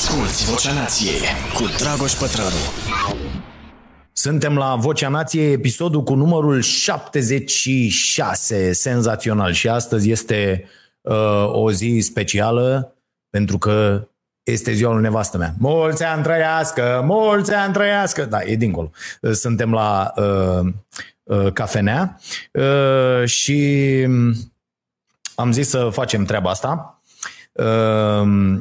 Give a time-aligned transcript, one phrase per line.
[0.00, 1.20] Asculți Vocea Nației
[1.54, 2.56] cu Dragoș Pătrălu.
[4.12, 9.52] Suntem la Vocea Nației, episodul cu numărul 76, senzațional.
[9.52, 10.64] Și astăzi este
[11.00, 12.94] uh, o zi specială
[13.30, 14.08] pentru că
[14.42, 15.54] este ziua lui nevastă mea.
[15.58, 18.24] Mulți ani trăiască, mulți ani trăiască.
[18.24, 18.90] Da, e dincolo.
[19.32, 20.66] Suntem la uh,
[21.22, 22.20] uh, cafenea
[22.52, 24.06] uh, și
[25.34, 27.00] am zis să facem treaba asta.
[27.52, 28.58] Uh,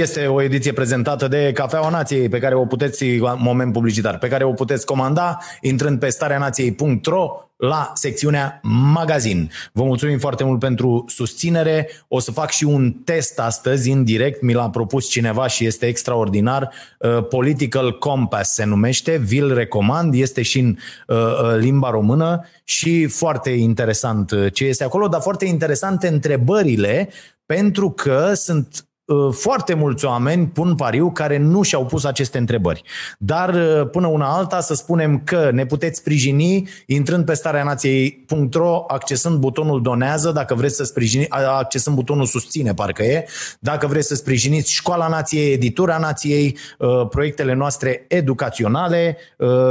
[0.00, 3.04] este o ediție prezentată de Cafeaua Nației, pe care o puteți,
[3.36, 8.60] moment publicitar, pe care o puteți comanda intrând pe stareanației.ro la secțiunea
[8.92, 9.50] magazin.
[9.72, 11.90] Vă mulțumim foarte mult pentru susținere.
[12.08, 15.86] O să fac și un test astăzi în direct, mi l-a propus cineva și este
[15.86, 16.72] extraordinar.
[16.98, 23.06] Uh, Political Compass se numește, vi-l recomand, este și în uh, uh, limba română și
[23.06, 27.08] foarte interesant ce este acolo, dar foarte interesante întrebările
[27.46, 28.95] pentru că sunt Uh,
[29.30, 32.82] foarte mulți oameni pun pariu care nu și-au pus aceste întrebări.
[33.18, 39.38] Dar uh, până una alta să spunem că ne puteți sprijini intrând pe stareanației.ro, accesând
[39.38, 43.28] butonul donează, dacă vreți să sprijini, accesând butonul susține, parcă e,
[43.60, 49.16] dacă vreți să sprijiniți Școala Nației, Editura Nației, uh, proiectele noastre educaționale.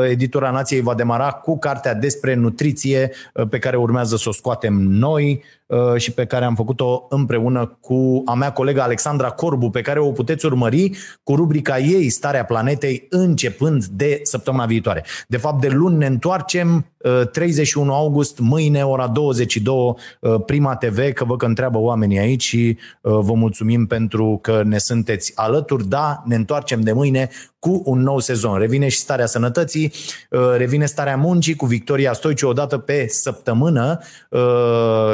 [0.09, 3.11] Editura Nației va demara cu cartea despre nutriție
[3.49, 5.64] pe care urmează să o scoatem noi Uh,
[5.95, 10.11] și pe care am făcut-o împreună cu a mea colegă Alexandra Corbu, pe care o
[10.11, 10.91] puteți urmări
[11.23, 15.05] cu rubrica ei Starea Planetei începând de săptămâna viitoare.
[15.27, 16.85] De fapt, de luni ne întoarcem
[17.31, 19.75] 31 uh, august, mâine, ora 22,
[20.19, 24.77] uh, Prima TV, că văd că întreabă oamenii aici și vă mulțumim pentru că ne
[24.77, 25.87] sunteți alături.
[25.87, 27.29] Da, ne întoarcem de mâine
[27.59, 28.59] cu un nou sezon.
[28.59, 29.91] Revine și starea sănătății,
[30.57, 33.99] revine starea muncii cu Victoria Stoiciu odată pe săptămână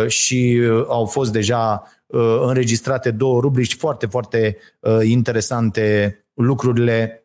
[0.07, 7.15] și Uh, au fost deja uh, înregistrate două rubrici foarte, foarte uh, interesante lucrurile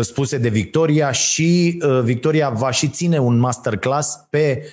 [0.00, 4.66] spuse de Victoria și Victoria va și ține un masterclass pe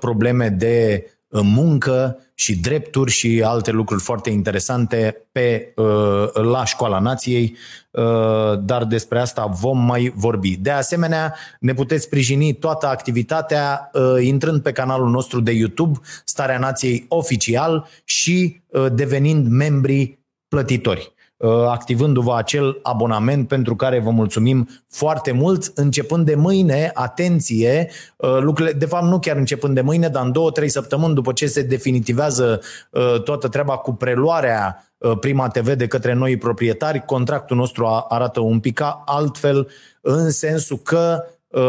[0.00, 7.56] probleme de muncă și drepturi și alte lucruri foarte interesante pe, uh, la Școala Nației,
[7.90, 10.56] uh, dar despre asta vom mai vorbi.
[10.56, 16.58] De asemenea, ne puteți sprijini toată activitatea uh, intrând pe canalul nostru de YouTube, Starea
[16.58, 18.60] Nației Oficial și
[18.92, 20.18] devenind membri
[20.48, 21.12] plătitori.
[21.38, 25.72] Uh, activându-vă acel abonament pentru care vă mulțumim foarte mult.
[25.74, 30.32] Începând de mâine, atenție, uh, lucrurile, de fapt nu chiar începând de mâine, dar în
[30.32, 32.60] două, trei săptămâni după ce se definitivează
[32.90, 34.82] uh, toată treaba cu preluarea
[35.20, 39.68] Prima TV de către noi proprietari, contractul nostru arată un pic altfel
[40.00, 41.24] în sensul că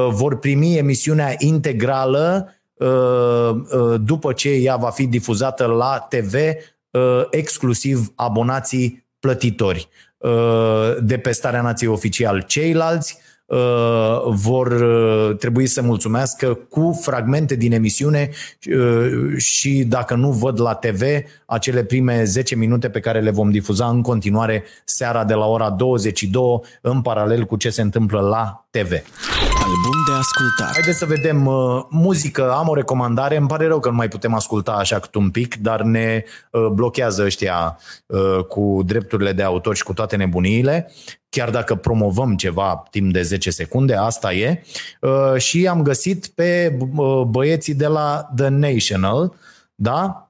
[0.09, 2.53] vor primi emisiunea integrală
[4.01, 6.33] după ce ea va fi difuzată la TV,
[7.29, 12.41] exclusiv abonații plătitori uh, de pe starea nației oficial.
[12.41, 13.28] Ceilalți uh,
[14.25, 18.29] vor uh, trebui să mulțumească cu fragmente din emisiune
[19.37, 21.01] și dacă nu văd la TV
[21.45, 25.69] acele prime 10 minute pe care le vom difuza în continuare seara de la ora
[25.69, 28.91] 22 în paralel cu ce se întâmplă la TV.
[29.63, 30.71] Album de ascultat.
[30.73, 32.51] Haideți să vedem uh, muzică.
[32.51, 33.37] Am o recomandare.
[33.37, 36.67] Îmi pare rău că nu mai putem asculta așa cât un pic, dar ne uh,
[36.67, 40.91] blochează ăștia uh, cu drepturile de autor și cu toate nebuniile.
[41.29, 44.63] Chiar dacă promovăm ceva timp de 10 secunde, asta e.
[45.01, 49.33] Uh, și am găsit pe uh, băieții de la The National,
[49.75, 50.29] da?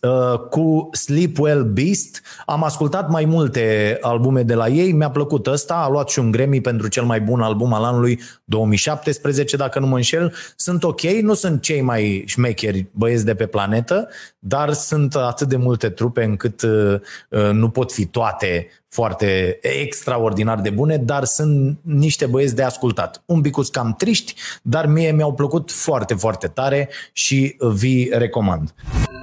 [0.00, 2.22] Uh, cu Sleepwell Beast.
[2.46, 6.30] Am ascultat mai multe albume de la ei, mi-a plăcut ăsta, a luat și un
[6.30, 10.34] Grammy pentru cel mai bun album al anului 2017, dacă nu mă înșel.
[10.56, 15.56] Sunt ok, nu sunt cei mai șmecheri băieți de pe planetă, dar sunt atât de
[15.56, 16.94] multe trupe încât uh,
[17.28, 23.22] uh, nu pot fi toate foarte extraordinar de bune, dar sunt niște băieți de ascultat.
[23.26, 28.74] Un pic cam triști, dar mie mi-au plăcut foarte, foarte tare și vi recomand.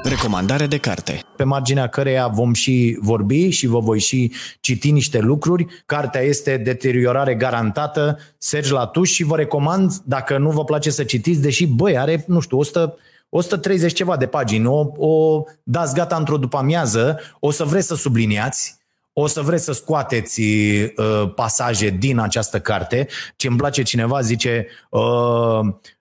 [0.04, 1.22] Recomandare de carte.
[1.36, 5.66] Pe marginea căreia vom și vorbi și vă voi și citi niște lucruri.
[5.86, 11.42] Cartea este Deteriorare garantată, Sergi Latuș și vă recomand, dacă nu vă place să citiți,
[11.42, 12.98] deși, băi, are, nu știu, 100
[13.30, 17.96] 130 ceva de pagini, o, o dați gata într-o după amiază, o să vreți să
[17.96, 18.77] subliniați,
[19.20, 23.08] o să vreți să scoateți uh, pasaje din această carte.
[23.36, 25.02] Ce îmi place cineva zice uh,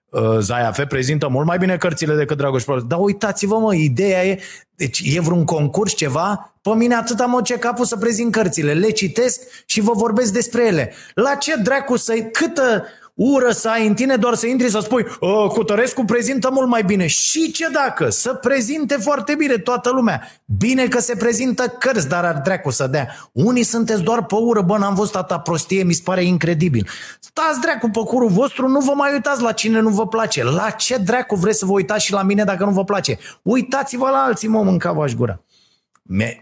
[0.09, 2.81] uh, Zaiafe prezintă mult mai bine cărțile decât Dragoș Pălău.
[2.81, 4.39] Dar uitați-vă mă, ideea e,
[4.75, 6.53] deci e vreun concurs, ceva?
[6.61, 10.65] Pe mine atât am ce capul să prezint cărțile, le citesc și vă vorbesc despre
[10.65, 10.93] ele.
[11.13, 12.85] La ce dracu să câtă
[13.17, 16.83] ură să ai în tine doar să intri să spui ă, Cutărescu prezintă mult mai
[16.83, 17.07] bine.
[17.07, 18.09] Și ce dacă?
[18.09, 20.21] Să prezinte foarte bine toată lumea.
[20.57, 23.07] Bine că se prezintă cărți, dar ar dracu să dea.
[23.31, 26.87] Unii sunteți doar pe ură, bă, n-am văzut atâta prostie, mi se pare incredibil.
[27.19, 30.43] Stați dracu pe curul vostru, nu vă mai uitați la cine nu vă place.
[30.43, 33.17] La ce dracu vreți să vă uitați și la mine dacă nu vă place?
[33.41, 35.41] Uitați-vă la alții, mă, mânca gura.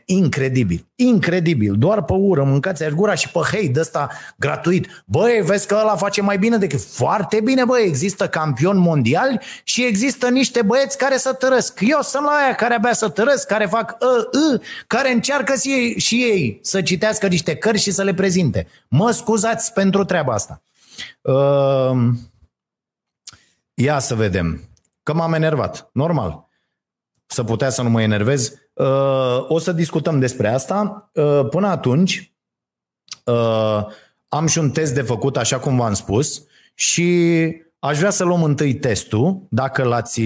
[0.05, 5.03] Incredibil, incredibil, doar pe ură, mâncați aș gura și pe hei de ăsta gratuit.
[5.05, 9.85] Băi, vezi că ăla face mai bine decât foarte bine, băi, există campioni mondiali și
[9.85, 11.79] există niște băieți care să tărăsc.
[11.81, 15.69] Eu sunt la aia care abia să tărăsc, care fac ă, ă, care încearcă și
[15.69, 18.67] ei, și ei să citească niște cărți și să le prezinte.
[18.87, 20.61] Mă scuzați pentru treaba asta.
[21.21, 22.13] Uh,
[23.73, 24.69] ia să vedem.
[25.03, 25.89] Că m-am enervat.
[25.93, 26.44] Normal.
[27.25, 31.09] Să putea să nu mă enervez Uh, o să discutăm despre asta.
[31.13, 32.33] Uh, până atunci,
[33.23, 33.85] uh,
[34.27, 36.43] am și un test de făcut, așa cum v-am spus,
[36.73, 37.39] și
[37.79, 40.21] aș vrea să luăm întâi testul, dacă l-ați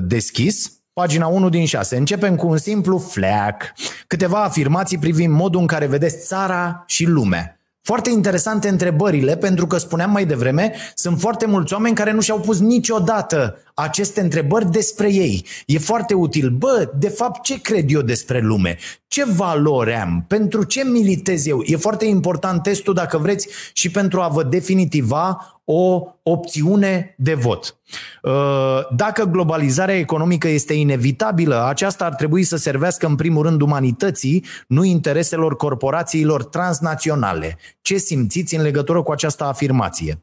[0.00, 1.96] deschis, pagina 1 din 6.
[1.96, 3.72] Începem cu un simplu fleac,
[4.06, 7.60] câteva afirmații privind modul în care vedeți țara și lumea.
[7.82, 12.40] Foarte interesante întrebările, pentru că spuneam mai devreme, sunt foarte mulți oameni care nu și-au
[12.40, 15.46] pus niciodată aceste întrebări despre ei.
[15.66, 16.50] E foarte util.
[16.50, 18.78] Bă, de fapt, ce cred eu despre lume?
[19.08, 20.24] Ce valori am?
[20.28, 21.62] Pentru ce militez eu?
[21.64, 27.78] E foarte important testul, dacă vreți, și pentru a vă definitiva o opțiune de vot.
[28.22, 28.32] Uh,
[28.96, 34.84] dacă globalizarea economică este inevitabilă, aceasta ar trebui să servească în primul rând umanității, nu
[34.84, 37.58] intereselor corporațiilor transnaționale.
[37.82, 40.20] Ce simțiți în legătură cu această afirmație?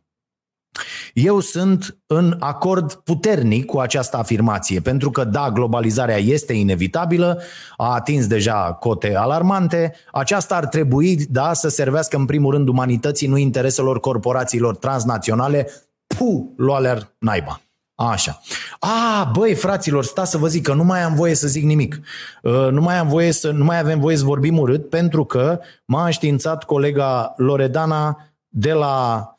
[1.13, 7.41] Eu sunt în acord puternic cu această afirmație, pentru că da, globalizarea este inevitabilă,
[7.77, 13.27] a atins deja cote alarmante, aceasta ar trebui da, să servească în primul rând umanității,
[13.27, 15.69] nu intereselor corporațiilor transnaționale,
[16.07, 17.61] pu, luale naiba.
[17.95, 18.41] Așa.
[18.79, 21.99] A, băi, fraților, sta să vă zic că nu mai am voie să zic nimic.
[22.41, 25.59] Uh, nu mai am voie să, nu mai avem voie să vorbim urât, pentru că
[25.85, 28.17] m-a înștiințat colega Loredana
[28.47, 29.32] de la uh,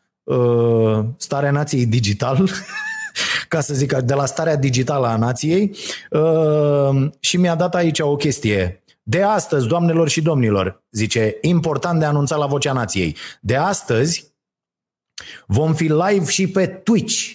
[1.16, 2.48] starea nației digital,
[3.48, 5.76] ca să zic, de la starea digitală a nației
[6.10, 8.84] uh, și mi-a dat aici o chestie.
[9.02, 14.34] De astăzi, doamnelor și domnilor, zice, important de anunțat la Vocea Nației, de astăzi
[15.46, 17.32] vom fi live și pe Twitch.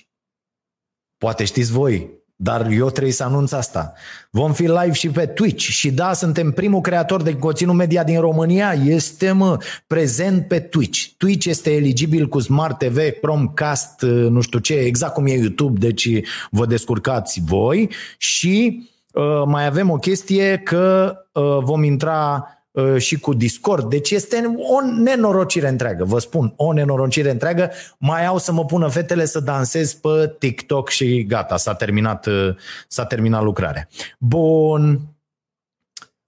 [1.17, 3.93] Poate știți voi, dar eu trebuie să anunț asta.
[4.29, 8.19] Vom fi live și pe Twitch și da, suntem primul creator de conținut media din
[8.19, 8.73] România.
[8.85, 9.57] Este mă,
[9.87, 11.05] prezent pe Twitch.
[11.17, 16.09] Twitch este eligibil cu Smart TV, Chromecast, nu știu ce, exact cum e YouTube, deci
[16.49, 17.89] vă descurcați voi.
[18.17, 22.58] Și uh, mai avem o chestie că uh, vom intra Uh,
[22.97, 23.89] și cu Discord.
[23.89, 27.71] Deci este o nenorocire întreagă, vă spun, o nenorocire întreagă.
[27.97, 32.55] Mai au să mă pună fetele să dansez pe TikTok și gata, s-a terminat, uh,
[32.87, 33.87] s-a terminat lucrarea.
[34.19, 34.99] Bun.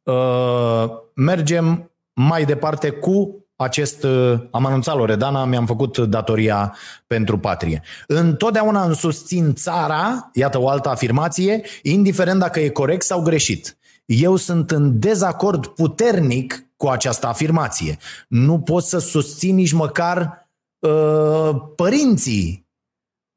[0.03, 4.03] Uh, mergem mai departe cu acest,
[4.51, 6.75] am anunțat Loredana, mi-am făcut datoria
[7.07, 7.81] pentru patrie.
[8.07, 13.77] Întotdeauna îmi susțin țara, iată o altă afirmație, indiferent dacă e corect sau greșit.
[14.05, 17.97] Eu sunt în dezacord puternic cu această afirmație.
[18.27, 20.49] Nu pot să susțin nici măcar
[20.79, 22.67] uh, părinții,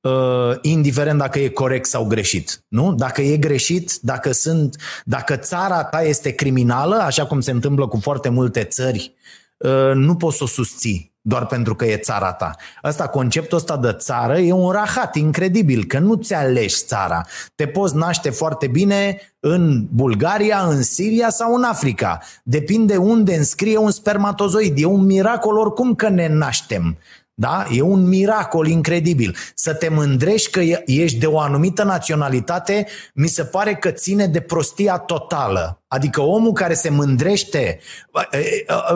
[0.01, 2.65] uh, indiferent dacă e corect sau greșit.
[2.69, 2.95] Nu?
[2.95, 7.99] Dacă e greșit, dacă, sunt, dacă țara ta este criminală, așa cum se întâmplă cu
[8.01, 9.15] foarte multe țări,
[9.57, 12.55] uh, nu poți să o susții doar pentru că e țara ta.
[12.83, 17.27] Asta, conceptul ăsta de țară e un rahat incredibil, că nu ți alegi țara.
[17.55, 22.19] Te poți naște foarte bine în Bulgaria, în Siria sau în Africa.
[22.43, 24.79] Depinde unde înscrie un spermatozoid.
[24.79, 26.99] E un miracol oricum că ne naștem.
[27.37, 27.67] Da?
[27.71, 29.37] E un miracol incredibil.
[29.55, 34.41] Să te mândrești că ești de o anumită naționalitate, mi se pare că ține de
[34.41, 35.83] prostia totală.
[35.89, 37.79] Adică omul care se mândrește,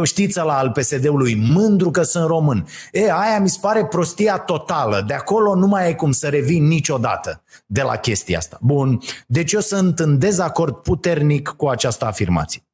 [0.03, 2.67] știți la al PSD-ului, mândru că sunt român.
[2.93, 5.05] E, aia mi se pare prostia totală.
[5.07, 8.59] De acolo nu mai e cum să revin niciodată de la chestia asta.
[8.61, 12.68] Bun, deci eu sunt în dezacord puternic cu această afirmație.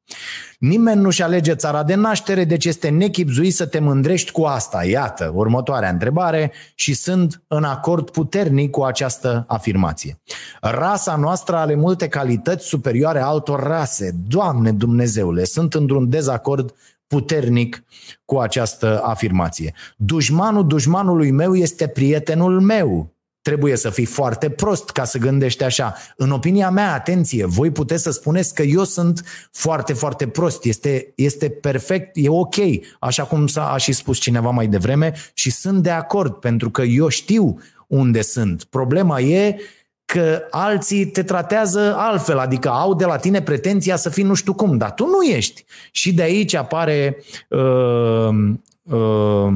[0.59, 4.83] Nimeni nu-și alege țara de naștere, deci este nechipzuit să te mândrești cu asta.
[4.85, 10.19] Iată, următoarea întrebare și sunt în acord puternic cu această afirmație.
[10.61, 14.15] Rasa noastră are multe calități superioare altor rase.
[14.27, 16.75] Doamne Dumnezeule, sunt într-un dezacord
[17.07, 17.83] puternic
[18.25, 19.73] cu această afirmație.
[19.97, 23.14] Dușmanul dușmanului meu este prietenul meu.
[23.45, 25.95] Trebuie să fii foarte prost ca să gândești așa.
[26.15, 30.65] În opinia mea, atenție, voi puteți să spuneți că eu sunt foarte, foarte prost.
[30.65, 32.55] Este, este perfect, e ok,
[32.99, 37.07] așa cum s-a și spus cineva mai devreme și sunt de acord, pentru că eu
[37.07, 38.63] știu unde sunt.
[38.63, 39.59] Problema e
[40.05, 44.53] că alții te tratează altfel, adică au de la tine pretenția să fii nu știu
[44.53, 45.65] cum, dar tu nu ești.
[45.91, 47.17] Și de aici apare
[47.49, 48.29] uh,
[48.83, 49.53] uh,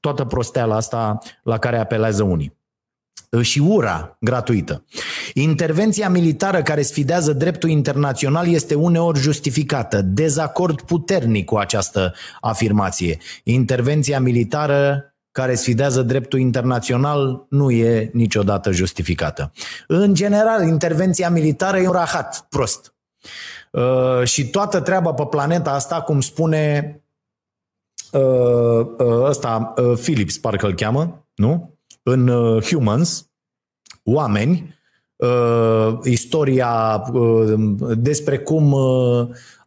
[0.00, 2.60] toată prosteala asta la care apelează unii
[3.40, 4.84] și ura gratuită.
[5.34, 10.02] Intervenția militară care sfidează dreptul internațional este uneori justificată.
[10.02, 13.18] Dezacord puternic cu această afirmație.
[13.44, 19.52] Intervenția militară care sfidează dreptul internațional nu e niciodată justificată.
[19.86, 22.94] În general, intervenția militară e un rahat prost.
[23.70, 26.96] Uh, și toată treaba pe planeta asta, cum spune
[28.12, 31.71] uh, uh, ăsta, Philips, parcă îl cheamă, nu?
[32.02, 32.30] În
[32.60, 33.26] Humans,
[34.04, 34.80] oameni,
[36.04, 37.02] istoria
[37.96, 38.74] despre cum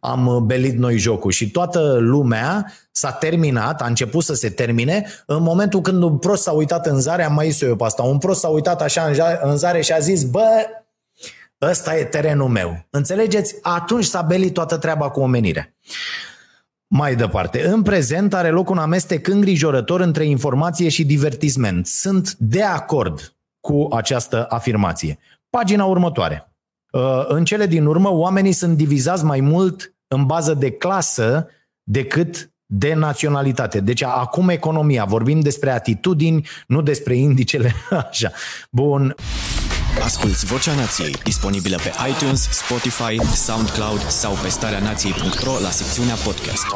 [0.00, 5.42] am belit noi jocul și toată lumea s-a terminat, a început să se termine în
[5.42, 8.18] momentul când un prost s-a uitat în zare, am mai zis eu pe asta, un
[8.18, 9.10] prost s-a uitat așa
[9.42, 10.66] în zare și a zis, bă,
[11.62, 12.86] ăsta e terenul meu.
[12.90, 13.58] Înțelegeți?
[13.62, 15.74] Atunci s-a belit toată treaba cu omenirea.
[16.88, 21.86] Mai departe, în prezent are loc un amestec îngrijorător între informație și divertisment.
[21.86, 25.18] Sunt de acord cu această afirmație.
[25.50, 26.52] Pagina următoare.
[26.90, 31.48] Uh, în cele din urmă, oamenii sunt divizați mai mult în bază de clasă
[31.82, 33.80] decât de naționalitate.
[33.80, 37.72] Deci acum economia, vorbim despre atitudini, nu despre indicele
[38.08, 38.32] așa.
[38.70, 39.14] Bun.
[40.02, 46.66] Asculți Vocea Nației, disponibilă pe iTunes, Spotify, SoundCloud sau pe starea nației.ro la secțiunea podcast.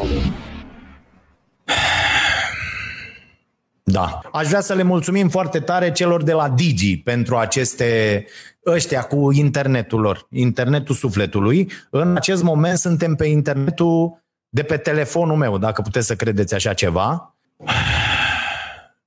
[3.83, 4.21] Da.
[4.33, 8.25] Aș vrea să le mulțumim foarte tare celor de la Digi pentru aceste
[8.67, 11.71] ăștia cu internetul lor, internetul sufletului.
[11.91, 16.73] În acest moment suntem pe internetul de pe telefonul meu, dacă puteți să credeți așa
[16.73, 17.37] ceva.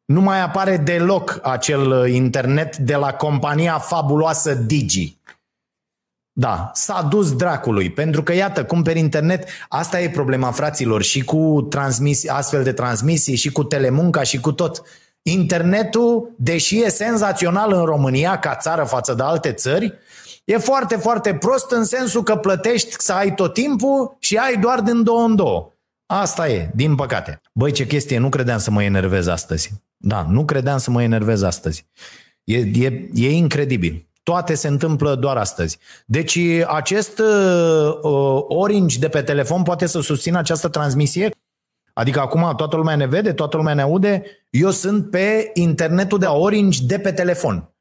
[0.05, 5.17] Nu mai apare deloc acel internet de la compania fabuloasă Digi.
[6.35, 11.67] Da, s-a dus dracului, pentru că iată, cumperi internet, asta e problema fraților și cu
[11.69, 14.81] transmisi, astfel de transmisii și cu telemunca și cu tot.
[15.21, 19.93] Internetul, deși e senzațional în România ca țară față de alte țări,
[20.45, 24.81] e foarte, foarte prost în sensul că plătești să ai tot timpul și ai doar
[24.81, 25.71] din două în două.
[26.05, 27.41] Asta e, din păcate.
[27.53, 29.71] Băi, ce chestie, nu credeam să mă enervez astăzi.
[30.05, 31.85] Da, nu credeam să mă enervez astăzi.
[32.43, 34.07] E, e, e incredibil.
[34.23, 35.77] Toate se întâmplă doar astăzi.
[36.05, 41.29] Deci acest uh, Orange de pe telefon poate să susțină această transmisie?
[41.93, 44.23] Adică acum toată lumea ne vede, toată lumea ne aude.
[44.49, 47.73] Eu sunt pe internetul de Orange de pe telefon.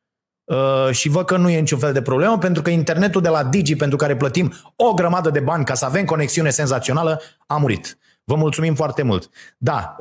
[0.45, 3.45] Uh, și văd că nu e niciun fel de problemă pentru că internetul de la
[3.45, 7.99] Digi pentru care plătim o grămadă de bani ca să avem conexiune senzațională a murit.
[8.25, 9.31] Vă mulțumim foarte mult.
[9.59, 9.97] Da,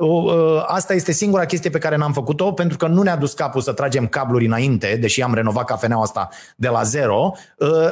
[0.66, 3.72] asta este singura chestie pe care n-am făcut-o pentru că nu ne-a dus capul să
[3.72, 7.32] tragem cabluri înainte, deși am renovat cafeneaua asta de la zero.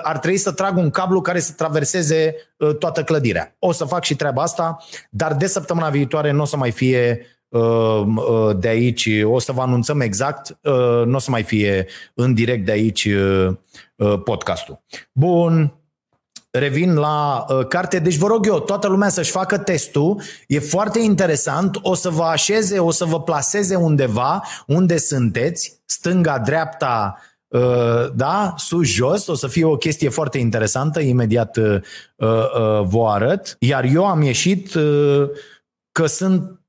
[0.03, 2.35] Ar trebui să trag un cablu care să traverseze
[2.79, 3.57] toată clădirea.
[3.59, 4.77] O să fac și treaba asta,
[5.11, 7.27] dar de săptămâna viitoare nu o să mai fie
[8.57, 10.59] de aici, o să vă anunțăm exact,
[11.05, 13.09] nu o să mai fie în direct de aici
[14.25, 14.83] podcastul.
[15.13, 15.75] Bun,
[16.51, 17.99] revin la uh, carte.
[17.99, 20.23] Deci vă rog eu, toată lumea să-și facă testul.
[20.47, 21.79] E foarte interesant.
[21.83, 28.55] O să vă așeze, o să vă plaseze undeva unde sunteți, stânga, dreapta, uh, da,
[28.57, 29.27] sus, jos.
[29.27, 31.01] O să fie o chestie foarte interesantă.
[31.01, 31.81] Imediat uh,
[32.17, 33.57] uh, uh, vă arăt.
[33.59, 35.29] Iar eu am ieșit uh,
[35.93, 36.61] că sunt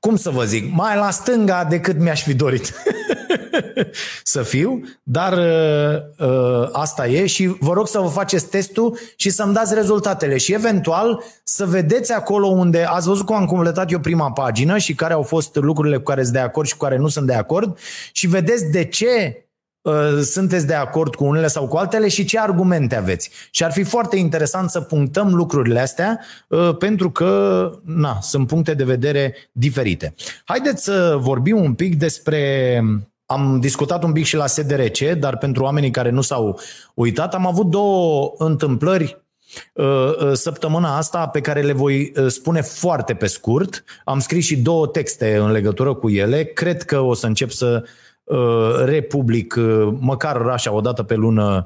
[0.00, 2.72] cum să vă zic, mai la stânga decât mi-aș fi dorit.
[4.22, 9.30] să fiu, dar uh, uh, asta e și vă rog să vă faceți testul și
[9.30, 13.98] să-mi dați rezultatele și eventual să vedeți acolo unde ați văzut cum am completat eu
[13.98, 16.96] prima pagină și care au fost lucrurile cu care sunt de acord și cu care
[16.96, 17.78] nu sunt de acord
[18.12, 19.44] și vedeți de ce
[19.80, 23.30] uh, sunteți de acord cu unele sau cu altele și ce argumente aveți.
[23.50, 28.74] Și ar fi foarte interesant să punctăm lucrurile astea uh, pentru că na, sunt puncte
[28.74, 30.14] de vedere diferite.
[30.44, 32.80] Haideți să vorbim un pic despre
[33.26, 36.60] am discutat un pic și la SDRC, dar pentru oamenii care nu s-au
[36.94, 39.22] uitat, am avut două întâmplări
[39.74, 43.84] uh, uh, săptămâna asta pe care le voi uh, spune foarte pe scurt.
[44.04, 46.44] Am scris și două texte în legătură cu ele.
[46.44, 47.84] Cred că o să încep să
[48.84, 49.54] republic
[49.98, 51.64] măcar așa o dată pe lună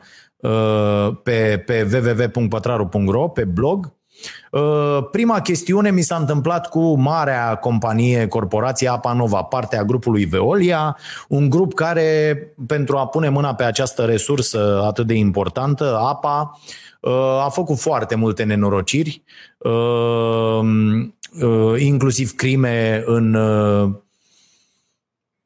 [1.23, 4.00] pe, pe www.pătraru.ro, pe blog Uh,
[5.11, 10.97] prima chestiune mi s-a întâmplat cu marea companie, corporație Apa Nova, partea grupului Veolia,
[11.29, 12.37] un grup care,
[12.67, 16.59] pentru a pune mâna pe această resursă atât de importantă, apa,
[17.01, 19.23] uh, a făcut foarte multe nenorociri,
[19.59, 20.61] uh,
[21.79, 23.35] inclusiv crime în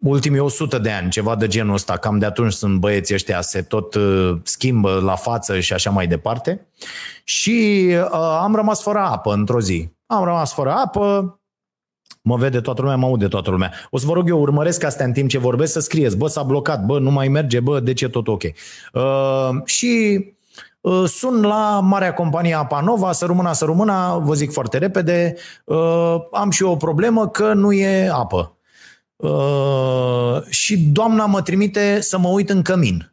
[0.05, 3.63] ultimii 100 de ani, ceva de genul ăsta, cam de atunci sunt băieții ăștia, se
[3.63, 6.67] tot uh, schimbă la față și așa mai departe.
[7.25, 9.89] Și uh, am rămas fără apă într-o zi.
[10.07, 11.39] Am rămas fără apă,
[12.23, 13.73] mă vede toată lumea, mă aude toată lumea.
[13.91, 16.43] O să vă rog eu, urmăresc astea în timp ce vorbesc, să scrieți, bă, s-a
[16.43, 18.43] blocat, bă, nu mai merge, bă, de ce tot ok.
[18.93, 20.25] Uh, și
[20.81, 25.35] uh, sun la marea companie Apanova, să rămână, să rămână, vă zic foarte repede,
[25.65, 28.54] uh, am și eu o problemă că nu e apă.
[29.25, 33.13] Uh, și doamna mă trimite să mă uit în cămin.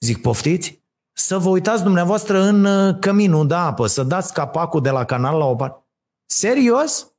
[0.00, 0.82] Zic, poftiți?
[1.12, 5.38] Să vă uitați dumneavoastră în uh, căminul de apă, să dați capacul de la canal
[5.38, 5.84] la o parte.
[6.26, 7.12] Serios?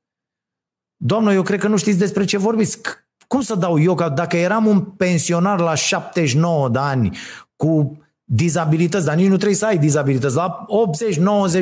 [0.95, 2.79] Doamnă, eu cred că nu știți despre ce vorbiți.
[3.27, 3.95] Cum să dau eu?
[3.95, 7.17] Că dacă eram un pensionar la 79 de ani
[7.55, 10.35] cu dizabilități, dar nici nu trebuie să ai dizabilități.
[10.35, 10.65] La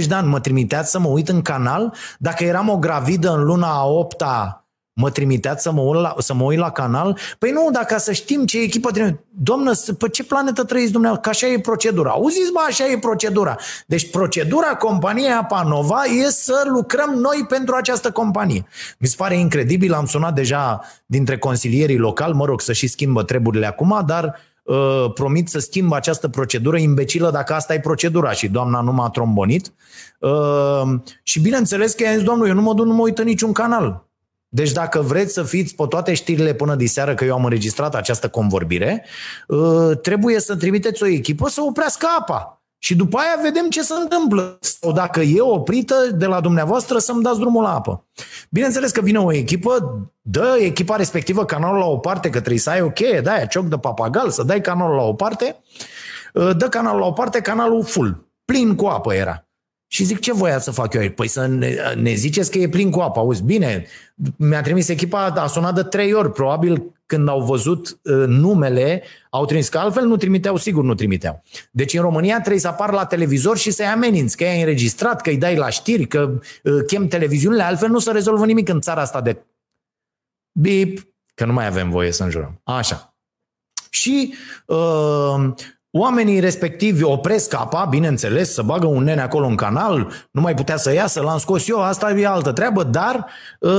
[0.03, 1.94] 80-90 de ani mă trimiteați să mă uit în canal.
[2.20, 4.22] Dacă eram o gravidă în luna a 8
[4.93, 7.17] mă trimiteați să mă, uit la, să mă uit la canal?
[7.39, 9.23] Păi nu, dacă să știm ce echipă trimite.
[9.29, 11.31] Doamnă, pe ce planetă trăiți dumneavoastră?
[11.31, 12.09] Că așa e procedura.
[12.09, 13.55] Auziți, bă, așa e procedura.
[13.88, 18.65] Deci procedura companiei Apanova e să lucrăm noi pentru această companie.
[18.97, 23.23] Mi se pare incredibil, am sunat deja dintre consilierii locali, mă rog să și schimbă
[23.23, 28.47] treburile acum, dar uh, promit să schimb această procedură imbecilă dacă asta e procedura și
[28.47, 29.73] doamna nu m-a trombonit.
[30.19, 33.25] Uh, și bineînțeles că i-a zis, domnul, eu nu mă duc, nu mă uit în
[33.25, 34.12] niciun canal.
[34.55, 38.29] Deci dacă vreți să fiți pe toate știrile până diseară că eu am înregistrat această
[38.29, 39.05] convorbire,
[39.48, 42.63] uh, trebuie să trimiteți o echipă să oprească apa.
[42.77, 44.57] Și după aia vedem ce se întâmplă.
[44.62, 48.05] Sau dacă e oprită de la dumneavoastră să-mi dați drumul la apă.
[48.50, 52.69] Bineînțeles că vine o echipă, dă echipa respectivă canalul la o parte, că trebuie să
[52.69, 55.63] ai o cheie, da, aia, cioc de papagal, să dai canalul la o parte,
[56.33, 59.42] uh, dă canalul la o parte, canalul full, plin cu apă era.
[59.93, 61.13] Și zic, ce voia să fac eu aici?
[61.13, 63.19] Păi să ne, ne ziceți că e plin cu apă.
[63.19, 63.85] Auzi, bine,
[64.35, 66.31] mi-a trimis echipa, a sunat de trei ori.
[66.31, 71.43] Probabil când au văzut uh, numele, au trimis, că altfel nu trimiteau, sigur nu trimiteau.
[71.71, 75.29] Deci în România trebuie să apar la televizor și să-i ameninți, că ai înregistrat, că
[75.29, 79.01] îi dai la știri, că uh, chem televiziunile, altfel nu se rezolvă nimic în țara
[79.01, 79.45] asta de
[80.59, 82.62] bip, că nu mai avem voie să înjurăm.
[82.63, 83.15] Așa.
[83.89, 84.34] Și
[84.65, 85.53] uh,
[85.95, 90.77] Oamenii respectivi opresc apa, bineînțeles, să bagă un nene acolo în canal, nu mai putea
[90.77, 93.25] să iasă, l-am scos eu, asta e altă treabă, dar
[93.60, 93.71] uh,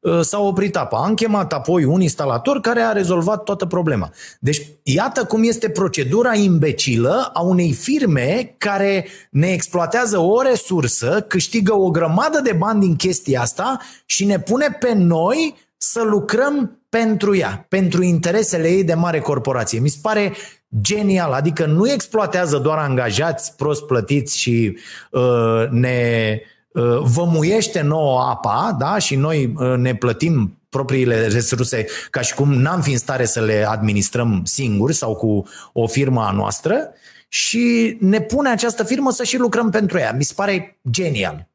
[0.00, 1.02] uh, s-a oprit apa.
[1.04, 4.10] Am chemat apoi un instalator care a rezolvat toată problema.
[4.40, 11.74] Deci, iată cum este procedura imbecilă a unei firme care ne exploatează o resursă, câștigă
[11.74, 17.36] o grămadă de bani din chestia asta și ne pune pe noi să lucrăm pentru
[17.36, 19.78] ea, pentru interesele ei de mare corporație.
[19.78, 20.32] Mi se pare
[20.80, 24.78] genial, adică nu exploatează doar angajați prost plătiți și
[25.10, 26.40] uh, ne
[26.72, 28.98] uh, vămuiește nouă apa da?
[28.98, 33.40] și noi uh, ne plătim propriile resurse ca și cum n-am fi în stare să
[33.40, 36.92] le administrăm singuri sau cu o firmă a noastră
[37.28, 40.12] și ne pune această firmă să și lucrăm pentru ea.
[40.12, 41.49] Mi se pare genial.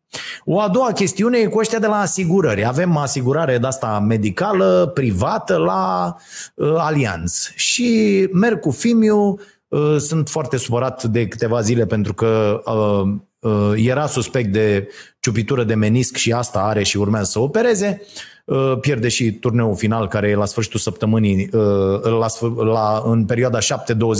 [0.45, 2.65] O a doua chestiune e cu ăștia de la asigurări.
[2.65, 6.15] Avem asigurare de asta medicală, privată, la
[6.53, 7.47] uh, Alianț.
[7.55, 13.73] Și merg cu Fimiu, uh, sunt foarte supărat de câteva zile pentru că uh, uh,
[13.75, 14.87] era suspect de
[15.19, 18.01] ciupitură de menisc și asta are și urmează să opereze.
[18.45, 22.27] Uh, pierde și turneul final care e la sfârșitul săptămânii, uh, la,
[22.63, 23.61] la, în perioada 7-20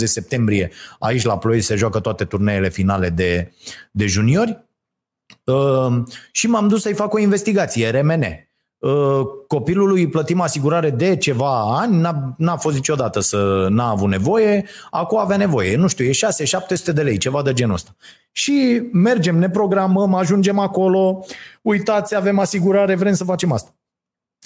[0.04, 0.70] septembrie.
[0.98, 3.52] Aici la Ploiești se joacă toate turneele finale de,
[3.90, 4.65] de juniori.
[5.44, 8.24] Uh, și m-am dus să-i fac o investigație, RMN.
[8.78, 14.08] Uh, copilului îi plătim asigurare de ceva ani, n-a, n-a fost niciodată să n-a avut
[14.08, 17.96] nevoie, acum avea nevoie, nu știu, e 6-700 de lei, ceva de genul ăsta.
[18.32, 21.24] Și mergem, ne programăm, ajungem acolo,
[21.62, 23.70] uitați, avem asigurare, vrem să facem asta.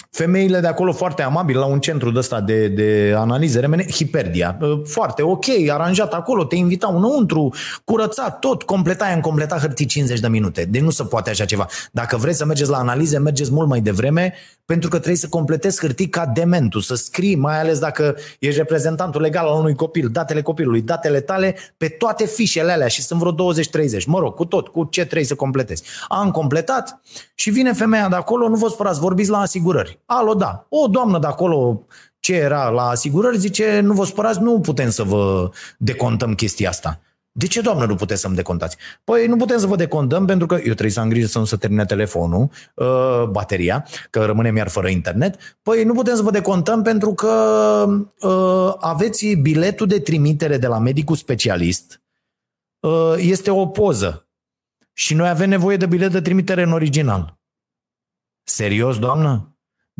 [0.09, 4.57] Femeile de acolo foarte amabile, la un centru de ăsta de, de analize remene, Hiperdia.
[4.85, 10.27] Foarte ok, aranjat acolo, te invitau înăuntru, curățat tot, completai, am completat hârtii 50 de
[10.27, 10.65] minute.
[10.69, 11.67] Deci nu se poate așa ceva.
[11.91, 14.33] Dacă vreți să mergeți la analize, mergeți mult mai devreme,
[14.65, 19.21] pentru că trebuie să completezi hârtii ca dementul, să scrii, mai ales dacă ești reprezentantul
[19.21, 23.53] legal al unui copil, datele copilului, datele tale pe toate fișele alea și sunt vreo
[23.53, 25.83] 20-30, mă rog, cu tot, cu ce trebuie să completezi.
[26.07, 27.01] Am completat
[27.35, 29.90] și vine femeia de acolo, nu vă spărați, vorbiți la asigurări.
[30.05, 30.65] Alo, da.
[30.69, 31.85] O doamnă de acolo
[32.19, 36.99] ce era la asigurări zice, nu vă spărați, nu putem să vă decontăm chestia asta.
[37.33, 38.77] De ce, doamnă, nu puteți să-mi decontați?
[39.03, 41.45] Păi nu putem să vă decontăm pentru că eu trebuie să am grijă să nu
[41.45, 45.57] se termine telefonul, uh, bateria, că rămânem iar fără internet.
[45.61, 47.85] Păi nu putem să vă decontăm pentru că
[48.21, 52.01] uh, aveți biletul de trimitere de la medicul specialist.
[52.79, 54.27] Uh, este o poză.
[54.93, 57.39] Și noi avem nevoie de bilet de trimitere în original.
[58.43, 59.50] Serios, doamnă?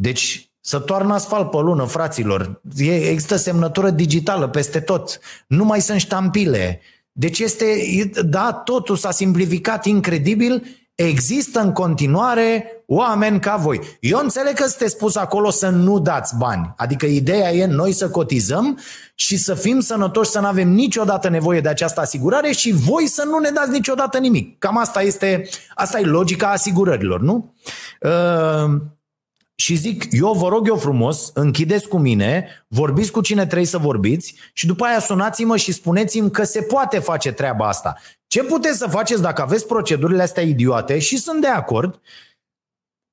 [0.02, 2.62] Deci să toarnă asfalt pe lună, fraților.
[2.78, 5.20] Există semnătură digitală peste tot.
[5.48, 6.82] Nu mai sunt ștampile.
[7.12, 7.66] Deci este,
[8.26, 10.64] da, totul s-a simplificat incredibil,
[10.96, 13.80] există în continuare oameni ca voi.
[14.00, 16.74] Eu înțeleg că sunteți spus acolo să nu dați bani.
[16.78, 18.80] Adică ideea e noi să cotizăm
[19.16, 23.24] și să fim sănătoși, să nu avem niciodată nevoie de această asigurare și voi să
[23.26, 24.60] nu ne dați niciodată nimic.
[24.60, 27.54] Cam asta este, asta e logica asigurărilor, nu?
[28.02, 28.82] Uh,
[29.62, 33.78] și zic, eu vă rog eu frumos, închideți cu mine, vorbiți cu cine trebuie să
[33.78, 37.98] vorbiți și după aia sunați-mă și spuneți-mi că se poate face treaba asta.
[38.28, 42.02] Ce puteți să faceți dacă aveți procedurile astea idiote și sunt de acord,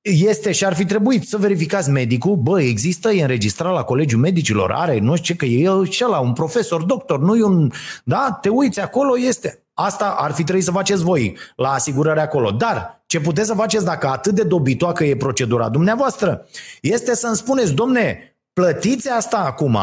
[0.01, 4.71] este și ar fi trebuit să verificați medicul, bă, există, e înregistrat la Colegiul Medicilor,
[4.71, 7.71] are, nu știu ce, că e și la un profesor, doctor, nu e un...
[8.03, 9.63] Da, te uiți acolo, este.
[9.73, 12.51] Asta ar fi trebuit să faceți voi la asigurare acolo.
[12.51, 16.47] Dar ce puteți să faceți dacă atât de dobitoacă e procedura dumneavoastră,
[16.81, 19.77] este să-mi spuneți, domne, plătiți asta acum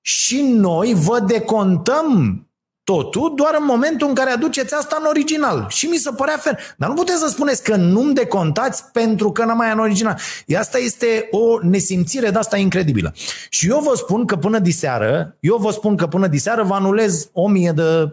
[0.00, 2.46] și noi vă decontăm
[2.84, 5.66] totul doar în momentul în care aduceți asta în original.
[5.68, 6.58] Și mi se părea fel.
[6.76, 10.18] Dar nu puteți să spuneți că nu-mi decontați pentru că n-am mai în original.
[10.58, 13.12] Asta este o nesimțire de asta incredibilă.
[13.48, 17.28] Și eu vă spun că până diseară, eu vă spun că până diseară vă anulez
[17.32, 18.12] o mie de...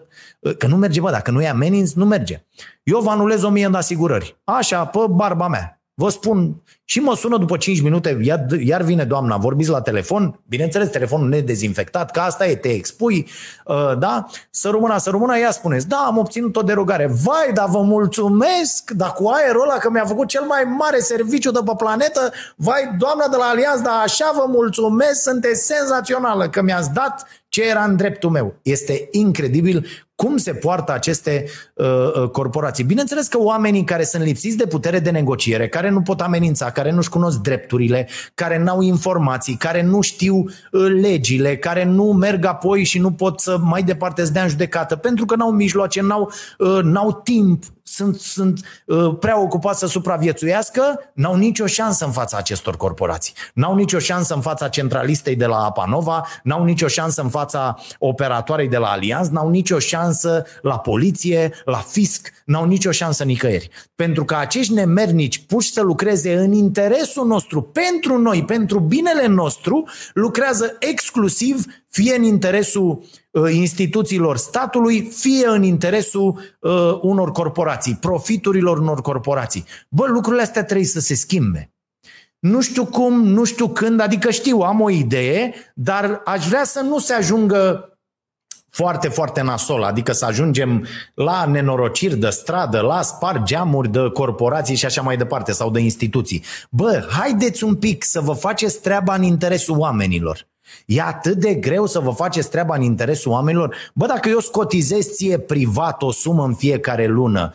[0.58, 2.46] Că nu merge, bă, dacă nu e ameninț, nu merge.
[2.84, 4.40] Eu vă anulez o mie de asigurări.
[4.44, 5.80] Așa, pe barba mea.
[5.94, 10.40] Vă spun, și mă sună după 5 minute, iar, iar vine doamna, vorbiți la telefon,
[10.48, 13.28] bineînțeles, telefonul nedezinfectat, că asta e, te expui,
[13.66, 14.26] uh, da?
[14.50, 17.08] Să rămână, să rămână, ea spuneți, da, am obținut o derogare.
[17.24, 21.52] Vai, dar vă mulțumesc, dar cu aerul ăla că mi-a făcut cel mai mare serviciu
[21.52, 26.62] de pe planetă, vai, doamna de la Alianță, dar așa vă mulțumesc, sunteți senzațională că
[26.62, 28.56] mi-ați dat ce era în dreptul meu.
[28.62, 29.86] Este incredibil
[30.22, 32.84] cum se poartă aceste uh, uh, corporații.
[32.84, 36.92] Bineînțeles că oamenii care sunt lipsiți de putere de negociere, care nu pot amenința, care
[36.92, 40.50] nu-și cunosc drepturile, care n-au informații, care nu știu uh,
[41.02, 44.96] legile, care nu merg apoi și nu pot să mai departe să dea în judecată,
[44.96, 51.00] pentru că n-au mijloace, n-au, uh, n-au timp sunt, sunt uh, prea ocupați să supraviețuiască,
[51.14, 53.34] n-au nicio șansă în fața acestor corporații.
[53.54, 58.68] N-au nicio șansă în fața centralistei de la Apanova, n-au nicio șansă în fața operatoarei
[58.68, 60.09] de la Alianz, n-au nicio șansă
[60.62, 63.70] la poliție, la fisc, n-au nicio șansă nicăieri.
[63.96, 69.88] Pentru că acești nemernici puși să lucreze în interesul nostru, pentru noi, pentru binele nostru,
[70.14, 78.78] lucrează exclusiv fie în interesul uh, instituțiilor statului, fie în interesul uh, unor corporații, profiturilor
[78.78, 79.66] unor corporații.
[79.90, 81.74] Bă, lucrurile astea trebuie să se schimbe.
[82.40, 86.82] Nu știu cum, nu știu când, adică știu, am o idee, dar aș vrea să
[86.82, 87.89] nu se ajungă
[88.70, 94.76] foarte, foarte nasol, adică să ajungem la nenorociri de stradă, la spar geamuri de corporații
[94.76, 96.44] și așa mai departe, sau de instituții.
[96.70, 100.48] Bă, haideți un pic să vă faceți treaba în interesul oamenilor.
[100.86, 103.76] E atât de greu să vă faceți treaba în interesul oamenilor?
[103.94, 107.54] Bă, dacă eu scotizez ție privat o sumă în fiecare lună,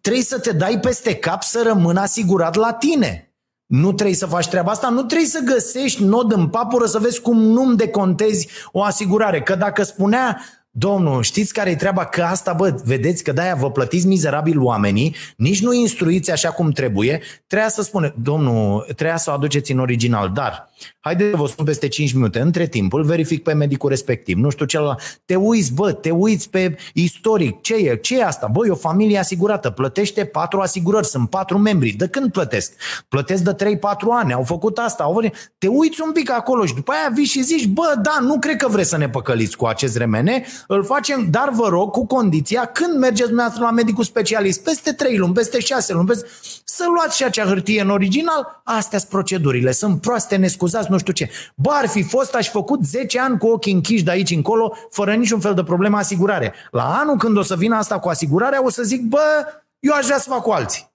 [0.00, 3.31] trebuie să te dai peste cap să rămână asigurat la tine.
[3.66, 7.20] Nu trebuie să faci treaba asta, nu trebuie să găsești nod în papură să vezi
[7.20, 9.42] cum nu-mi decontezi o asigurare.
[9.42, 10.40] Că dacă spunea
[10.74, 12.04] Domnul, știți care e treaba?
[12.04, 16.70] Că asta, bă, vedeți că de-aia vă plătiți mizerabil oamenii, nici nu instruiți așa cum
[16.70, 21.46] trebuie, treia să spune, domnul, treia să o aduceți în original, dar Haideți să vă
[21.46, 22.40] spun peste 5 minute.
[22.40, 24.36] Între timp îl verific pe medicul respectiv.
[24.36, 25.20] Nu știu celălalt.
[25.24, 27.60] Te uiți, bă, te uiți pe istoric.
[27.60, 27.96] Ce e?
[27.96, 28.46] Ce e asta?
[28.52, 29.70] Bă, e o familie asigurată.
[29.70, 31.06] Plătește patru asigurări.
[31.06, 31.90] Sunt patru membri.
[31.90, 32.72] De când plătesc?
[33.08, 33.78] Plătesc de 3-4
[34.10, 34.32] ani.
[34.32, 35.02] Au făcut asta.
[35.02, 35.54] Au venit.
[35.58, 38.56] Te uiți un pic acolo și după aia vii și zici, bă, da, nu cred
[38.56, 40.44] că vreți să ne păcăliți cu acest remene.
[40.66, 45.16] Îl facem, dar vă rog, cu condiția, când mergeți dumneavoastră la medicul specialist, peste 3
[45.16, 46.26] luni, peste 6 luni, peste...
[46.64, 48.62] să luați și acea hârtie în original.
[48.64, 49.72] Astea sunt procedurile.
[49.72, 50.36] Sunt proaste,
[50.72, 51.30] nescuzați nu știu ce.
[51.54, 55.14] Bă, ar fi fost, aș făcut 10 ani cu ochii închiși de aici încolo, fără
[55.14, 56.54] niciun fel de problemă asigurare.
[56.70, 59.46] La anul când o să vină asta cu asigurarea, o să zic, bă,
[59.78, 60.90] eu aș vrea să fac cu alții.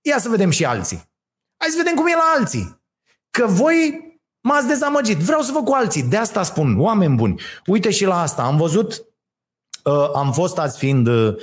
[0.00, 1.02] Ia să vedem și alții.
[1.56, 2.82] Hai să vedem cum e la alții.
[3.30, 4.02] Că voi
[4.40, 5.18] m-ați dezamăgit.
[5.18, 6.02] Vreau să văd cu alții.
[6.02, 7.40] De asta spun, oameni buni.
[7.66, 8.42] Uite și la asta.
[8.42, 9.04] Am văzut,
[9.84, 11.36] uh, am fost azi fiind uh,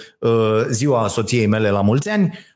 [0.69, 2.51] ziua soției mele la mulți ani, uh,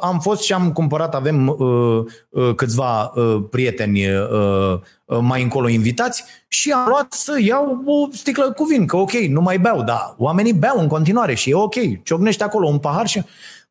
[0.00, 5.68] am fost și am cumpărat, avem uh, uh, câțiva uh, prieteni uh, uh, mai încolo
[5.68, 9.82] invitați și am luat să iau o sticlă cu vin, că ok, nu mai beau,
[9.82, 13.22] dar oamenii beau în continuare și e ok, ciocnește acolo un pahar și...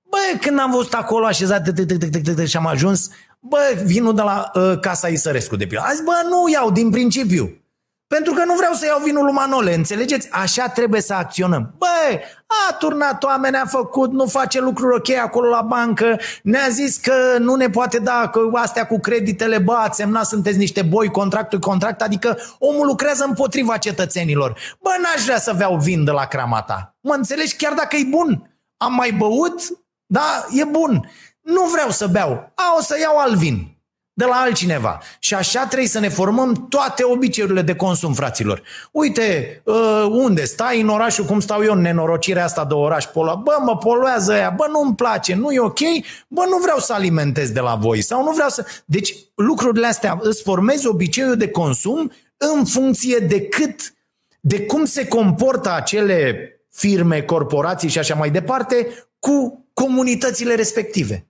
[0.09, 1.73] Bă, când am văzut acolo așezat
[2.45, 3.09] și am ajuns,
[3.39, 5.83] bă, vinul de la uh, Casa Isărescu de pildă.
[5.87, 7.64] Azi, bă, nu iau din principiu.
[8.15, 10.27] Pentru că nu vreau să iau vinul lui Manole, înțelegeți?
[10.31, 11.73] Așa trebuie să acționăm.
[11.77, 12.19] Băi,
[12.69, 17.13] a turnat oameni, a făcut, nu face lucruri ok acolo la bancă, ne-a zis că
[17.39, 21.59] nu ne poate da, că astea cu creditele, bă, ați semnat, sunteți niște boi, contractul
[21.59, 24.59] contract, adică omul lucrează împotriva cetățenilor.
[24.81, 26.95] Bă, n-aș vrea să beau vin de la crama ta.
[27.01, 27.55] Mă înțelegi?
[27.55, 28.49] Chiar dacă e bun.
[28.77, 29.61] Am mai băut,
[30.05, 31.11] da, e bun.
[31.41, 32.51] Nu vreau să beau.
[32.55, 33.74] A, o să iau alt vin
[34.17, 34.99] de la altcineva.
[35.19, 38.61] Și așa trebuie să ne formăm toate obiceiurile de consum, fraților.
[38.91, 43.41] Uite, uh, unde stai în orașul, cum stau eu în nenorocirea asta de oraș, polo.
[43.43, 45.79] bă, mă poluează aia, bă, nu-mi place, nu e ok,
[46.27, 48.65] bă, nu vreau să alimentez de la voi sau nu vreau să...
[48.85, 53.93] Deci lucrurile astea îți formezi obiceiul de consum în funcție de cât,
[54.39, 58.87] de cum se comportă acele firme, corporații și așa mai departe
[59.19, 61.27] cu comunitățile respective.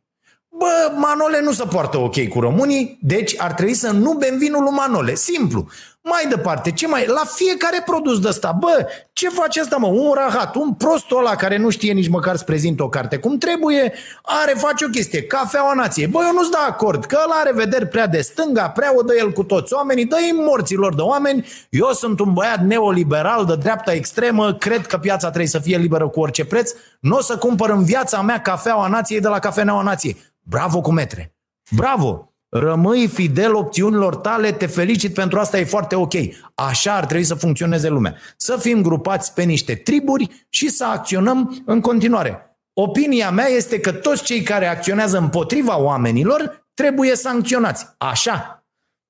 [0.57, 4.63] Bă, Manole nu se poartă ok cu românii, deci ar trebui să nu bem vinul
[4.63, 5.15] lui Manole.
[5.15, 5.67] Simplu.
[6.01, 7.05] Mai departe, ce mai...
[7.05, 9.87] La fiecare produs de ăsta, bă, ce face asta, mă?
[9.87, 13.37] Un rahat, un prost ăla care nu știe nici măcar să prezinte o carte cum
[13.37, 16.07] trebuie, are, face o chestie, cafeaua nației.
[16.07, 19.13] Bă, eu nu-ți da acord, că ăla are vederi prea de stânga, prea o dă
[19.17, 21.47] el cu toți oamenii, dă-i morților de oameni.
[21.69, 26.07] Eu sunt un băiat neoliberal de dreapta extremă, cred că piața trebuie să fie liberă
[26.07, 29.81] cu orice preț, nu o să cumpăr în viața mea cafeaua nației de la cafeneaua
[29.81, 30.17] nației.
[30.47, 31.35] Bravo cu metre!
[31.75, 32.29] Bravo!
[32.49, 36.13] Rămâi fidel opțiunilor tale, te felicit pentru asta, e foarte ok.
[36.55, 38.15] Așa ar trebui să funcționeze lumea.
[38.37, 42.57] Să fim grupați pe niște triburi și să acționăm în continuare.
[42.73, 47.85] Opinia mea este că toți cei care acționează împotriva oamenilor trebuie sancționați.
[47.97, 48.64] Așa.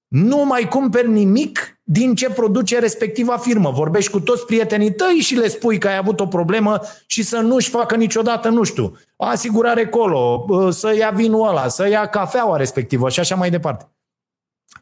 [0.07, 3.71] Nu mai cumperi nimic din ce produce respectiva firmă.
[3.71, 7.37] Vorbești cu toți prietenii tăi și le spui că ai avut o problemă și să
[7.37, 13.09] nu-și facă niciodată, nu știu, asigurare colo, să ia vinul ăla, să ia cafeaua respectivă
[13.09, 13.89] și așa mai departe.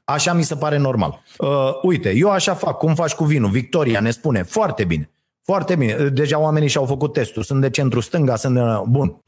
[0.04, 1.24] Așa mi se pare normal.
[1.38, 1.48] Uh,
[1.82, 2.78] uite, eu așa fac.
[2.78, 3.50] Cum faci cu vinul?
[3.50, 4.44] Victoria ne spune.
[4.44, 5.12] Foarte bine.
[5.44, 5.94] Foarte bine.
[5.94, 7.44] Deja oamenii și-au făcut testul.
[7.44, 8.62] Sunt de centru stânga, sunt de...
[8.88, 9.24] Bun.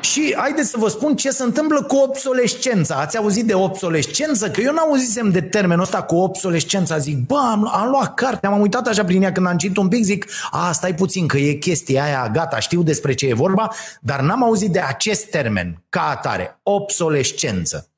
[0.00, 2.94] Și haideți să vă spun ce se întâmplă cu obsolescența.
[2.94, 4.50] Ați auzit de obsolescență?
[4.50, 6.98] Că eu n-auzisem de termenul ăsta cu obsolescența.
[6.98, 9.88] Zic, bă, am, am luat carte, am uitat așa prin ea când am citit un
[9.88, 13.70] pic, zic, a, stai puțin că e chestia aia, gata, știu despre ce e vorba,
[14.00, 17.90] dar n-am auzit de acest termen ca atare, obsolescență.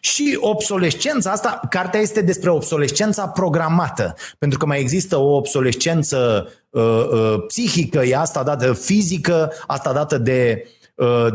[0.00, 6.82] Și obsolescența asta, cartea este despre obsolescența programată, pentru că mai există o obsolescență uh,
[6.82, 10.79] uh, psihică, e asta dată fizică, asta dată de uh, Uh,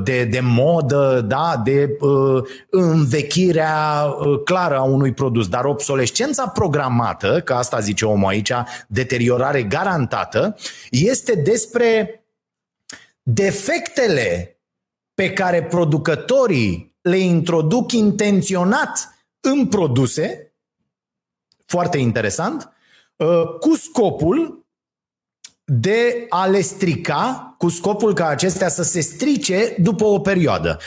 [0.03, 5.47] de, de modă, da, de uh, învechirea uh, clară a unui produs.
[5.47, 8.51] Dar obsolescența programată, că asta zice omul aici,
[8.87, 10.57] deteriorare garantată,
[10.89, 12.19] este despre
[13.21, 14.59] defectele
[15.13, 20.53] pe care producătorii le introduc intenționat în produse,
[21.65, 22.69] foarte interesant,
[23.59, 24.64] cu scopul
[25.65, 30.79] de a le strica cu scopul ca acestea să se strice după o perioadă.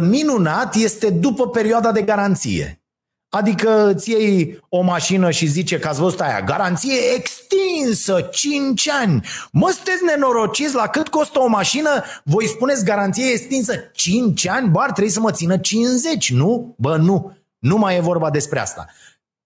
[0.00, 2.84] Minunat este după perioada de garanție.
[3.28, 9.26] Adică îți iei o mașină și zice că ați văzut aia, garanție extinsă, 5 ani.
[9.52, 12.04] Mă, sunteți nenorociți la cât costă o mașină?
[12.24, 14.68] Voi spuneți garanție extinsă 5 ani?
[14.68, 16.74] Bă, ar trebui să mă țină 50, nu?
[16.78, 17.36] Bă, nu.
[17.58, 18.86] Nu mai e vorba despre asta.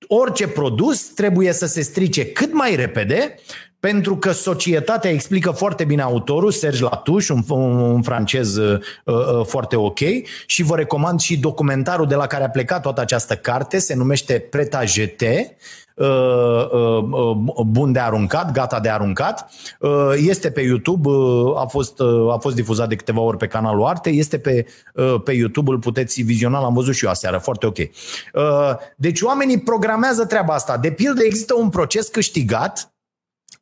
[0.09, 3.35] Orice produs trebuie să se strice cât mai repede
[3.81, 9.47] pentru că societatea explică foarte bine autorul, Serge Latouche, un, un, un francez uh, uh,
[9.47, 9.99] foarte ok
[10.47, 14.39] și vă recomand și documentarul de la care a plecat toată această carte, se numește
[14.51, 15.23] Preta GT,
[15.95, 16.07] uh,
[16.73, 19.51] uh, uh, bun de aruncat, gata de aruncat.
[19.81, 21.09] Uh, este pe YouTube,
[21.57, 24.67] a fost, a fost difuzat de câteva ori pe canalul Arte, este pe,
[25.25, 27.79] pe YouTube, îl puteți viziona, l-am văzut și eu aseară, foarte ok.
[28.97, 30.77] Deci oamenii programează treaba asta.
[30.77, 32.93] De pildă există un proces câștigat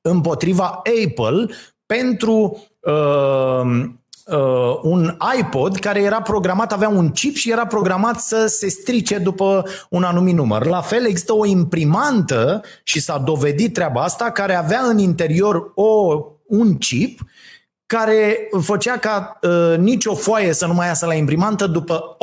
[0.07, 1.47] împotriva Apple
[1.87, 3.85] pentru uh,
[4.27, 9.19] uh, un iPod care era programat, avea un chip și era programat să se strice
[9.19, 10.67] după un anumit număr.
[10.67, 16.21] La fel există o imprimantă și s-a dovedit treaba asta care avea în interior o,
[16.47, 17.21] un chip
[17.87, 22.17] care făcea ca uh, nicio foaie să nu mai iasă la imprimantă după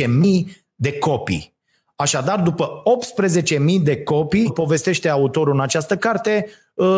[0.00, 0.06] 18.000
[0.74, 1.50] de copii.
[1.96, 2.82] Așadar, după
[3.50, 6.52] 18.000 de copii, povestește autorul în această carte, uh,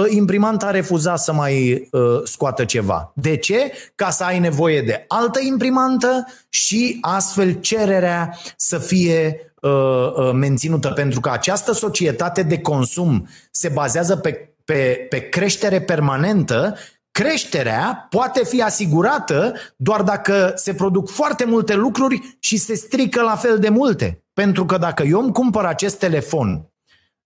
[0.09, 3.13] imprimanta a refuzat să mai uh, scoată ceva.
[3.15, 3.73] De ce?
[3.95, 10.89] Ca să ai nevoie de altă imprimantă și astfel cererea să fie uh, menținută.
[10.89, 16.77] Pentru că această societate de consum se bazează pe, pe, pe creștere permanentă
[17.11, 23.37] creșterea poate fi asigurată doar dacă se produc foarte multe lucruri și se strică la
[23.37, 24.25] fel de multe.
[24.33, 26.69] Pentru că dacă eu îmi cumpăr acest telefon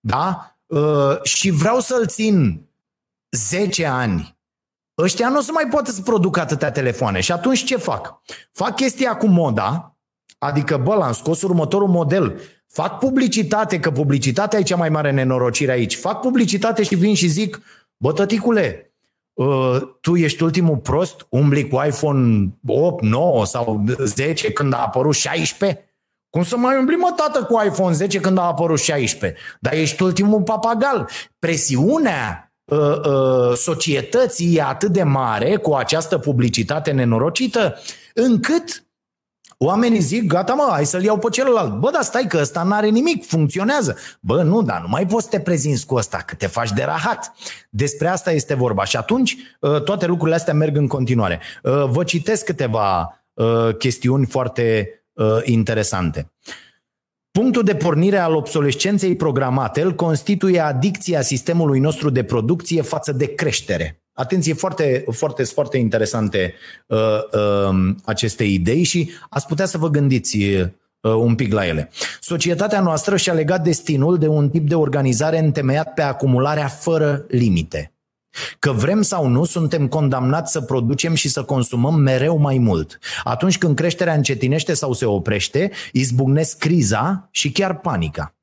[0.01, 0.58] da?
[0.69, 2.67] Uh, și vreau să-l țin
[3.31, 4.39] 10 ani,
[4.99, 7.21] ăștia nu o să mai poată să producă atâtea telefoane.
[7.21, 8.21] Și atunci ce fac?
[8.53, 9.97] Fac chestia cu moda,
[10.39, 15.73] adică bă, l-am scos următorul model, fac publicitate, că publicitatea e cea mai mare nenorocire
[15.73, 17.61] aici, fac publicitate și vin și zic,
[17.97, 18.89] bă, tăticule,
[19.39, 25.15] Uh, tu ești ultimul prost, umbli cu iPhone 8, 9 sau 10 când a apărut
[25.15, 25.88] 16?
[26.31, 29.41] Cum să mai umbli mă tată cu iPhone 10 când a apărut 16?
[29.61, 31.09] Dar ești ultimul papagal.
[31.39, 37.77] Presiunea uh, uh, societății e atât de mare cu această publicitate nenorocită
[38.15, 38.83] încât
[39.61, 41.73] Oamenii zic, gata mă, hai să-l iau pe celălalt.
[41.73, 43.97] Bă, dar stai că ăsta n-are nimic, funcționează.
[44.21, 46.83] Bă, nu, dar nu mai poți să te prezinți cu ăsta, că te faci de
[46.83, 47.35] rahat.
[47.71, 48.85] Despre asta este vorba.
[48.85, 51.41] Și atunci ă, toate lucrurile astea merg în continuare.
[51.65, 54.98] Ă, vă citesc câteva ă, chestiuni foarte
[55.45, 56.33] interesante.
[57.31, 63.35] Punctul de pornire al obsolescenței programate îl constituie adicția sistemului nostru de producție față de
[63.35, 64.03] creștere.
[64.13, 66.55] Atenție, foarte, foarte, foarte interesante
[66.87, 66.99] uh,
[67.33, 70.69] uh, aceste idei și ați putea să vă gândiți uh,
[71.01, 71.91] un pic la ele.
[72.21, 77.93] Societatea noastră și-a legat destinul de un tip de organizare întemeiat pe acumularea fără limite.
[78.59, 82.99] Că vrem sau nu, suntem condamnați să producem și să consumăm mereu mai mult.
[83.25, 88.35] Atunci când creșterea încetinește sau se oprește, izbucnesc criza și chiar panica.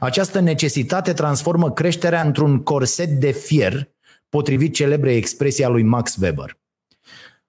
[0.00, 3.88] Această necesitate transformă creșterea într-un corset de fier
[4.28, 6.56] potrivit celebrei expresii a lui Max Weber.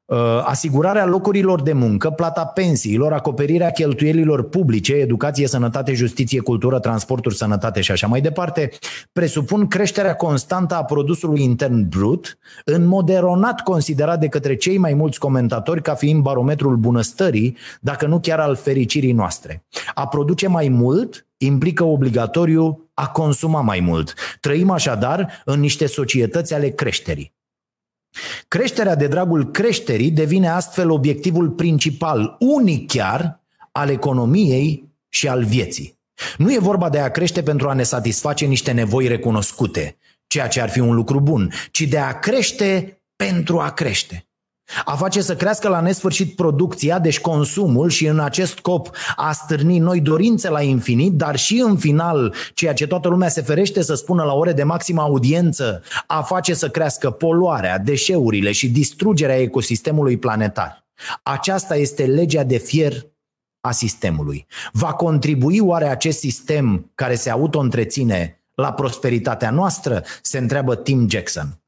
[0.09, 7.35] Uh, asigurarea locurilor de muncă, plata pensiilor, acoperirea cheltuielilor publice, educație, sănătate, justiție, cultură, transporturi,
[7.35, 8.69] sănătate și așa mai departe,
[9.11, 14.93] presupun creșterea constantă a produsului intern brut, în mod eronat considerat de către cei mai
[14.93, 19.65] mulți comentatori ca fiind barometrul bunăstării, dacă nu chiar al fericirii noastre.
[19.93, 24.13] A produce mai mult implică obligatoriu a consuma mai mult.
[24.39, 27.37] Trăim așadar în niște societăți ale creșterii.
[28.47, 35.97] Creșterea de dragul creșterii devine astfel obiectivul principal, unic chiar, al economiei și al vieții.
[36.37, 40.61] Nu e vorba de a crește pentru a ne satisface niște nevoi recunoscute, ceea ce
[40.61, 44.28] ar fi un lucru bun, ci de a crește pentru a crește.
[44.85, 49.77] A face să crească la nesfârșit producția, deci consumul și în acest scop a stârni
[49.77, 53.95] noi dorințe la infinit, dar și în final, ceea ce toată lumea se ferește să
[53.95, 60.17] spună la ore de maximă audiență, a face să crească poluarea, deșeurile și distrugerea ecosistemului
[60.17, 60.87] planetar.
[61.23, 62.93] Aceasta este legea de fier
[63.61, 64.45] a sistemului.
[64.71, 70.03] Va contribui oare acest sistem care se auto-întreține la prosperitatea noastră?
[70.21, 71.59] Se întreabă Tim Jackson.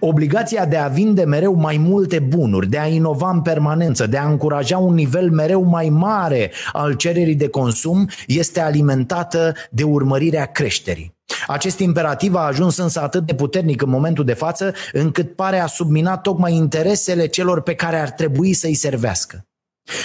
[0.00, 4.28] Obligația de a vinde mereu mai multe bunuri, de a inova în permanență, de a
[4.28, 11.14] încuraja un nivel mereu mai mare al cererii de consum este alimentată de urmărirea creșterii.
[11.46, 15.66] Acest imperativ a ajuns însă atât de puternic în momentul de față încât pare a
[15.66, 19.46] submina tocmai interesele celor pe care ar trebui să-i servească.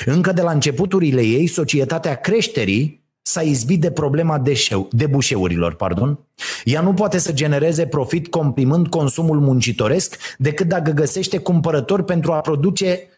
[0.05, 2.96] Încă de la începuturile ei, societatea creșterii
[3.27, 5.75] s-a izbit de problema deșeu, debușeurilor.
[5.75, 6.19] Pardon.
[6.63, 12.41] Ea nu poate să genereze profit comprimând consumul muncitoresc decât dacă găsește cumpărători pentru a
[12.41, 13.09] produce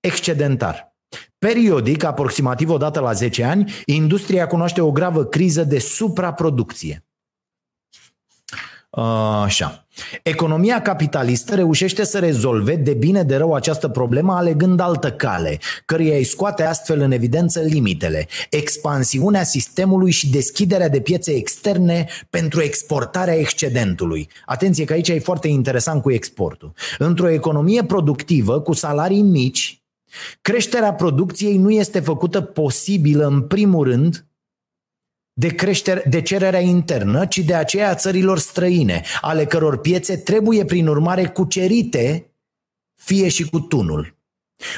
[0.00, 0.96] excedentar.
[1.38, 7.04] Periodic, aproximativ o dată la 10 ani, industria cunoaște o gravă criză de supraproducție.
[9.44, 9.83] Așa.
[10.22, 16.16] Economia capitalistă reușește să rezolve de bine de rău această problemă alegând altă cale, căreia
[16.16, 23.34] îi scoate astfel în evidență limitele, expansiunea sistemului și deschiderea de piețe externe pentru exportarea
[23.34, 24.28] excedentului.
[24.46, 26.72] Atenție că aici e foarte interesant cu exportul.
[26.98, 29.82] Într-o economie productivă cu salarii mici,
[30.40, 34.26] creșterea producției nu este făcută posibilă în primul rând
[35.34, 40.64] de, creștere, de cererea internă, ci de aceea a țărilor străine, ale căror piețe trebuie
[40.64, 42.34] prin urmare cucerite,
[42.94, 44.16] fie și cu tunul.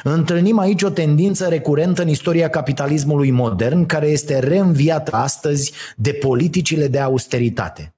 [0.02, 6.88] Întâlnim aici o tendință recurentă în istoria capitalismului modern, care este reînviată astăzi de politicile
[6.88, 7.90] de austeritate.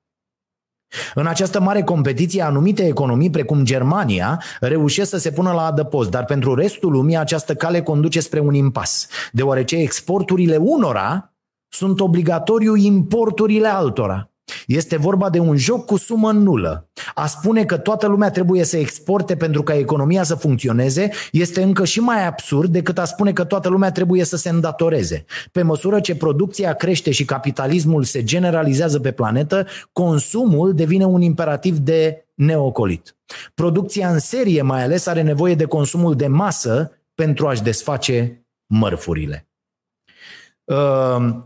[1.14, 6.24] În această mare competiție, anumite economii, precum Germania, reușesc să se pună la adăpost, dar
[6.24, 11.32] pentru restul lumii această cale conduce spre un impas, deoarece exporturile unora
[11.68, 14.30] sunt obligatoriu importurile altora.
[14.66, 16.90] Este vorba de un joc cu sumă nulă.
[17.14, 21.84] A spune că toată lumea trebuie să exporte pentru ca economia să funcționeze este încă
[21.84, 25.24] și mai absurd decât a spune că toată lumea trebuie să se îndatoreze.
[25.52, 31.78] Pe măsură ce producția crește și capitalismul se generalizează pe planetă, consumul devine un imperativ
[31.78, 33.16] de neocolit.
[33.54, 39.48] Producția în serie mai ales are nevoie de consumul de masă pentru a-și desface mărfurile.
[40.64, 41.36] Uh,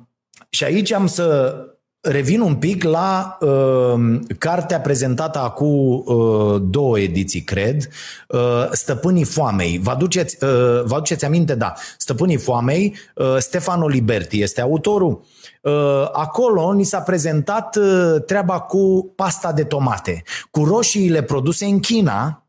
[0.54, 1.56] și aici am să
[2.00, 7.88] revin un pic la uh, cartea prezentată acum uh, două ediții, cred,
[8.28, 9.78] uh, Stăpânii Foamei.
[9.82, 11.54] Vă aduceți, uh, vă aduceți aminte?
[11.54, 11.72] Da.
[11.98, 15.24] Stăpânii Foamei, uh, Stefano Liberti este autorul.
[15.62, 21.80] Uh, acolo ni s-a prezentat uh, treaba cu pasta de tomate, cu roșiile produse în
[21.80, 22.41] China,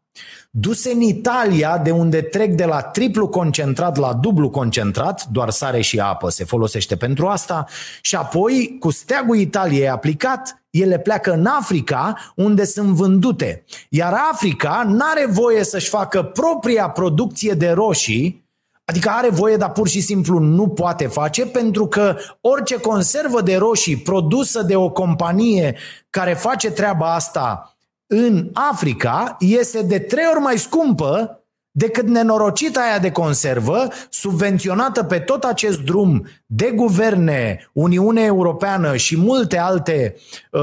[0.56, 5.82] duse în Italia, de unde trec de la triplu concentrat la dublu concentrat, doar sare
[5.82, 7.66] și apă se folosește pentru asta,
[8.02, 13.64] și apoi, cu steagul Italiei aplicat, ele pleacă în Africa, unde sunt vândute.
[13.90, 18.42] Iar Africa n-are voie să-și facă propria producție de roșii,
[18.86, 23.56] Adică are voie, dar pur și simplu nu poate face pentru că orice conservă de
[23.56, 25.78] roșii produsă de o companie
[26.10, 27.73] care face treaba asta
[28.08, 31.44] în Africa este de trei ori mai scumpă
[31.76, 39.18] decât nenorocita aia de conservă, subvenționată pe tot acest drum de guverne, Uniunea Europeană și
[39.18, 40.16] multe alte
[40.52, 40.62] uh,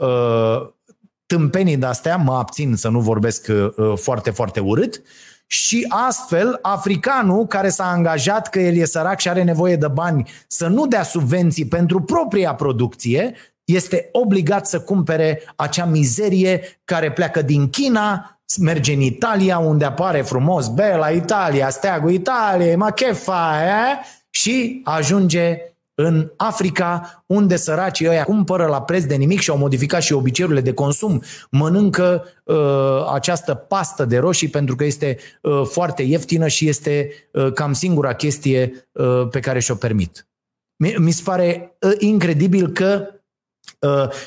[0.00, 0.68] uh,
[1.26, 5.02] tâmpenii de-astea, mă abțin să nu vorbesc uh, foarte, foarte urât,
[5.46, 10.30] și astfel africanul care s-a angajat că el e sărac și are nevoie de bani
[10.46, 13.34] să nu dea subvenții pentru propria producție,
[13.66, 20.22] este obligat să cumpere acea mizerie care pleacă din China, merge în Italia, unde apare
[20.22, 24.04] frumos Bela Italia, steagul Italiei, ma che fai, eh?
[24.30, 25.58] și ajunge
[25.94, 30.60] în Africa, unde săracii ăia cumpără la preț de nimic și au modificat și obiceiurile
[30.60, 36.68] de consum, mănâncă uh, această pastă de roșii pentru că este uh, foarte ieftină și
[36.68, 40.26] este uh, cam singura chestie uh, pe care și-o permit.
[40.76, 43.15] Mi, mi se pare uh, incredibil că Uh,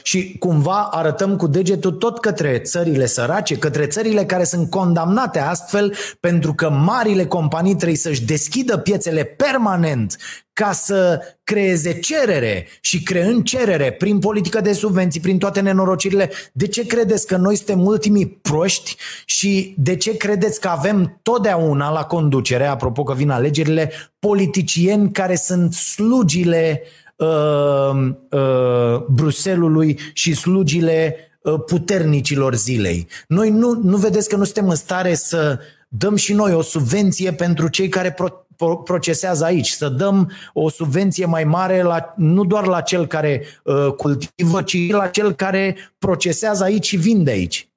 [0.04, 5.96] și cumva arătăm cu degetul tot către țările sărace, către țările care sunt condamnate astfel
[6.20, 10.18] pentru că marile companii trebuie să-și deschidă piețele permanent
[10.54, 16.32] ca să creeze cerere și creând cerere prin politică de subvenții, prin toate nenorocirile.
[16.54, 18.96] De ce credeți că noi suntem ultimii proști
[19.26, 25.36] și de ce credeți că avem totdeauna la conducere, apropo că vin alegerile, politicieni care
[25.36, 33.08] sunt slugile uh, uh, uh, Bruselului și slugile uh, puternicilor zilei.
[33.28, 37.34] Noi nu, nu vedeți că nu suntem în stare să dăm și noi o subvenție
[37.34, 42.46] pentru cei care pro, pro, procesează aici, să dăm o subvenție mai mare la, nu
[42.46, 47.69] doar la cel care uh, cultivă, ci la cel care procesează aici și vinde aici.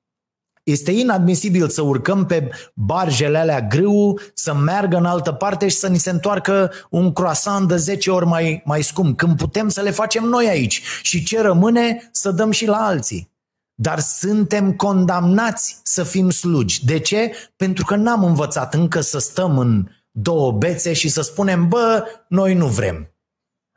[0.62, 5.88] Este inadmisibil să urcăm pe barjele alea grâu, să meargă în altă parte și să
[5.88, 9.90] ni se întoarcă un croissant de 10 ori mai, mai scump, când putem să le
[9.90, 10.82] facem noi aici.
[11.02, 13.30] Și ce rămâne să dăm și la alții.
[13.74, 16.84] Dar suntem condamnați să fim slugi.
[16.84, 17.32] De ce?
[17.56, 22.54] Pentru că n-am învățat încă să stăm în două bețe și să spunem, bă, noi
[22.54, 23.06] nu vrem.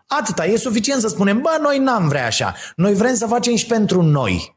[0.07, 2.55] Atâta, e suficient să spunem, bă, noi n-am vrea așa.
[2.75, 4.55] Noi vrem să facem și pentru noi.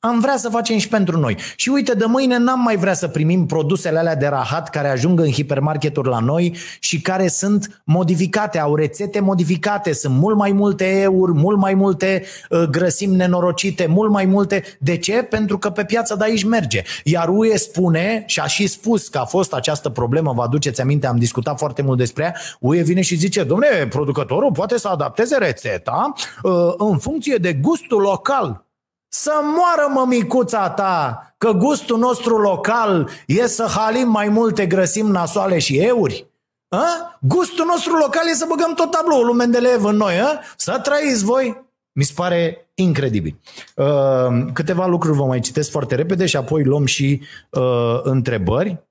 [0.00, 1.36] Am vrea să facem și pentru noi.
[1.56, 5.20] Și uite, de mâine n-am mai vrea să primim produsele alea de rahat care ajung
[5.20, 11.00] în hipermarketuri la noi și care sunt modificate, au rețete modificate, sunt mult mai multe
[11.00, 14.62] euri, mult mai multe uh, grăsimi nenorocite, mult mai multe.
[14.80, 15.12] De ce?
[15.12, 16.82] Pentru că pe piața de aici merge.
[17.04, 21.06] Iar UE spune, și a și spus că a fost această problemă, vă aduceți aminte,
[21.06, 25.36] am discutat foarte mult despre ea, UE vine și zice, domnule, producătorul poate să adapteze
[25.38, 28.66] rețeta uh, în funcție de gustul local.
[29.08, 35.58] Să moară mămicuța ta, că gustul nostru local e să halim mai multe grăsimi nasoale
[35.58, 36.26] și euri?
[36.68, 37.18] A?
[37.20, 40.40] Gustul nostru local e să băgăm tot tabloul lui Mendeleev în noi, a?
[40.56, 41.66] Să trăiți voi!
[41.92, 43.40] Mi se pare incredibil.
[43.76, 48.86] Uh, câteva lucruri vă mai citesc foarte repede și apoi luăm și uh, întrebări.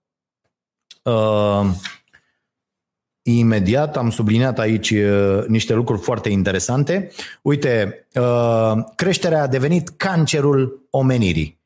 [3.28, 3.98] Uh, imediat.
[3.98, 7.12] Am subliniat aici uh, niște lucruri foarte interesante.
[7.42, 11.60] Uite, uh, creșterea a devenit cancerul omenirii.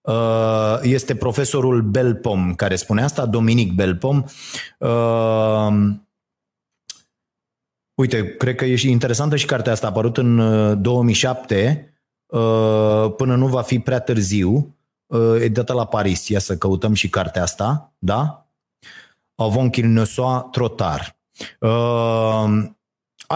[0.00, 4.24] Uh, este profesorul Belpom care spune asta, Dominic Belpom.
[7.94, 11.92] Uite, cred că e și interesantă și cartea asta a apărut în 2007,
[13.16, 14.76] până nu va fi prea târziu,
[15.50, 16.28] dată la Paris.
[16.28, 18.47] Ia să căutăm și cartea asta, da?
[19.38, 21.16] Avant qu'il ne soit trop tard.
[21.60, 22.68] Uh,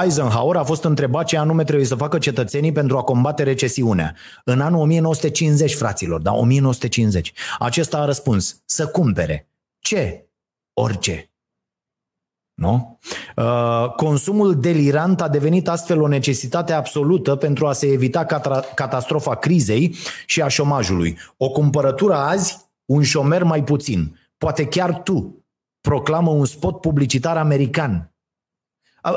[0.02, 4.14] Eisenhower a fost întrebat ce anume trebuie să facă cetățenii pentru a combate recesiunea.
[4.44, 7.32] În anul 1950, fraților, da, 1950.
[7.58, 9.48] Acesta a răspuns să cumpere.
[9.78, 10.26] Ce?
[10.72, 11.32] Orice.
[12.54, 12.98] Nu?
[13.36, 18.24] Uh, consumul delirant a devenit astfel o necesitate absolută pentru a se evita
[18.74, 19.96] catastrofa crizei
[20.26, 21.18] și a șomajului.
[21.36, 24.18] O cumpărătură azi, un șomer mai puțin.
[24.38, 25.41] Poate chiar tu
[25.82, 28.12] proclamă un spot publicitar american.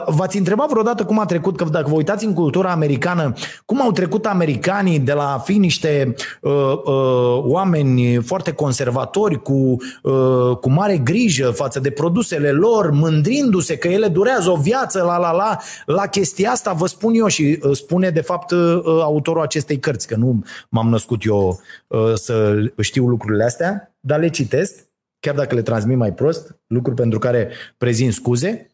[0.07, 3.34] V-ați întrebat vreodată cum a trecut, că dacă vă uitați în cultura americană,
[3.66, 6.51] cum au trecut americanii de la a fi niște uh,
[6.86, 13.88] uh, oameni foarte conservatori, cu, uh, cu mare grijă față de produsele lor, mândrindu-se că
[13.88, 17.76] ele durează o viață, la la la, la chestia asta vă spun eu și uh,
[17.76, 23.07] spune de fapt uh, autorul acestei cărți, că nu m-am născut eu uh, să știu
[23.07, 24.86] lucrurile astea, dar le citesc,
[25.26, 28.69] chiar dacă le transmit mai prost, lucruri pentru care prezint scuze,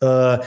[0.00, 0.38] Uh,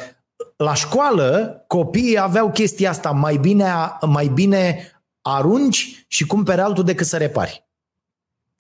[0.56, 7.06] la școală, copiii aveau chestia asta, mai bine, mai bine arunci și cumpere altul decât
[7.06, 7.68] să repari.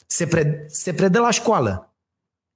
[0.07, 1.95] Se, pre, se predă la școală.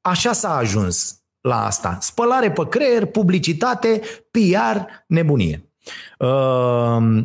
[0.02, 1.98] Așa s-a ajuns la asta.
[2.02, 4.02] Spălare pe creier, publicitate,
[4.32, 5.72] PR, nebunie.
[6.20, 7.24] Uh,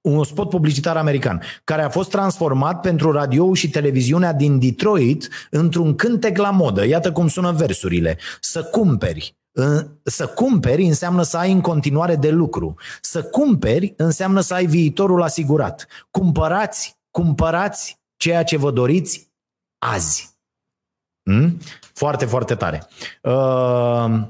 [0.00, 5.94] un spot publicitar american, care a fost transformat pentru radio și televiziunea din Detroit într-un
[5.94, 6.86] cântec la modă.
[6.86, 8.18] Iată cum sună versurile.
[8.40, 9.36] Să cumperi,
[10.02, 12.74] să cumperi înseamnă să ai în continuare de lucru.
[13.00, 15.86] Să cumperi înseamnă să ai viitorul asigurat.
[16.10, 19.30] Cumpărați, cumpărați ceea ce vă doriți
[19.78, 20.38] azi.
[21.30, 21.58] Hmm?
[21.92, 22.86] Foarte, foarte tare.
[23.22, 24.28] Uh,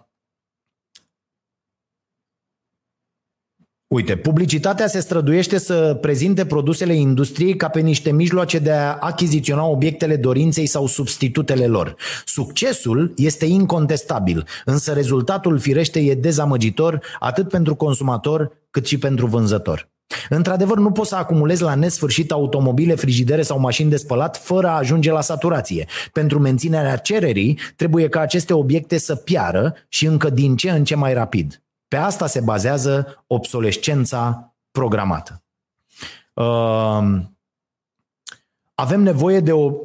[3.95, 9.66] Uite, publicitatea se străduiește să prezinte produsele industriei ca pe niște mijloace de a achiziționa
[9.66, 11.97] obiectele dorinței sau substitutele lor.
[12.24, 19.88] Succesul este incontestabil, însă rezultatul firește e dezamăgitor atât pentru consumator cât și pentru vânzător.
[20.28, 24.76] Într-adevăr, nu poți să acumulezi la nesfârșit automobile, frigidere sau mașini de spălat fără a
[24.76, 25.86] ajunge la saturație.
[26.12, 30.95] Pentru menținerea cererii, trebuie ca aceste obiecte să piară și încă din ce în ce
[30.95, 31.62] mai rapid.
[31.91, 35.43] Pe asta se bazează obsolescența programată.
[36.34, 37.20] Uh,
[38.74, 39.80] avem nevoie de o.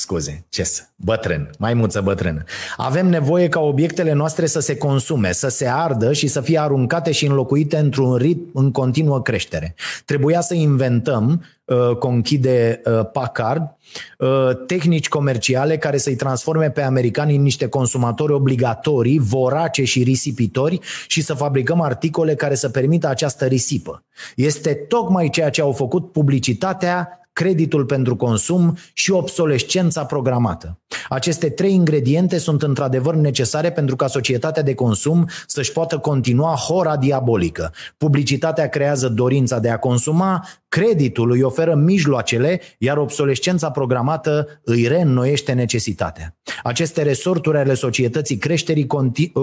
[0.00, 2.42] Uh, scuze, ce să, bătrân, maimuță bătrână.
[2.76, 7.12] Avem nevoie ca obiectele noastre să se consume, să se ardă și să fie aruncate
[7.12, 9.74] și înlocuite într-un ritm în continuă creștere.
[10.04, 13.76] Trebuia să inventăm, uh, conchide uh, Packard,
[14.18, 14.28] uh,
[14.66, 21.22] tehnici comerciale care să-i transforme pe americani în niște consumatori obligatorii, vorace și risipitori și
[21.22, 24.04] să fabricăm articole care să permită această risipă.
[24.36, 30.80] Este tocmai ceea ce au făcut publicitatea, creditul pentru consum și obsolescența programată.
[31.08, 36.96] Aceste trei ingrediente sunt într-adevăr necesare pentru ca societatea de consum să-și poată continua hora
[36.96, 37.72] diabolică.
[37.96, 45.52] Publicitatea creează dorința de a consuma, creditul îi oferă mijloacele, iar obsolescența programată îi reînnoiește
[45.52, 46.36] necesitatea.
[46.62, 48.86] Aceste resorturi ale societății creșterii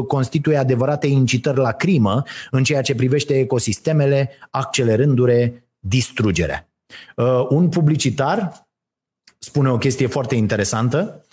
[0.08, 6.67] constituie adevărate incitări la crimă în ceea ce privește ecosistemele, accelerându-le distrugerea.
[7.16, 8.68] Uh, un publicitar
[9.40, 11.26] spune o chestie foarte interesantă.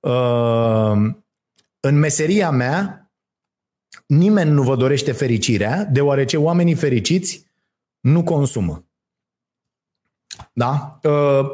[0.00, 1.14] Uh,
[1.80, 3.10] în meseria mea,
[4.06, 7.46] nimeni nu vă dorește fericirea, deoarece oamenii fericiți
[8.00, 8.84] nu consumă.
[10.52, 10.98] Da?
[11.02, 11.46] Uh,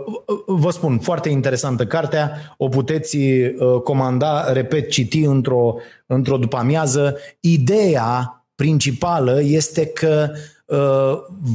[0.46, 5.76] vă spun, foarte interesantă cartea, o puteți uh, comanda, repet, citi într-o,
[6.06, 7.18] într-o după-amiază.
[7.40, 10.57] Ideea principală este că uh, Uh,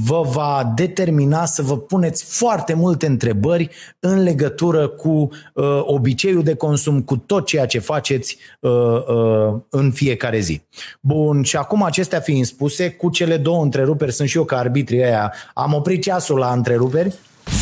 [0.06, 6.56] vă va determina să vă puneți foarte multe întrebări în legătură cu uh, obiceiul de
[6.56, 8.72] consum, cu tot ceea ce faceți uh,
[9.70, 10.62] în fiecare zi.
[11.00, 15.04] Bun, și acum acestea fiind spuse, cu cele două întreruperi, sunt și eu ca arbitrii
[15.04, 17.14] aia, am oprit ceasul la întreruperi.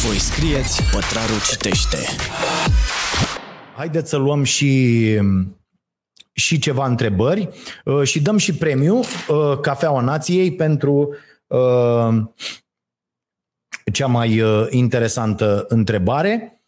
[0.05, 1.97] Voi scrieți, pătrarul citește.
[3.75, 4.99] Haideți să luăm și
[6.33, 7.49] și ceva întrebări
[8.03, 8.99] și dăm și premiu
[9.61, 11.17] Cafeaua Nației pentru Uh,
[13.93, 16.61] cea mai uh, interesantă întrebare.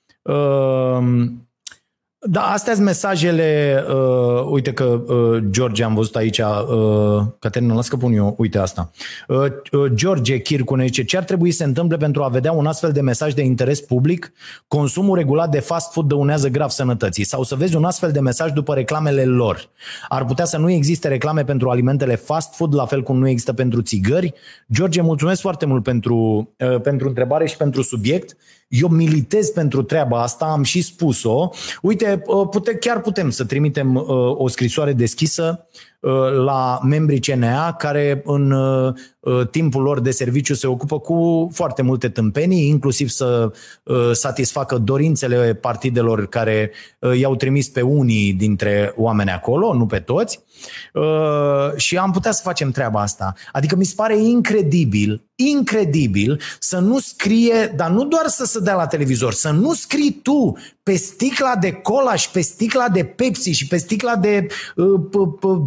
[2.23, 7.73] Uh, da, astea sunt mesajele, uh, uite că uh, George am văzut aici, uh, Caterina,
[7.73, 8.91] las că pun eu, uite asta.
[9.27, 9.37] Uh,
[9.71, 12.65] uh, George Chircu ne zice, ce ar trebui să se întâmple pentru a vedea un
[12.65, 14.33] astfel de mesaj de interes public?
[14.67, 18.51] Consumul regulat de fast food dăunează grav sănătății sau să vezi un astfel de mesaj
[18.51, 19.69] după reclamele lor.
[20.07, 23.53] Ar putea să nu existe reclame pentru alimentele fast food, la fel cum nu există
[23.53, 24.33] pentru țigări?
[24.71, 28.35] George, mulțumesc foarte mult pentru, uh, pentru întrebare și pentru subiect.
[28.73, 31.49] Uh, Eu militez pentru treaba asta, am și spus-o.
[31.81, 34.03] Uite, pute, chiar putem să trimitem
[34.37, 35.67] o scrisoare deschisă
[36.45, 38.53] la membrii CNA care în
[39.51, 43.51] timpul lor de serviciu se ocupă cu foarte multe tâmpenii, inclusiv să
[44.11, 46.71] satisfacă dorințele partidelor care
[47.19, 50.39] i-au trimis pe unii dintre oameni acolo, nu pe toți.
[51.75, 53.33] Și am putea să facem treaba asta.
[53.51, 58.75] Adică mi se pare incredibil, incredibil să nu scrie, dar nu doar să se dea
[58.75, 63.51] la televizor, să nu scrii tu pe sticla de cola și pe sticla de Pepsi
[63.51, 64.47] și pe sticla de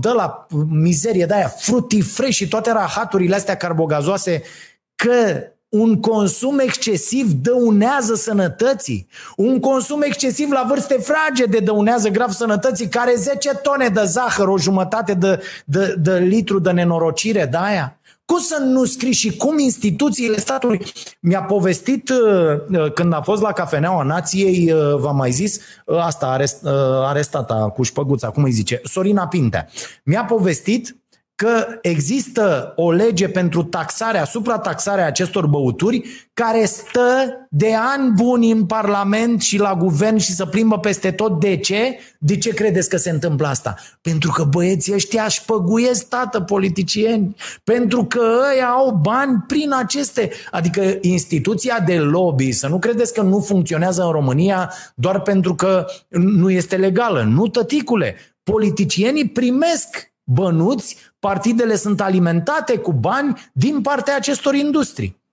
[0.00, 4.42] de la mizerie de aia, fruity fresh și toate rahaturile astea carbogazoase
[4.94, 9.08] că un consum excesiv dăunează sănătății.
[9.36, 14.58] Un consum excesiv la vârste fragede dăunează grav sănătății, care 10 tone de zahăr, o
[14.58, 17.98] jumătate de, de, de litru de nenorocire de aia.
[18.24, 20.80] Cum să nu scrii și cum instituțiile statului...
[21.20, 26.26] Mi-a povestit uh, uh, când a fost la Cafeneaua Nației, uh, v-am mai zis, asta
[26.26, 26.66] arest,
[27.04, 29.68] arestata cu șpăguța, cum îi zice, Sorina Pintea.
[30.04, 30.96] Mi-a povestit
[31.36, 38.66] că există o lege pentru taxarea, suprataxarea acestor băuturi care stă de ani buni în
[38.66, 41.40] Parlament și la guvern și să plimbă peste tot.
[41.40, 41.98] De ce?
[42.18, 43.74] De ce credeți că se întâmplă asta?
[44.00, 47.36] Pentru că băieții ăștia își păguiesc, tată, politicieni.
[47.64, 50.30] Pentru că ei au bani prin aceste...
[50.50, 55.86] Adică instituția de lobby, să nu credeți că nu funcționează în România doar pentru că
[56.08, 57.22] nu este legală.
[57.22, 58.16] Nu, tăticule.
[58.42, 65.24] Politicienii primesc bănuți, partidele sunt alimentate cu bani din partea acestor industrii.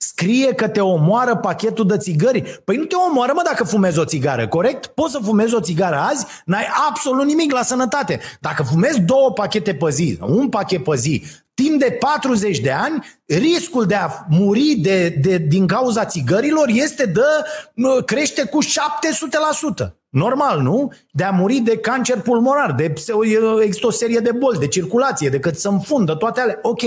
[0.00, 2.60] Scrie că te omoară pachetul de țigări.
[2.64, 4.86] Păi nu te omoară, mă, dacă fumezi o țigară, corect?
[4.86, 8.20] Poți să fumezi o țigară azi, n-ai absolut nimic la sănătate.
[8.40, 11.22] Dacă fumezi două pachete pe zi, un pachet pe zi,
[11.54, 17.06] timp de 40 de ani, riscul de a muri de, de, din cauza țigărilor este
[17.06, 17.20] de
[18.04, 18.58] crește cu
[19.84, 19.97] 700%.
[20.08, 20.92] Normal, nu?
[21.10, 22.94] De a muri de cancer pulmonar, de
[23.62, 26.58] există o serie de boli, de circulație, decât să înfundă toate alea.
[26.62, 26.80] Ok.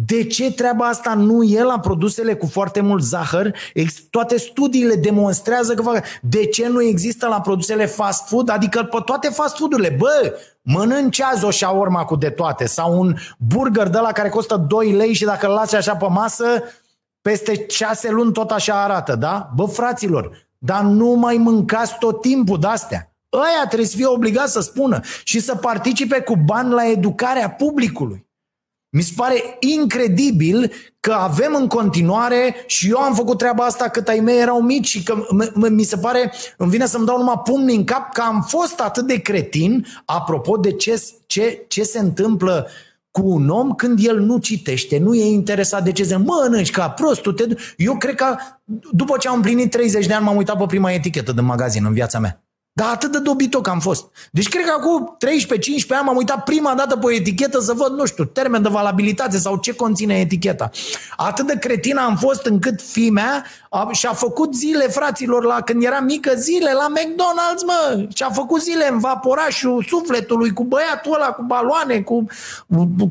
[0.00, 3.54] De ce treaba asta nu e la produsele cu foarte mult zahăr?
[4.10, 6.04] Toate studiile demonstrează că fac.
[6.22, 8.48] De ce nu există la produsele fast food?
[8.48, 9.96] Adică pe toate fast food-urile.
[9.98, 14.56] Bă, mănânci azi o șaorma cu de toate sau un burger de la care costă
[14.68, 16.44] 2 lei și dacă îl lași așa pe masă,
[17.20, 19.50] peste 6 luni tot așa arată, da?
[19.54, 23.12] Bă, fraților, dar nu mai mâncați tot timpul de-astea.
[23.32, 28.26] Ăia trebuie să fie obligați să spună și să participe cu bani la educarea publicului.
[28.90, 34.08] Mi se pare incredibil că avem în continuare și eu am făcut treaba asta cât
[34.08, 37.74] ai mei erau mici și că mi se pare, îmi vine să-mi dau numai pumni
[37.74, 42.68] în cap că am fost atât de cretin apropo de ce, ce, ce se întâmplă
[43.10, 46.90] cu un om când el nu citește, nu e interesat de ce se mănânci ca
[46.90, 47.32] prostul.
[47.32, 47.44] Te...
[47.76, 48.36] Eu cred că
[48.92, 51.92] după ce am împlinit 30 de ani m-am uitat pe prima etichetă de magazin în
[51.92, 52.42] viața mea.
[52.78, 54.04] Dar atât de dobitoc am fost.
[54.30, 55.26] Deci cred că acum 13-15
[55.88, 59.38] ani m-am uitat prima dată pe o etichetă să văd, nu știu, termen de valabilitate
[59.38, 60.70] sau ce conține eticheta.
[61.16, 66.00] Atât de cretin am fost încât fimea a, și-a făcut zile fraților la când era
[66.00, 68.06] mică zile la McDonald's, mă.
[68.14, 72.26] Și-a făcut zile în vaporașul sufletului cu băiatul ăla cu baloane, cu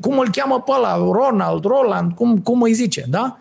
[0.02, 3.38] cum îl cheamă pe ăla, Ronald, Roland, cum, cum îi zice, da?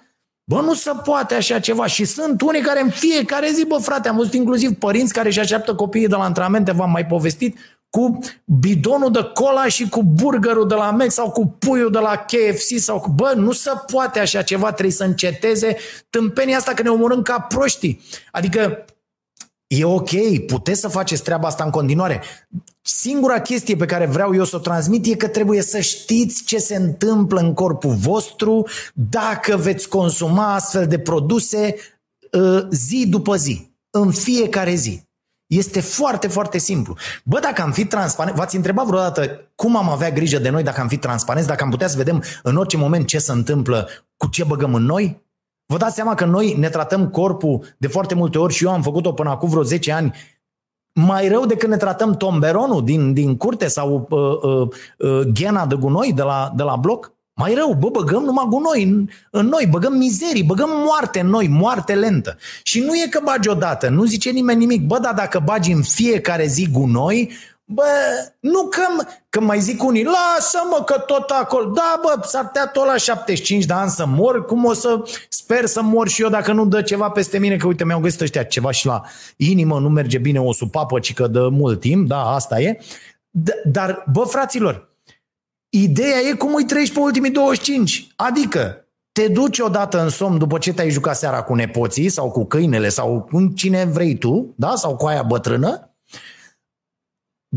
[0.50, 4.08] Bă, nu se poate așa ceva și sunt unii care în fiecare zi, bă frate,
[4.08, 7.56] am văzut inclusiv părinți care își așteaptă copiii de la antrenamente, v-am mai povestit,
[7.90, 12.16] cu bidonul de cola și cu burgerul de la Mac sau cu puiul de la
[12.16, 13.10] KFC sau cu...
[13.10, 15.76] Bă, nu se poate așa ceva, trebuie să înceteze
[16.10, 18.00] tâmpenia asta că ne omorâm ca proștii.
[18.32, 18.84] Adică
[19.66, 20.10] E ok,
[20.46, 22.22] puteți să faceți treaba asta în continuare.
[22.82, 26.58] Singura chestie pe care vreau eu să o transmit e că trebuie să știți ce
[26.58, 31.76] se întâmplă în corpul vostru dacă veți consuma astfel de produse
[32.32, 35.04] uh, zi după zi, în fiecare zi.
[35.46, 36.96] Este foarte, foarte simplu.
[37.24, 40.80] Bă, dacă am fi transparent, v-ați întrebat vreodată cum am avea grijă de noi dacă
[40.80, 44.28] am fi transparenți, dacă am putea să vedem în orice moment ce se întâmplă, cu
[44.28, 45.25] ce băgăm în noi?
[45.66, 48.82] Vă dați seama că noi ne tratăm corpul de foarte multe ori și eu am
[48.82, 50.14] făcut-o până acum vreo 10 ani
[50.98, 55.74] mai rău decât ne tratăm tomberonul din, din curte sau uh, uh, uh, ghena de
[55.74, 57.14] gunoi de la, de la bloc?
[57.34, 61.48] Mai rău, bă, băgăm numai gunoi în, în noi, băgăm mizerii, băgăm moarte în noi,
[61.48, 62.36] moarte lentă.
[62.62, 64.86] Și nu e că bagi odată, nu zice nimeni nimic.
[64.86, 67.32] Bă, dar dacă bagi în fiecare zi gunoi,
[67.68, 67.84] Bă,
[68.40, 72.86] nu că, că mai zic unii, lasă-mă că tot acolo, da bă, s-ar putea tot
[72.86, 76.52] la 75 de ani să mor, cum o să sper să mor și eu dacă
[76.52, 79.02] nu dă ceva peste mine, că uite, mi-au găsit ăștia ceva și la
[79.36, 82.78] inimă, nu merge bine o supapă, ci că de mult timp, da, asta e.
[83.38, 84.88] D- dar, bă, fraților,
[85.68, 90.58] ideea e cum îi treci pe ultimii 25, adică te duci odată în somn după
[90.58, 94.74] ce te-ai jucat seara cu nepoții sau cu câinele sau cu cine vrei tu, da?
[94.74, 95.95] sau cu aia bătrână,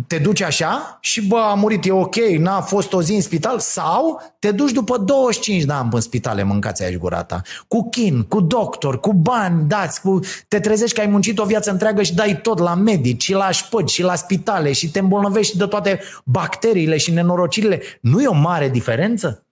[0.08, 3.60] te duci așa și bă, a murit, e ok, n-a fost o zi în spital
[3.60, 7.42] sau te duci după 25 de ani în spitale, mâncați aici gura ta.
[7.68, 10.20] Cu chin, cu doctor, cu bani dați, cu...
[10.48, 13.52] te trezești că ai muncit o viață întreagă și dai tot la medici și la
[13.52, 17.82] șpăgi și la spitale și te îmbolnăvești de toate bacteriile și nenorocirile.
[18.02, 19.44] Nu e o mare diferență?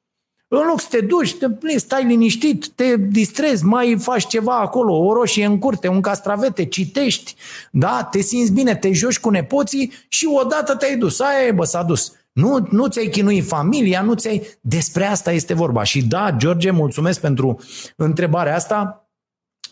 [0.50, 5.14] În loc să te duci, te, stai liniștit, te distrezi, mai faci ceva acolo, o
[5.14, 7.36] roșie în curte, un castravete, citești,
[7.72, 8.08] da?
[8.12, 11.20] te simți bine, te joci cu nepoții și odată te-ai dus.
[11.20, 12.12] Aia e, bă, s-a dus.
[12.32, 14.58] Nu, nu ți-ai chinuit familia, nu ți-ai...
[14.62, 15.84] Despre asta este vorba.
[15.84, 17.60] Și da, George, mulțumesc pentru
[17.96, 19.10] întrebarea asta.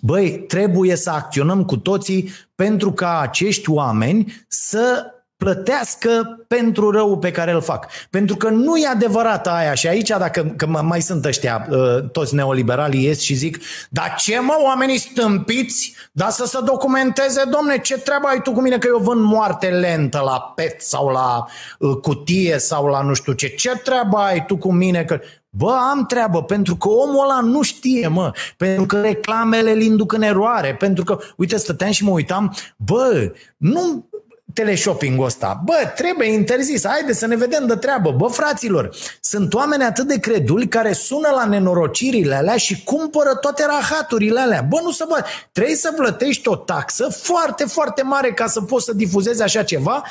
[0.01, 5.14] Băi, trebuie să acționăm cu toții pentru ca acești oameni să
[5.45, 7.87] plătească pentru răul pe care îl fac.
[8.09, 9.73] Pentru că nu e adevărat aia.
[9.73, 13.57] Și aici, dacă că mai sunt ăștia, uh, toți neoliberalii ies și zic,
[13.89, 18.61] dar ce mă, oamenii stâmpiți, dar să se documenteze, domne, ce treabă ai tu cu
[18.61, 21.45] mine că eu vând moarte lentă la pet sau la
[21.79, 25.19] uh, cutie sau la nu știu ce, ce treabă ai tu cu mine că...
[25.57, 30.13] Bă, am treabă, pentru că omul ăla nu știe, mă, pentru că reclamele îl induc
[30.13, 34.09] în eroare, pentru că, uite, stăteam și mă uitam, bă, nu,
[34.55, 35.61] teleshopping-ul ăsta.
[35.65, 38.11] Bă, trebuie interzis, haide să ne vedem de treabă.
[38.11, 43.65] Bă, fraților, sunt oameni atât de creduli care sună la nenorocirile alea și cumpără toate
[43.65, 44.61] rahaturile alea.
[44.61, 48.85] Bă, nu să bă, trebuie să plătești o taxă foarte, foarte mare ca să poți
[48.85, 50.03] să difuzezi așa ceva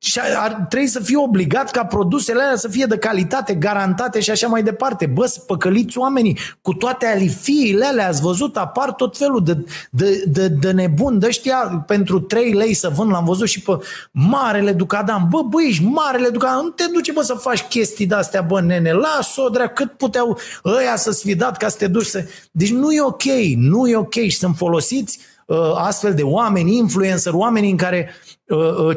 [0.00, 4.30] și ar trebui să fie obligat ca produsele alea să fie de calitate, garantate și
[4.30, 5.06] așa mai departe.
[5.06, 6.38] Bă, spăcăliți oamenii.
[6.62, 11.18] Cu toate alifiile alea, ați văzut, apar tot felul de, de, de, de nebun.
[11.18, 13.78] De ăștia pentru 3 lei să vând, l-am văzut și pe
[14.10, 15.26] Marele Ducadam.
[15.30, 18.92] Bă, bă, ești Marele Ducadam, nu te duce, bă, să faci chestii de-astea, bă, nene,
[18.92, 22.24] lasă-o, drea, cât puteau ăia să-ți fi dat ca să te duci să...
[22.50, 23.22] Deci nu e ok,
[23.56, 24.14] nu e ok.
[24.14, 28.27] Și sunt folosiți uh, astfel de oameni, influencer, oameni în care uh, Uh, uh,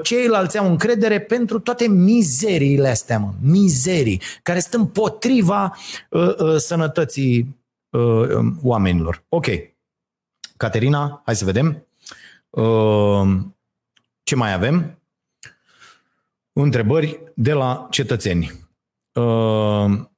[0.03, 5.77] ceilalți au încredere pentru toate mizeriile astea, mă, mizerii, care sunt împotriva
[6.09, 7.57] uh, uh, sănătății
[7.89, 9.23] uh, um, oamenilor.
[9.29, 9.45] Ok.
[10.57, 11.87] Caterina, hai să vedem.
[12.49, 13.29] Uh,
[14.23, 14.99] ce mai avem?
[16.53, 18.51] Întrebări de la cetățeni.
[19.13, 20.09] Uh,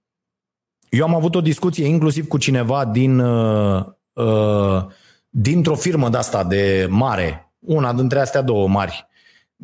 [0.90, 4.86] eu am avut o discuție inclusiv cu cineva din, uh, uh,
[5.30, 9.08] dintr-o firmă de asta de mare, una dintre astea două mari,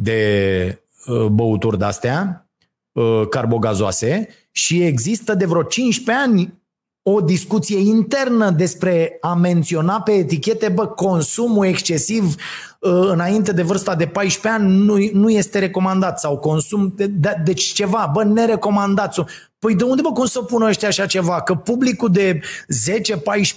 [0.02, 2.50] de uh, băuturi de-astea,
[2.92, 6.60] uh, carbogazoase, și există de vreo 15 ani
[7.04, 12.36] o discuție internă despre a menționa pe etichete, bă, consumul excesiv
[12.80, 17.42] uh, înainte de vârsta de 14 ani nu, nu este recomandat sau consum, de, de,
[17.44, 19.16] deci ceva, bă, nerecomandat.
[19.60, 21.42] Păi de unde, bă, cum să pună ăștia așa ceva?
[21.42, 22.42] Că publicul de 10-14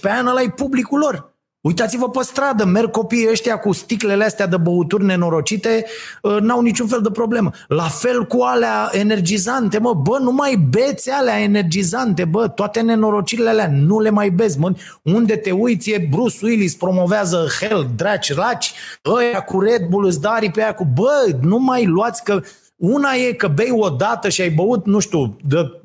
[0.01, 1.32] ani ăla e publicul lor.
[1.63, 5.85] Uitați-vă pe stradă, merg copiii ăștia cu sticlele astea de băuturi nenorocite,
[6.23, 7.51] ă, n-au niciun fel de problemă.
[7.67, 13.49] La fel cu alea energizante, mă, bă, nu mai beți alea energizante, bă, toate nenorocirile
[13.49, 14.73] alea, nu le mai beți, mă.
[15.03, 18.73] Unde te uiți, e Bruce Willis, promovează hell, draci, raci,
[19.05, 22.41] ăia cu Red Bull, îți dari pe aia cu, bă, nu mai luați că
[22.75, 25.81] una e că bei o dată și ai băut, nu știu, de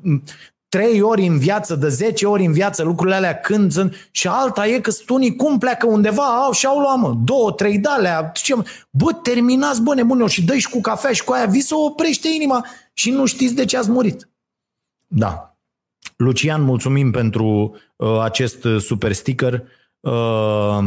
[0.69, 4.67] trei ori în viață, de zece ori în viață lucrurile alea când sunt și alta
[4.67, 7.89] e că sunt unii cum pleacă undeva, au și au luat mă, două, trei de
[7.89, 8.53] alea, ce,
[8.89, 12.27] bă, terminați, bă, nebunilor, și dă și cu cafea și cu aia, vi să oprește
[12.27, 14.29] inima și nu știți de ce ați murit.
[15.07, 15.57] Da.
[16.15, 19.63] Lucian, mulțumim pentru uh, acest super sticker.
[19.99, 20.79] Uh,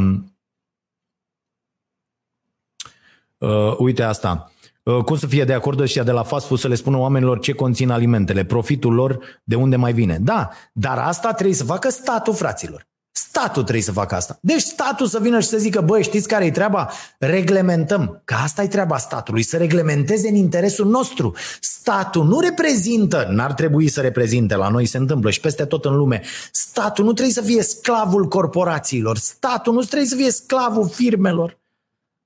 [3.38, 4.51] uh, uite asta.
[4.84, 7.38] Uh, cum să fie de acord ăștia de la fast food să le spună oamenilor
[7.38, 10.18] ce conțin alimentele, profitul lor, de unde mai vine.
[10.20, 12.90] Da, dar asta trebuie să facă statul, fraților.
[13.14, 14.38] Statul trebuie să facă asta.
[14.40, 16.90] Deci statul să vină și să zică, băi, știți care e treaba?
[17.18, 18.22] Reglementăm.
[18.24, 21.34] Că asta e treaba statului, să reglementeze în interesul nostru.
[21.60, 25.96] Statul nu reprezintă, n-ar trebui să reprezinte, la noi se întâmplă și peste tot în
[25.96, 26.22] lume.
[26.50, 29.16] Statul nu trebuie să fie sclavul corporațiilor.
[29.16, 31.61] Statul nu trebuie să fie sclavul firmelor.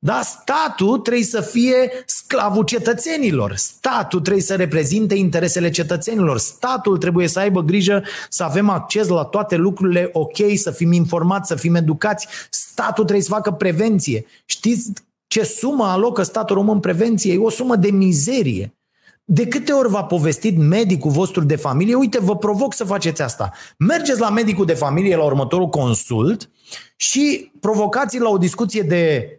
[0.07, 0.20] Da?
[0.22, 3.54] Statul trebuie să fie sclavul cetățenilor.
[3.54, 6.38] Statul trebuie să reprezinte interesele cetățenilor.
[6.38, 11.48] Statul trebuie să aibă grijă să avem acces la toate lucrurile ok, să fim informați,
[11.48, 12.26] să fim educați.
[12.50, 14.26] Statul trebuie să facă prevenție.
[14.44, 14.92] Știți
[15.26, 17.32] ce sumă alocă statul român prevenție?
[17.32, 18.76] E o sumă de mizerie.
[19.24, 23.52] De câte ori v-a povestit medicul vostru de familie, uite, vă provoc să faceți asta.
[23.78, 26.50] Mergeți la medicul de familie la următorul consult
[26.96, 29.30] și provocați la o discuție de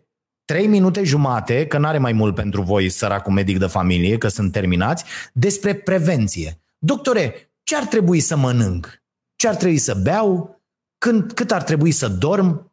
[0.48, 4.52] 3 minute jumate, că n-are mai mult pentru voi, săracul medic de familie, că sunt
[4.52, 6.60] terminați, despre prevenție.
[6.78, 9.04] Doctore, ce ar trebui să mănânc?
[9.36, 10.58] Ce ar trebui să beau?
[10.98, 12.72] când, cât ar trebui să dorm,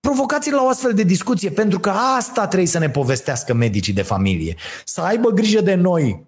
[0.00, 4.02] provocați la o astfel de discuție, pentru că asta trebuie să ne povestească medicii de
[4.02, 4.56] familie.
[4.84, 6.26] Să aibă grijă de noi,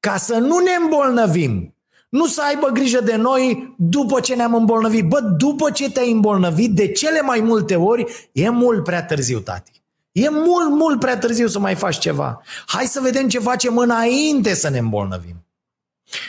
[0.00, 1.70] ca să nu ne îmbolnăvim.
[2.08, 5.04] Nu să aibă grijă de noi după ce ne-am îmbolnăvit.
[5.04, 9.75] Bă, după ce te-ai îmbolnăvit, de cele mai multe ori, e mult prea târziu, tati.
[10.16, 12.42] E mult, mult prea târziu să mai faci ceva.
[12.66, 15.44] Hai să vedem ce facem înainte să ne îmbolnăvim.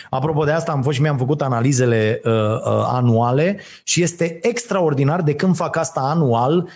[0.09, 5.21] Apropo de asta, am fost și mi-am făcut analizele uh, uh, anuale și este extraordinar
[5.21, 6.69] de când fac asta anual,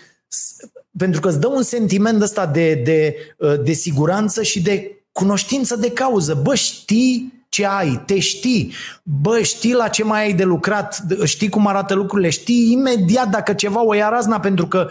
[0.98, 5.76] pentru că îți dă un sentiment ăsta de, de, uh, de siguranță și de cunoștință
[5.76, 6.34] de cauză.
[6.34, 8.72] Bă, știi ce ai, te știi,
[9.02, 13.52] bă, știi la ce mai ai de lucrat, știi cum arată lucrurile, știi imediat dacă
[13.52, 14.88] ceva o ia razna, pentru că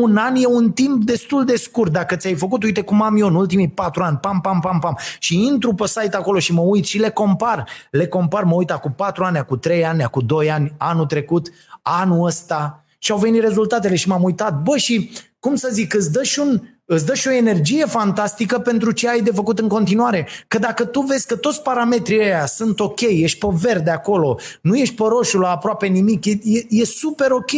[0.00, 1.92] un an e un timp destul de scurt.
[1.92, 4.98] Dacă ți-ai făcut, uite cum am eu în ultimii patru ani, pam, pam, pam, pam,
[5.18, 7.68] și intru pe site acolo și mă uit și le compar.
[7.90, 11.48] Le compar, mă uit cu patru ani, cu trei ani, cu doi ani, anul trecut,
[11.82, 14.62] anul ăsta și au venit rezultatele și m-am uitat.
[14.62, 18.58] Bă, și cum să zic, îți dă și un, îți dă și o energie fantastică
[18.58, 20.28] pentru ce ai de făcut în continuare.
[20.48, 24.76] Că dacă tu vezi că toți parametrii ăia sunt ok, ești pe verde acolo, nu
[24.76, 27.50] ești pe roșu la aproape nimic, e, e, e super ok,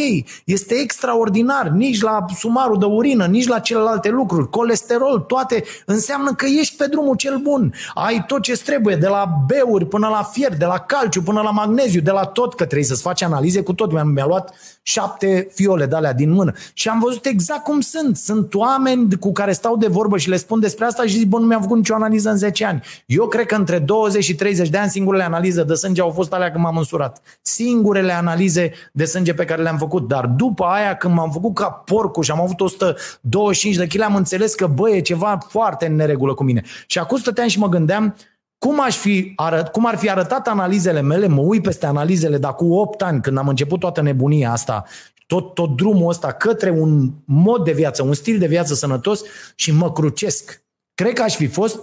[0.45, 6.45] este extraordinar, nici la sumarul de urină, nici la celelalte lucruri, colesterol, toate, înseamnă că
[6.59, 7.73] ești pe drumul cel bun.
[7.93, 11.51] Ai tot ce trebuie, de la beuri până la fier, de la calciu până la
[11.51, 13.91] magneziu, de la tot, că trebuie să-ți faci analize cu tot.
[13.91, 14.53] Mi-a, mi-a luat
[14.83, 18.17] șapte fiole de alea din mână și am văzut exact cum sunt.
[18.17, 21.39] Sunt oameni cu care stau de vorbă și le spun despre asta și zic, bă,
[21.39, 22.81] nu mi-am făcut nicio analiză în 10 ani.
[23.05, 26.33] Eu cred că între 20 și 30 de ani singurele analize de sânge au fost
[26.33, 27.21] alea când m-am însurat.
[27.41, 30.07] Singurele analize de sânge pe care le-am făcut.
[30.07, 34.15] Dar după aia, când m-am făcut ca porcul și am avut 125 de kg, am
[34.15, 36.63] înțeles că, bă, e ceva foarte în neregulă cu mine.
[36.87, 38.15] Și acum stăteam și mă gândeam,
[38.57, 42.53] cum, aș fi arăt, cum ar fi arătat analizele mele, mă uit peste analizele, dar
[42.53, 44.85] cu 8 ani, când am început toată nebunia asta
[45.31, 49.21] tot, tot drumul ăsta către un mod de viață, un stil de viață sănătos
[49.55, 50.63] și mă crucesc.
[50.93, 51.79] Cred că aș fi fost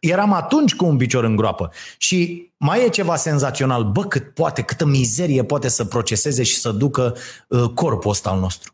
[0.00, 1.70] eram atunci cu un picior în groapă.
[1.98, 3.84] Și mai e ceva senzațional.
[3.84, 7.16] Bă, cât poate, câtă mizerie poate să proceseze și să ducă
[7.48, 8.72] uh, corpul ăsta al nostru.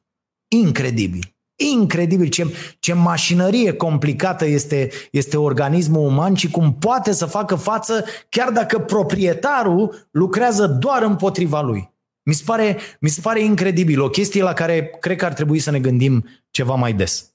[0.49, 1.37] Incredibil.
[1.55, 8.05] Incredibil ce, ce mașinărie complicată este, este organismul uman și cum poate să facă față
[8.29, 11.95] chiar dacă proprietarul lucrează doar împotriva lui.
[12.29, 15.59] Mi se, pare, mi se pare incredibil, o chestie la care cred că ar trebui
[15.59, 17.35] să ne gândim ceva mai des.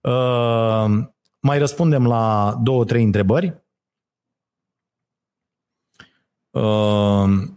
[0.00, 0.86] Uh,
[1.40, 3.62] mai răspundem la două, trei întrebări.
[6.50, 7.48] Uh,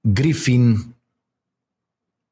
[0.00, 0.70] Griffin,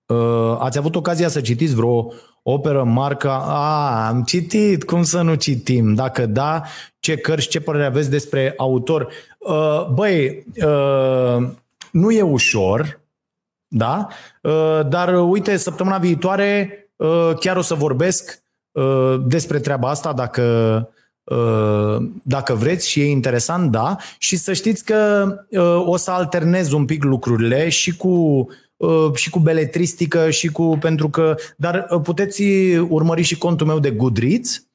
[0.07, 2.12] uh, ați avut ocazia să citiți vreo
[2.43, 3.37] operă, marca?
[3.37, 5.95] A, am citit, cum să nu citim?
[5.95, 6.62] Dacă da,
[6.99, 9.12] ce cărți, ce părere aveți despre autor?
[9.39, 11.49] Uh, băi, uh,
[11.91, 13.03] nu e ușor,
[13.77, 14.09] da?
[14.43, 18.43] Uh, dar uh, uite, săptămâna viitoare uh, chiar o să vorbesc
[19.27, 20.89] despre treaba asta dacă,
[22.22, 23.97] dacă vreți și e interesant, da.
[24.18, 25.29] Și să știți că
[25.87, 28.47] o să alternez un pic lucrurile și cu
[29.14, 32.43] și cu beletristică și cu pentru că dar puteți
[32.89, 34.66] urmări și contul meu de Goodreads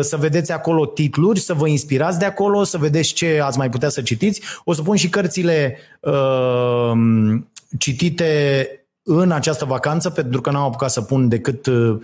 [0.00, 3.88] să vedeți acolo titluri, să vă inspirați de acolo, să vedeți ce ați mai putea
[3.88, 4.42] să citiți.
[4.64, 6.92] O să pun și cărțile uh,
[7.78, 8.66] citite
[9.04, 11.98] în această vacanță, pentru că n-am apucat să pun decât uh,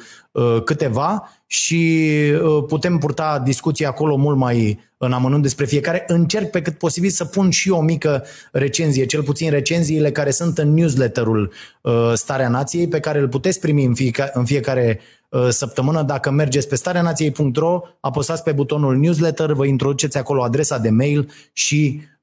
[0.65, 2.11] câteva și
[2.43, 6.05] uh, putem purta discuții acolo mult mai în amănunt despre fiecare.
[6.07, 10.59] Încerc pe cât posibil să pun și o mică recenzie, cel puțin recenziile care sunt
[10.59, 11.53] în newsletterul
[11.83, 15.01] uh, Starea Nației, pe care îl puteți primi în fiecare, în fiecare
[15.49, 16.03] săptămână.
[16.03, 22.01] Dacă mergeți pe stareanației.ro, apăsați pe butonul newsletter, vă introduceți acolo adresa de mail și
[22.01, 22.18] uh,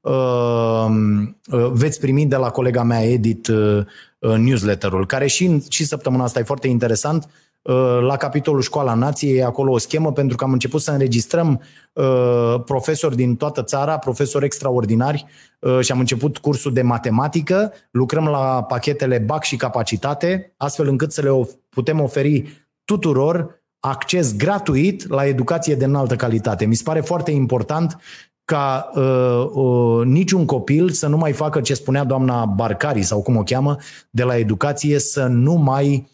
[1.72, 3.86] veți primi de la colega mea Edit uh,
[4.20, 7.30] newsletterul, care și, și săptămâna asta e foarte interesant.
[7.62, 11.62] Uh, la capitolul Școala Nației, acolo o schemă, pentru că am început să înregistrăm
[11.94, 15.26] uh, profesori din toată țara, profesori extraordinari
[15.60, 17.74] uh, și am început cursul de matematică.
[17.92, 25.10] Lucrăm la pachetele BAC și capacitate, astfel încât să le putem oferi tuturor acces gratuit
[25.10, 26.66] la educație de înaltă calitate.
[26.66, 27.98] Mi se pare foarte important
[28.46, 33.36] ca uh, uh, niciun copil să nu mai facă ce spunea doamna Barcari sau cum
[33.36, 33.78] o cheamă
[34.10, 36.10] de la educație, să nu mai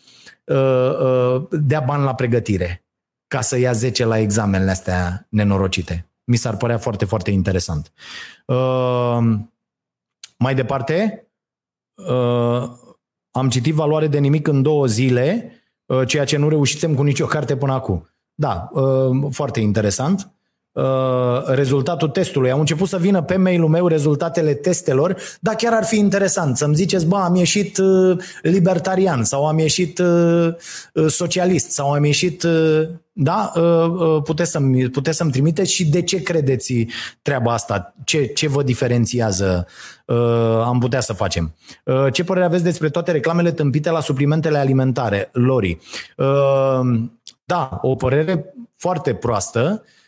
[0.46, 2.86] uh, uh, dea bani la pregătire
[3.28, 6.10] ca să ia 10 la examenele astea nenorocite.
[6.24, 7.92] Mi s-ar părea foarte, foarte interesant.
[8.46, 9.20] Uh,
[10.38, 11.28] mai departe,
[11.94, 12.70] uh,
[13.32, 15.52] am citit Valoare de nimic în două zile,
[15.86, 18.10] uh, ceea ce nu reușisem cu nicio carte până acum.
[18.34, 20.32] Da, uh, foarte interesant.
[20.74, 22.52] Uh, rezultatul testului.
[22.52, 26.76] Au început să vină pe mail-ul meu rezultatele testelor, dar chiar ar fi interesant să-mi
[26.76, 30.56] ziceți, bă, am ieșit uh, libertarian sau am ieșit uh,
[31.08, 32.46] socialist sau am ieșit...
[33.14, 33.52] Da?
[34.24, 36.86] Puteți să-mi, puteți să-mi trimiteți și de ce credeți
[37.22, 37.94] treaba asta?
[38.04, 39.68] Ce, ce vă diferențiază?
[40.66, 41.56] Am putea să facem.
[42.12, 45.30] Ce părere aveți despre toate reclamele tâmpite la suplimentele alimentare?
[45.32, 45.80] Lori.
[47.46, 50.00] Da, o părere foarte proastă Uh,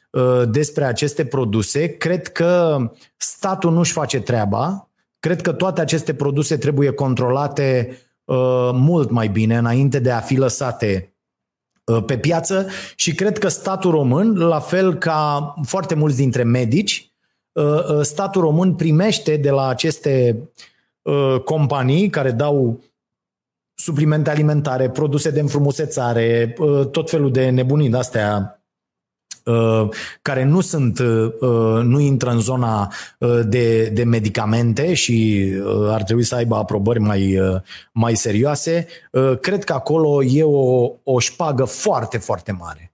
[0.50, 1.88] despre aceste produse.
[1.88, 2.78] Cred că
[3.18, 4.90] statul nu-și face treaba.
[5.20, 10.36] Cred că toate aceste produse trebuie controlate uh, mult mai bine înainte de a fi
[10.36, 11.16] lăsate
[11.84, 17.08] uh, pe piață și cred că statul român, la fel ca foarte mulți dintre medici,
[18.02, 20.38] statul român primește de la aceste
[21.44, 22.84] companii care dau
[23.76, 26.56] suplimente alimentare, produse de înfrumusețare,
[26.92, 28.63] tot felul de nebunii de astea Uh,
[30.22, 32.92] care nu sunt, uh, uh, nu intră în zona
[33.46, 35.48] de, de medicamente și
[35.90, 37.40] ar trebui să aibă aprobări mai,
[37.92, 38.88] mai serioase,
[39.42, 42.94] cred că acolo e o, o șpagă foarte, foarte mare.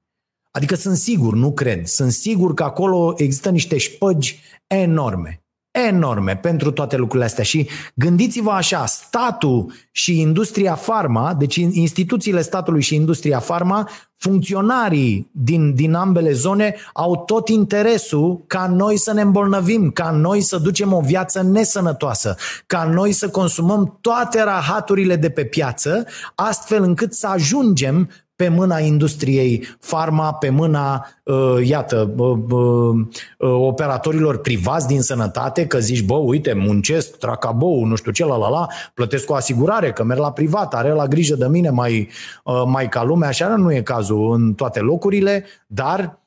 [0.52, 6.72] Adică sunt sigur, nu cred, sunt sigur că acolo există niște șpăgi enorme enorme pentru
[6.72, 7.44] toate lucrurile astea.
[7.44, 15.76] Și gândiți-vă așa, statul și industria farma, deci instituțiile statului și industria farma, funcționarii din,
[15.76, 20.94] din ambele zone au tot interesul ca noi să ne îmbolnăvim, ca noi să ducem
[20.94, 26.06] o viață nesănătoasă, ca noi să consumăm toate rahaturile de pe piață,
[26.36, 28.10] astfel încât să ajungem
[28.40, 35.80] pe mâna industriei farma, pe mâna, uh, iată, uh, uh, operatorilor privați din sănătate, că
[35.80, 40.04] zici, bă, uite, muncesc, tracabou, nu știu ce, la la la, plătesc o asigurare, că
[40.04, 42.10] merg la privat, are la grijă de mine mai,
[42.66, 46.20] mai ca lumea, așa nu e cazul în toate locurile, dar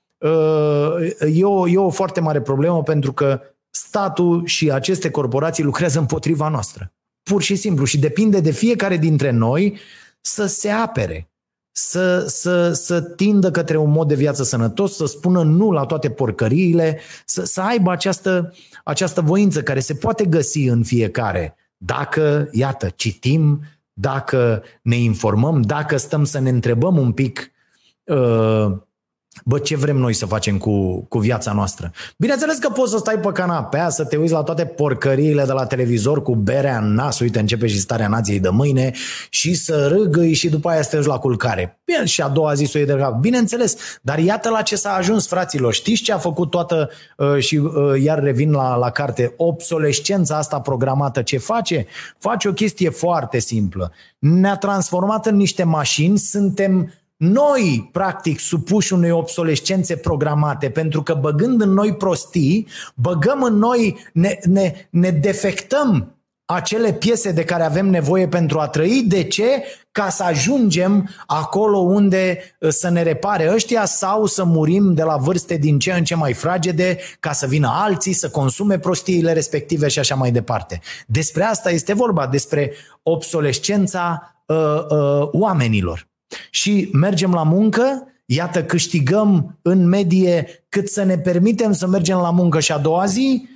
[1.32, 3.40] e o, e o foarte mare problemă pentru că
[3.70, 6.92] statul și aceste corporații lucrează împotriva noastră.
[7.22, 7.84] Pur și simplu.
[7.84, 9.78] Și depinde de fiecare dintre noi
[10.20, 11.31] să se apere
[11.72, 16.10] să, să, să tindă către un mod de viață sănătos, să spună nu la toate
[16.10, 18.54] porcăriile, să, să aibă această,
[18.84, 21.56] această voință care se poate găsi în fiecare.
[21.76, 23.60] Dacă, iată, citim,
[23.92, 27.52] dacă ne informăm, dacă stăm să ne întrebăm un pic
[28.04, 28.72] uh,
[29.44, 31.92] Bă, ce vrem noi să facem cu, cu viața noastră?
[32.16, 35.66] Bineînțeles că poți să stai pe canapea, să te uiți la toate porcăriile de la
[35.66, 38.92] televizor cu berea în nas, uite, începe și starea nației de mâine
[39.30, 41.80] și să râgâi și după aia să te la culcare.
[41.84, 43.20] Bine, și a doua zi să o iei de cap.
[43.20, 45.72] Bineînțeles, dar iată la ce s-a ajuns, fraților.
[45.72, 50.60] Știți ce a făcut toată, uh, și uh, iar revin la, la carte, obsolescența asta
[50.60, 51.86] programată, ce face?
[52.18, 53.92] Face o chestie foarte simplă.
[54.18, 56.92] Ne-a transformat în niște mașini, suntem
[57.22, 63.98] noi, practic, supuși unei obsolescențe programate, pentru că băgând în noi prostii, băgăm în noi,
[64.12, 69.04] ne, ne, ne defectăm acele piese de care avem nevoie pentru a trăi.
[69.06, 69.64] De ce?
[69.92, 75.16] Ca să ajungem acolo unde uh, să ne repare ăștia sau să murim de la
[75.16, 79.88] vârste din ce în ce mai fragede ca să vină alții să consume prostiile respective
[79.88, 80.80] și așa mai departe.
[81.06, 86.10] Despre asta este vorba, despre obsolescența uh, uh, oamenilor
[86.50, 92.30] și mergem la muncă, iată câștigăm în medie cât să ne permitem să mergem la
[92.30, 93.48] muncă și a doua zi,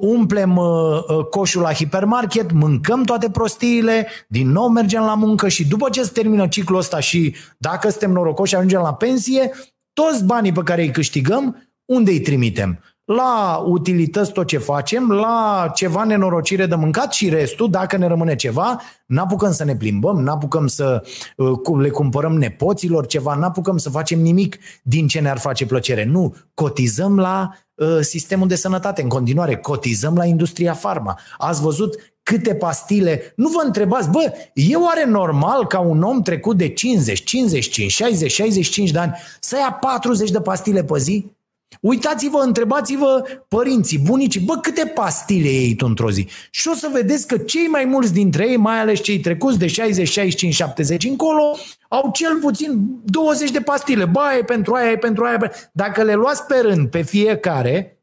[0.00, 0.66] umplem uh,
[1.08, 6.02] uh, coșul la hipermarket, mâncăm toate prostiile, din nou mergem la muncă și după ce
[6.02, 9.50] se termină ciclul ăsta și dacă suntem norocoși ajungem la pensie,
[9.92, 12.80] toți banii pe care îi câștigăm, unde îi trimitem?
[13.06, 18.34] La utilități tot ce facem, la ceva nenorocire de mâncat și restul, dacă ne rămâne
[18.34, 21.02] ceva, n-apucăm să ne plimbăm, n-apucăm să
[21.36, 26.04] uh, le cumpărăm nepoților ceva, n-apucăm să facem nimic din ce ne-ar face plăcere.
[26.04, 31.18] Nu, cotizăm la uh, sistemul de sănătate în continuare, cotizăm la industria farma.
[31.38, 33.32] Ați văzut câte pastile.
[33.36, 38.32] Nu vă întrebați, bă, e oare normal ca un om trecut de 50, 55, 60,
[38.32, 41.35] 65 de ani să ia 40 de pastile pe zi?
[41.80, 46.26] Uitați-vă, întrebați-vă părinții, bunicii, bă, câte pastile iei tu într-o zi?
[46.50, 49.66] Și o să vedeți că cei mai mulți dintre ei, mai ales cei trecuți de
[49.66, 51.56] 60, 65, 70 încolo,
[51.88, 54.04] au cel puțin 20 de pastile.
[54.04, 55.52] Bă, e pentru aia, e pentru aia.
[55.72, 58.00] Dacă le luați pe rând pe fiecare,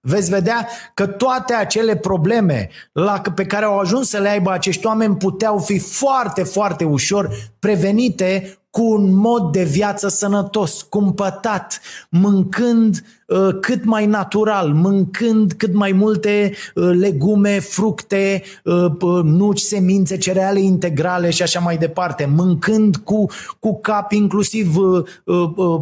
[0.00, 4.86] veți vedea că toate acele probleme la, pe care au ajuns să le aibă acești
[4.86, 13.04] oameni puteau fi foarte, foarte ușor prevenite cu un mod de viață sănătos, cumpătat, mâncând
[13.26, 20.60] uh, cât mai natural, mâncând cât mai multe uh, legume, fructe, uh, nuci, semințe, cereale
[20.60, 23.26] integrale și așa mai departe, mâncând cu,
[23.58, 24.76] cu cap inclusiv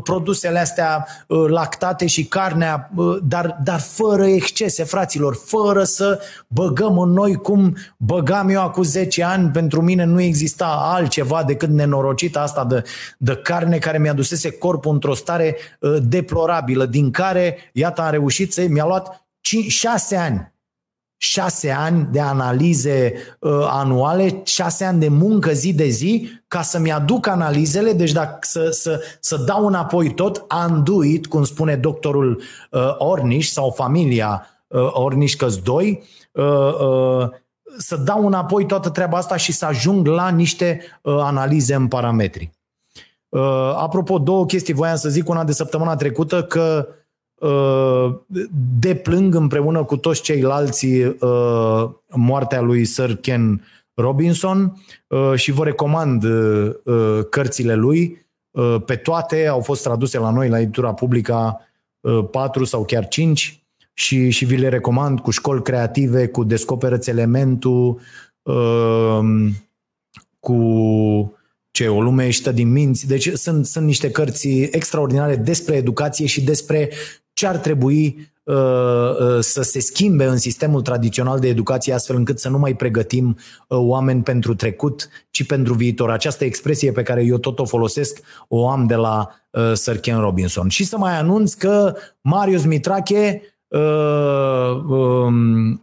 [0.03, 1.07] produsele astea
[1.49, 2.91] lactate și carnea,
[3.23, 9.25] dar, dar fără excese, fraților, fără să băgăm în noi cum băgam eu acum 10
[9.25, 12.85] ani, pentru mine nu exista altceva decât nenorocita asta de,
[13.19, 18.53] de carne care mi-a dusese corpul într-o stare uh, deplorabilă, din care, iată, am reușit
[18.53, 20.55] să mi-a luat 5, 6 ani.
[21.19, 26.93] 6 ani de analize uh, anuale, 6 ani de muncă zi de zi ca să-mi
[26.93, 32.95] aduc analizele, deci dacă să, să, să dau înapoi tot, anduit, cum spune doctorul uh,
[32.99, 37.29] Orniș sau familia uh, Orniș Căs 2, uh, uh,
[37.79, 42.56] să dau înapoi toată treaba asta și să ajung la niște uh, analize în parametri.
[43.29, 45.29] Uh, apropo, două chestii voiam să zic.
[45.29, 46.89] Una de săptămâna trecută că
[47.35, 48.15] uh,
[48.79, 53.65] deplâng împreună cu toți ceilalți uh, moartea lui Sir Ken
[53.95, 58.27] Robinson uh, și vă recomand uh, uh cărțile lui.
[58.51, 61.61] Uh, pe toate au fost traduse la noi la editura publică
[62.01, 67.11] uh, patru sau chiar cinci și, și vi le recomand cu școli creative, cu Descoperăți
[67.11, 68.01] elementul,
[68.43, 69.21] uh,
[70.41, 71.36] cu
[71.77, 73.07] ce o lume ieșită din minți.
[73.07, 76.91] Deci sunt, sunt niște cărți extraordinare despre educație și despre
[77.33, 82.39] ce ar trebui uh, uh, să se schimbe în sistemul tradițional de educație astfel încât
[82.39, 86.11] să nu mai pregătim uh, oameni pentru trecut, ci pentru viitor.
[86.11, 90.21] Această expresie pe care eu tot o folosesc o am de la uh, Sir Ken
[90.21, 90.69] Robinson.
[90.69, 95.79] Și să mai anunț că Marius Mitrache uh, um,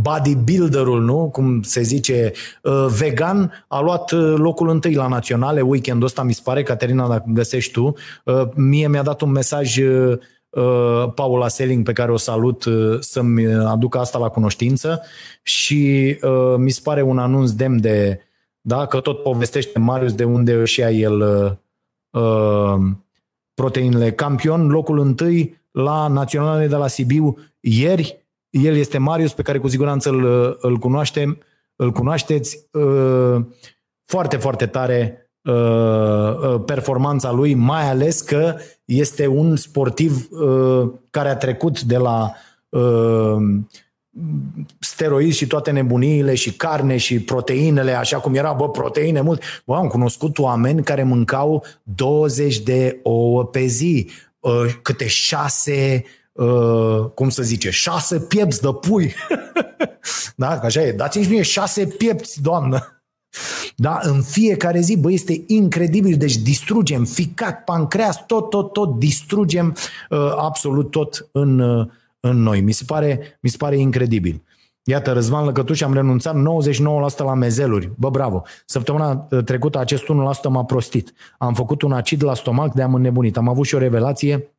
[0.00, 1.28] bodybuilderul, nu?
[1.32, 2.32] cum se zice,
[2.62, 7.08] uh, vegan, a luat uh, locul întâi la naționale weekendul ăsta, mi se pare, Caterina,
[7.08, 7.94] dacă găsești tu.
[8.24, 9.78] Uh, mie mi-a dat un mesaj
[11.14, 12.64] Paula Selling, pe care o salut,
[13.00, 15.02] să-mi aducă asta la cunoștință
[15.42, 16.16] și
[16.56, 18.20] mi se pare un anunț demn de,
[18.60, 21.22] da, că tot povestește Marius de unde își ia el
[23.54, 24.12] proteinele.
[24.12, 28.25] Campion, locul întâi la naționale de la Sibiu ieri,
[28.64, 31.38] el este Marius, pe care cu siguranță îl, îl cunoaștem,
[31.76, 32.68] îl cunoașteți.
[32.72, 33.44] Uh,
[34.04, 40.28] foarte, foarte tare uh, uh, performanța lui, mai ales că este un sportiv
[41.10, 42.32] care a trecut de la
[44.78, 49.42] steroizi și toate nebuniile și carne și proteinele, așa cum era, bă, proteine mult.
[49.64, 54.10] Bă, am cunoscut oameni care mâncau 20 de ouă pe zi,
[54.82, 56.04] câte șase
[56.36, 59.14] Uh, cum să zice, șase piepți de pui.
[60.36, 60.92] da, așa e.
[60.92, 62.96] Dați-mi mie șase piepți, doamnă.
[63.76, 66.16] Da, în fiecare zi, bă, este incredibil.
[66.16, 69.76] Deci distrugem ficat, pancreas, tot, tot, tot, distrugem
[70.10, 71.86] uh, absolut tot în, uh,
[72.20, 72.60] în noi.
[72.60, 74.42] Mi se, pare, mi se pare incredibil.
[74.82, 76.38] Iată, Răzvan Lăcătuș, am renunțat 99%
[77.16, 77.90] la mezeluri.
[77.96, 78.42] Bă, bravo!
[78.66, 80.06] Săptămâna uh, trecută acest 1%
[80.48, 81.12] m-a prostit.
[81.38, 83.36] Am făcut un acid la stomac de am înnebunit.
[83.36, 84.55] Am avut și o revelație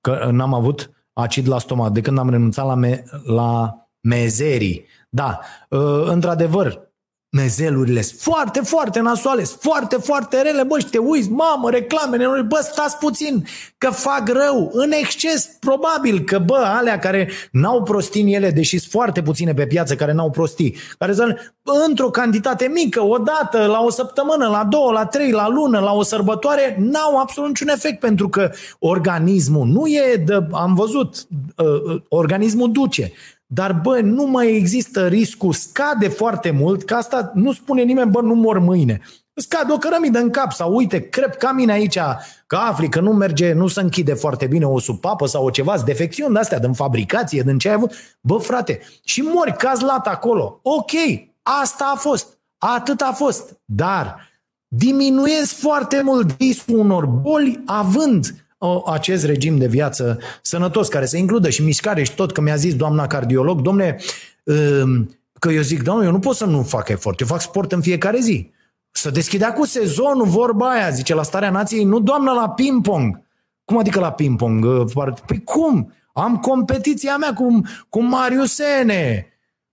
[0.00, 4.86] că n-am avut acid la stomac de când am renunțat la, me- la mezerii.
[5.08, 5.38] Da,
[5.70, 6.85] uh, într-adevăr,
[7.30, 12.42] mezelurile sunt foarte, foarte nasoale, sunt foarte, foarte rele, bă, și te uiți, mamă, reclamele,
[12.42, 13.46] bă, stați puțin,
[13.78, 18.78] că fac rău, în exces, probabil că, bă, alea care n-au prostii în ele, deși
[18.78, 21.54] sunt foarte puține pe piață care n-au prostii, care sunt
[21.88, 25.92] într-o cantitate mică, o dată, la o săptămână, la două, la trei, la lună, la
[25.92, 31.66] o sărbătoare, n-au absolut niciun efect, pentru că organismul nu e de, am văzut, uh,
[31.66, 33.12] uh organismul duce,
[33.46, 38.20] dar, bă, nu mai există riscul, scade foarte mult, că asta nu spune nimeni, bă,
[38.20, 39.00] nu mor mâine.
[39.34, 41.98] Scade o cărămidă în cap sau uite, crep ca mine aici,
[42.46, 45.78] că afli că nu merge, nu se închide foarte bine o supapă sau o ceva,
[45.78, 47.92] defecțiuni de astea din fabricație, din ce ai avut.
[48.20, 50.60] Bă, frate, și mori caz lat acolo.
[50.62, 50.90] Ok,
[51.42, 54.28] asta a fost, atât a fost, dar
[54.68, 58.45] diminuezi foarte mult riscul unor boli având
[58.86, 62.74] acest regim de viață sănătos, care să includă și mișcare și tot, că mi-a zis
[62.74, 63.96] doamna cardiolog, domne,
[64.44, 67.72] um, că eu zic, doamne, eu nu pot să nu fac efort, eu fac sport
[67.72, 68.50] în fiecare zi.
[68.90, 73.24] Să deschidea cu sezonul, vorba aia, zice, la starea nației, nu doamnă la ping-pong.
[73.64, 74.90] Cum adică la ping-pong?
[75.26, 75.92] Păi cum?
[76.12, 79.26] Am competiția mea cu, cu Marius Sene,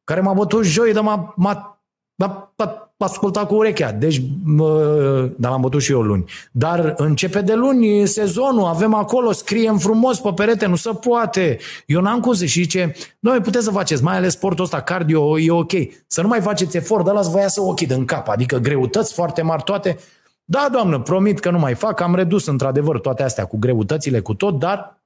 [0.04, 1.84] care m-a bătut joi, dar m-a, m-a,
[2.16, 2.54] m-a,
[2.98, 3.92] asculta cu urechea.
[3.92, 4.22] Deci,
[5.38, 6.26] dar l-am bătut și eu luni.
[6.52, 11.58] Dar începe de luni sezonul, avem acolo, scriem frumos pe perete, nu se poate.
[11.86, 15.40] Eu n-am cum să și zice, noi puteți să faceți, mai ales sportul ăsta, cardio,
[15.40, 15.72] e ok.
[16.08, 19.42] Să nu mai faceți efort, dar las vă iasă ochii din cap, adică greutăți foarte
[19.42, 19.98] mari toate.
[20.46, 24.34] Da, doamnă, promit că nu mai fac, am redus într-adevăr toate astea cu greutățile, cu
[24.34, 25.03] tot, dar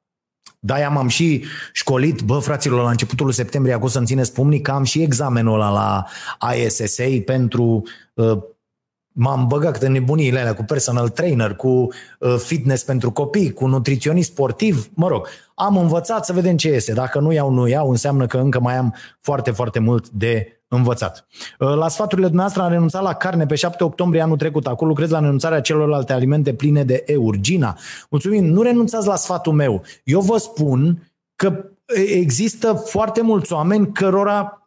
[0.59, 1.43] da, m-am și
[1.73, 5.69] școlit, bă, fraților, la începutul septembrie, acum să-mi țineți pumnii, că am și examenul ăla
[5.69, 6.05] la
[6.53, 7.83] ISSA pentru
[8.13, 8.37] uh,
[9.19, 14.31] m-am băgat în nebuniile alea cu personal trainer, cu uh, fitness pentru copii, cu nutriționist
[14.31, 16.93] sportiv, mă rog, am învățat să vedem ce este.
[16.93, 21.27] Dacă nu iau, nu iau, înseamnă că încă mai am foarte, foarte mult de învățat.
[21.60, 24.68] Uh, la sfaturile dumneavoastră am renunțat la carne pe 7 octombrie anul trecut.
[24.68, 27.35] Acolo lucrez la renunțarea celorlalte alimente pline de eur.
[27.35, 27.77] Gina,
[28.10, 29.84] mulțumim, nu renunțați la sfatul meu.
[30.03, 31.65] Eu vă spun că
[31.95, 34.64] există foarte mulți oameni cărora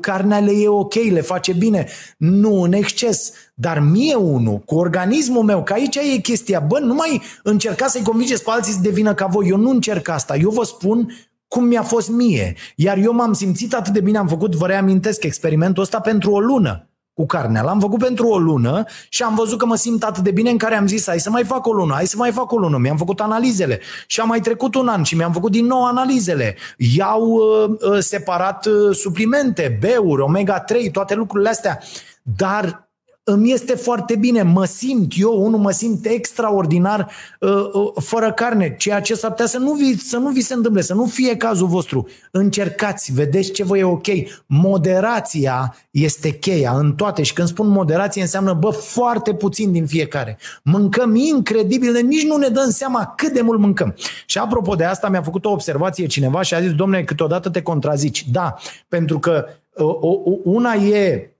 [0.00, 1.86] carnea le e ok, le face bine,
[2.16, 6.94] nu în exces, dar mie unul, cu organismul meu, că aici e chestia, bă, nu
[6.94, 10.50] mai încercați să-i convingeți pe alții să devină ca voi, eu nu încerc asta, eu
[10.50, 11.12] vă spun
[11.48, 15.24] cum mi-a fost mie, iar eu m-am simțit atât de bine, am făcut, vă reamintesc,
[15.24, 16.88] experimentul ăsta pentru o lună
[17.18, 17.62] cu carnea.
[17.62, 20.58] L-am făcut pentru o lună și am văzut că mă simt atât de bine în
[20.58, 22.76] care am zis hai să mai fac o lună, hai să mai fac o lună.
[22.76, 26.56] Mi-am făcut analizele și am mai trecut un an și mi-am făcut din nou analizele.
[26.76, 31.80] Iau uh, uh, separat uh, suplimente, beuri, omega-3, toate lucrurile astea.
[32.22, 32.87] Dar
[33.28, 37.10] îmi este foarte bine, mă simt eu, unul mă simt extraordinar
[37.40, 40.54] uh, uh, fără carne, ceea ce s-ar putea să nu, vi, să nu vi se
[40.54, 42.08] întâmple, să nu fie cazul vostru.
[42.30, 44.06] Încercați, vedeți ce vă e ok.
[44.46, 50.38] Moderația este cheia în toate și când spun moderație înseamnă, bă, foarte puțin din fiecare.
[50.62, 53.94] Mâncăm incredibil, de nici nu ne dăm seama cât de mult mâncăm.
[54.26, 57.62] Și apropo de asta, mi-a făcut o observație cineva și a zis, domnule, câteodată te
[57.62, 58.28] contrazici.
[58.30, 58.54] Da,
[58.88, 61.32] pentru că uh, una e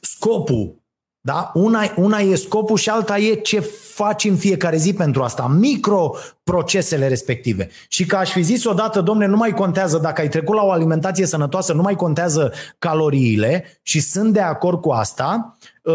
[0.00, 0.82] scopul
[1.26, 1.50] da?
[1.54, 3.60] Una, una e scopul și alta e ce
[3.94, 7.68] faci în fiecare zi pentru asta, microprocesele respective.
[7.88, 10.70] Și că aș fi zis odată, domne, nu mai contează dacă ai trecut la o
[10.70, 15.94] alimentație sănătoasă, nu mai contează caloriile și sunt de acord cu asta, uh,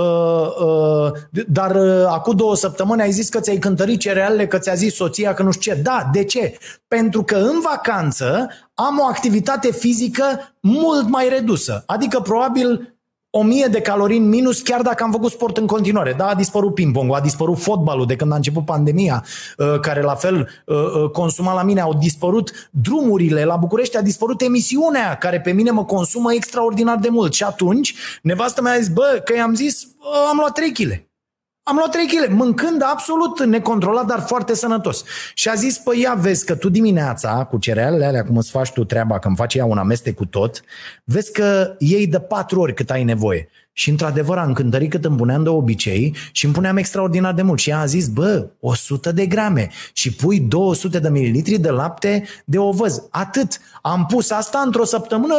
[0.66, 1.12] uh,
[1.48, 5.34] dar uh, acum două săptămâni ai zis că ți-ai cântărit cerealele, că ți-a zis soția
[5.34, 5.82] că nu știu ce.
[5.82, 6.58] Da, de ce?
[6.88, 10.24] Pentru că în vacanță am o activitate fizică
[10.60, 11.84] mult mai redusă.
[11.86, 12.99] Adică probabil
[13.32, 16.14] 1000 de calorii în minus chiar dacă am făcut sport în continuare.
[16.14, 19.26] Da, a dispărut ping-pong, a dispărut fotbalul de când a început pandemia,
[19.58, 24.02] uh, care la fel uh, uh, consuma la mine, au dispărut drumurile, la București a
[24.02, 27.34] dispărut emisiunea care pe mine mă consumă extraordinar de mult.
[27.34, 29.88] Și atunci nevastă mea a zis, bă, că i-am zis,
[30.30, 31.09] am luat 3 kg.
[31.70, 35.04] Am luat 3 kg, mâncând absolut necontrolat, dar foarte sănătos.
[35.34, 38.72] Și a zis, păi ia vezi că tu dimineața, cu cerealele alea, cum îți faci
[38.72, 40.62] tu treaba, când faci ea un amestec cu tot,
[41.04, 43.50] vezi că ei de patru ori cât ai nevoie.
[43.74, 47.60] Și într-adevăr am cântărit cât îmi puneam de obicei și îmi puneam extraordinar de mult.
[47.60, 52.24] Și ea a zis, bă, 100 de grame și pui 200 de mililitri de lapte
[52.46, 53.04] de ovăz.
[53.10, 53.60] Atât.
[53.82, 55.36] Am pus asta într-o săptămână,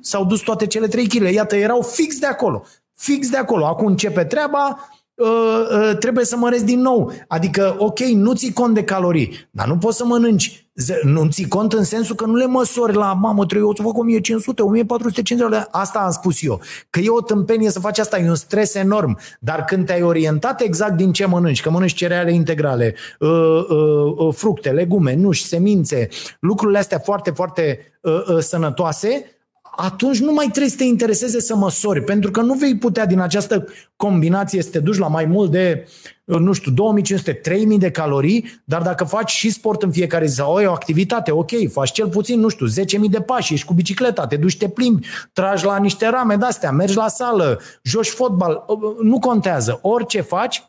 [0.00, 1.32] s-au dus toate cele 3 kg.
[1.32, 2.64] Iată, erau fix de acolo.
[2.94, 3.66] Fix de acolo.
[3.66, 4.88] Acum începe treaba,
[5.18, 5.28] Uh,
[5.72, 7.12] uh, trebuie să măresc din nou.
[7.28, 10.68] Adică, ok, nu ții cont de calorii, dar nu poți să mănânci.
[11.02, 14.62] Nu ții cont în sensul că nu le măsori la, mamă, trebuie să fac 1500,
[14.62, 16.60] 1450, asta am spus eu.
[16.90, 19.18] Că e o tâmpenie să faci asta, e un stres enorm.
[19.40, 24.34] Dar când te-ai orientat exact din ce mănânci, că mănânci cereale integrale, uh, uh, uh,
[24.34, 26.08] fructe, legume, nuși, semințe,
[26.40, 29.37] lucrurile astea foarte, foarte uh, uh, sănătoase,
[29.80, 33.20] atunci nu mai trebuie să te intereseze să măsori, pentru că nu vei putea din
[33.20, 33.64] această
[33.96, 35.88] combinație să te duci la mai mult de,
[36.24, 40.70] nu știu, 2500-3000 de calorii, dar dacă faci și sport în fiecare zi sau o
[40.70, 44.56] activitate, ok, faci cel puțin, nu știu, 10.000 de pași, ești cu bicicleta, te duci,
[44.56, 48.64] te plimbi, tragi la niște rame de-astea, mergi la sală, joci fotbal,
[49.02, 49.78] nu contează.
[49.82, 50.62] Orice faci,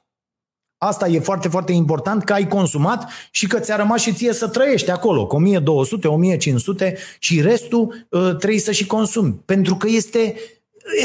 [0.82, 4.48] Asta e foarte, foarte important că ai consumat și că ți-a rămas și ție să
[4.48, 9.42] trăiești acolo, cu 1200, 1500 și restul uh, trebuie să și consumi.
[9.46, 10.36] Pentru că este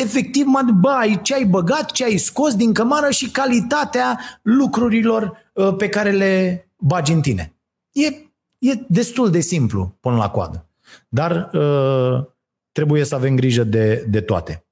[0.02, 0.46] efectiv,
[0.80, 5.88] bă, ai, ce ai băgat, ce ai scos din cămară și calitatea lucrurilor uh, pe
[5.88, 7.54] care le bagi în tine.
[7.92, 8.06] E,
[8.58, 10.66] e destul de simplu până la coadă.
[11.08, 12.24] Dar uh,
[12.72, 14.64] trebuie să avem grijă de, de toate.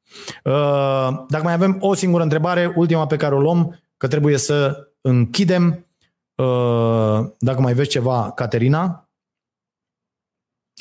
[0.45, 4.87] Uh, dacă mai avem o singură întrebare, ultima pe care o luăm, că trebuie să
[5.03, 5.87] închidem.
[6.35, 9.13] Uh, dacă mai vezi ceva, Caterina,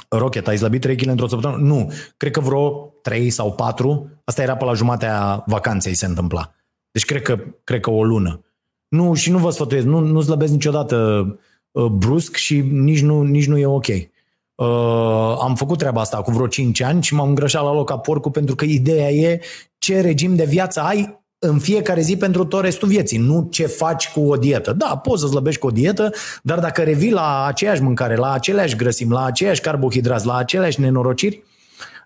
[0.09, 1.63] Rocket, ai slăbit 3 kg într-o săptămână?
[1.63, 4.09] Nu, cred că vreo 3 sau 4.
[4.23, 6.53] Asta era pe la jumatea vacanței se întâmpla.
[6.91, 8.45] Deci cred că, cred că o lună.
[8.87, 11.25] Nu, și nu vă sfătuiesc, nu, nu slăbesc niciodată
[11.71, 13.87] uh, brusc și nici nu, nici nu e ok.
[13.87, 17.97] Uh, am făcut treaba asta cu vreo 5 ani și m-am îngrășat la loc ca
[17.97, 19.41] porcul pentru că ideea e
[19.77, 24.11] ce regim de viață ai în fiecare zi pentru tot restul vieții, nu ce faci
[24.11, 24.73] cu o dietă.
[24.73, 26.11] Da, poți să slăbești cu o dietă,
[26.43, 31.43] dar dacă revii la aceeași mâncare, la aceleași grăsimi, la aceiași carbohidrați, la aceleași nenorociri,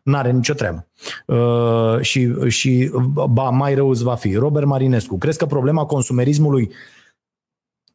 [0.04, 0.88] n-are nicio treabă.
[1.26, 2.92] Uh, și, și
[3.30, 4.36] ba, mai rău îți va fi.
[4.36, 6.72] Robert Marinescu, crezi că problema consumerismului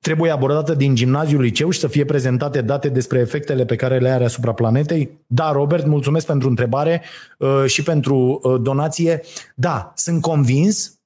[0.00, 4.08] trebuie abordată din gimnaziul liceu și să fie prezentate date despre efectele pe care le
[4.08, 5.10] are asupra planetei?
[5.26, 7.02] Da, Robert, mulțumesc pentru întrebare
[7.38, 9.22] uh, și pentru uh, donație.
[9.54, 10.99] Da, sunt convins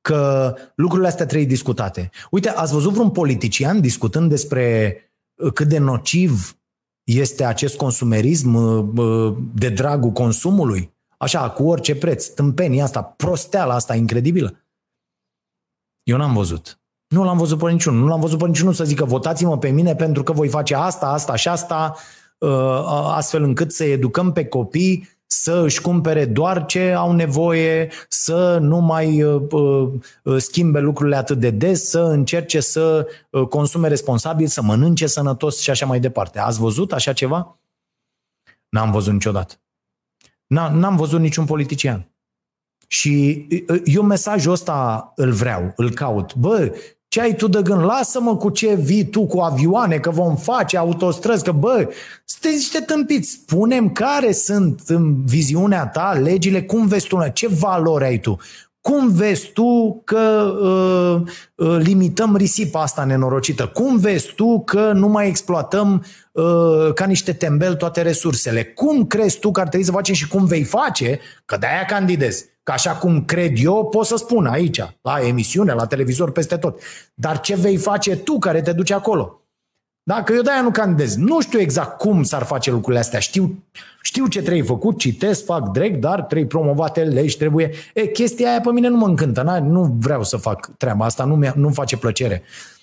[0.00, 2.10] că lucrurile astea trebuie discutate.
[2.30, 4.94] Uite, ați văzut vreun politician discutând despre
[5.34, 6.58] uh, cât de nociv
[7.04, 8.54] este acest consumerism
[9.54, 10.94] de dragul consumului?
[11.16, 14.64] Așa, cu orice preț, tâmpenia asta, prosteala asta incredibilă.
[16.02, 16.80] Eu n-am văzut.
[17.06, 18.00] Nu l-am văzut pe niciunul.
[18.00, 21.06] Nu l-am văzut pe niciunul să zică votați-mă pe mine pentru că voi face asta,
[21.06, 21.96] asta și asta,
[22.38, 22.82] uh,
[23.14, 28.78] astfel încât să educăm pe copii să își cumpere doar ce au nevoie, să nu
[28.78, 33.08] mai uh, uh, schimbe lucrurile atât de des, să încerce să
[33.48, 36.38] consume responsabil, să mănânce sănătos și așa mai departe.
[36.38, 37.58] Ați văzut așa ceva?
[38.68, 39.54] N-am văzut niciodată.
[40.46, 42.10] N-am văzut niciun politician.
[42.86, 43.46] Și
[43.84, 46.34] eu mesajul ăsta îl vreau, îl caut.
[46.34, 46.76] Bă,
[47.10, 47.84] ce ai tu de gând?
[47.84, 51.88] Lasă-mă cu ce vii tu cu avioane, că vom face autostrăzi, că bă,
[52.24, 53.30] sunteți niște tâmpiți.
[53.30, 58.38] Spunem care sunt în viziunea ta legile, cum vezi tu, ce valori ai tu?
[58.80, 63.66] Cum vezi tu că uh, uh, limităm risipa asta nenorocită?
[63.66, 68.64] Cum vezi tu că nu mai exploatăm uh, ca niște tembel toate resursele?
[68.64, 71.20] Cum crezi tu că ar trebui să facem și cum vei face?
[71.44, 72.44] Că de-aia candidezi.
[72.70, 76.80] Că așa cum cred eu, pot să spun aici, la emisiune, la televizor, peste tot.
[77.14, 79.40] Dar ce vei face tu care te duci acolo?
[80.02, 80.22] Da?
[80.22, 81.16] Că eu de-aia nu candidez.
[81.16, 83.18] Nu știu exact cum s-ar face lucrurile astea.
[83.18, 83.64] Știu,
[84.02, 87.70] știu ce trebuie făcut, citesc, fac drept, dar trebuie promovate legi, trebuie...
[87.94, 89.60] E, chestia aia pe mine nu mă încântă.
[89.62, 92.42] Nu vreau să fac treaba asta, nu nu face plăcere.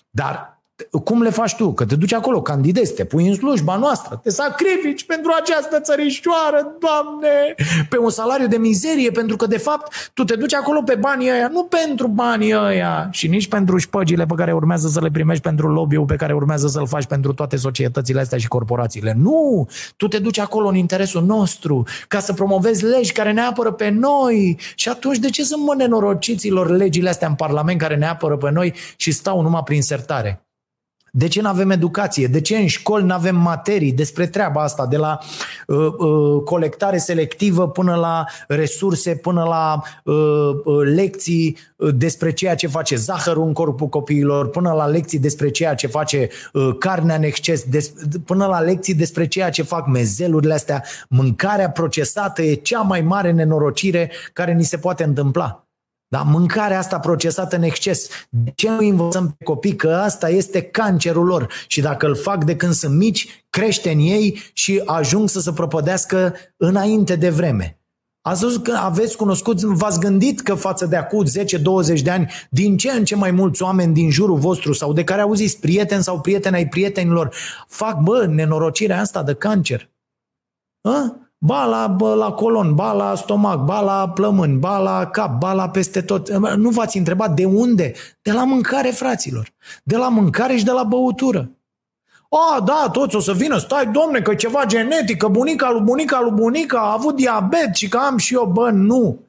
[0.10, 0.57] Dar
[1.04, 1.74] cum le faci tu?
[1.74, 6.76] Că te duci acolo, candidezi, te pui în slujba noastră, te sacrifici pentru această țărișoară,
[6.80, 7.56] Doamne,
[7.90, 11.30] pe un salariu de mizerie, pentru că, de fapt, tu te duci acolo pe banii
[11.30, 15.44] ăia, nu pentru banii ăia și nici pentru șpăgile pe care urmează să le primești
[15.44, 19.14] pentru lobby pe care urmează să-l faci pentru toate societățile astea și corporațiile.
[19.18, 19.68] Nu!
[19.96, 23.90] Tu te duci acolo în interesul nostru, ca să promovezi legi care ne apără pe
[23.90, 24.58] noi.
[24.76, 28.52] Și atunci, de ce sunt mă nenorociților legile astea în Parlament care ne apără pe
[28.52, 30.47] noi și stau numai prin sertare?
[31.18, 32.28] De ce nu avem educație?
[32.28, 35.20] De ce în școli nu avem materii despre treaba asta, de la
[35.68, 40.16] uh, uh, colectare selectivă până la resurse, până la uh,
[40.64, 45.50] uh, lecții uh, despre ceea ce face zahărul în corpul copiilor, până la lecții despre
[45.50, 47.92] ceea ce face uh, carnea în exces, des,
[48.26, 50.84] până la lecții despre ceea ce fac mezelurile astea.
[51.10, 55.67] Mâncarea procesată e cea mai mare nenorocire care ni se poate întâmpla.
[56.08, 56.22] Da?
[56.22, 58.08] Mâncarea asta procesată în exces.
[58.30, 62.44] De ce nu învățăm pe copii că asta este cancerul lor și dacă îl fac
[62.44, 67.82] de când sunt mici, crește în ei și ajung să se prăpădească înainte de vreme.
[68.22, 72.78] Ați văzut că aveți cunoscut, v-ați gândit că față de acum 10-20 de ani, din
[72.78, 76.22] ce în ce mai mulți oameni din jurul vostru sau de care auziți prieteni sau
[76.22, 77.36] prieteni ai prietenilor
[77.68, 79.90] fac, bă, nenorocirea asta de cancer?
[80.82, 81.27] A?
[81.40, 85.54] Ba la, bă, la colon, ba la stomac, ba la plămâni, ba la cap, ba
[85.54, 86.30] la peste tot.
[86.56, 87.94] Nu v-ați întrebat de unde?
[88.22, 89.54] De la mâncare, fraților.
[89.84, 91.52] De la mâncare și de la băutură.
[92.30, 96.22] A, da, toți o să vină, stai, domne, că ceva genetic, că bunica lui bunica
[96.22, 99.20] lui bunica a avut diabet și că am și eu, bă, nu.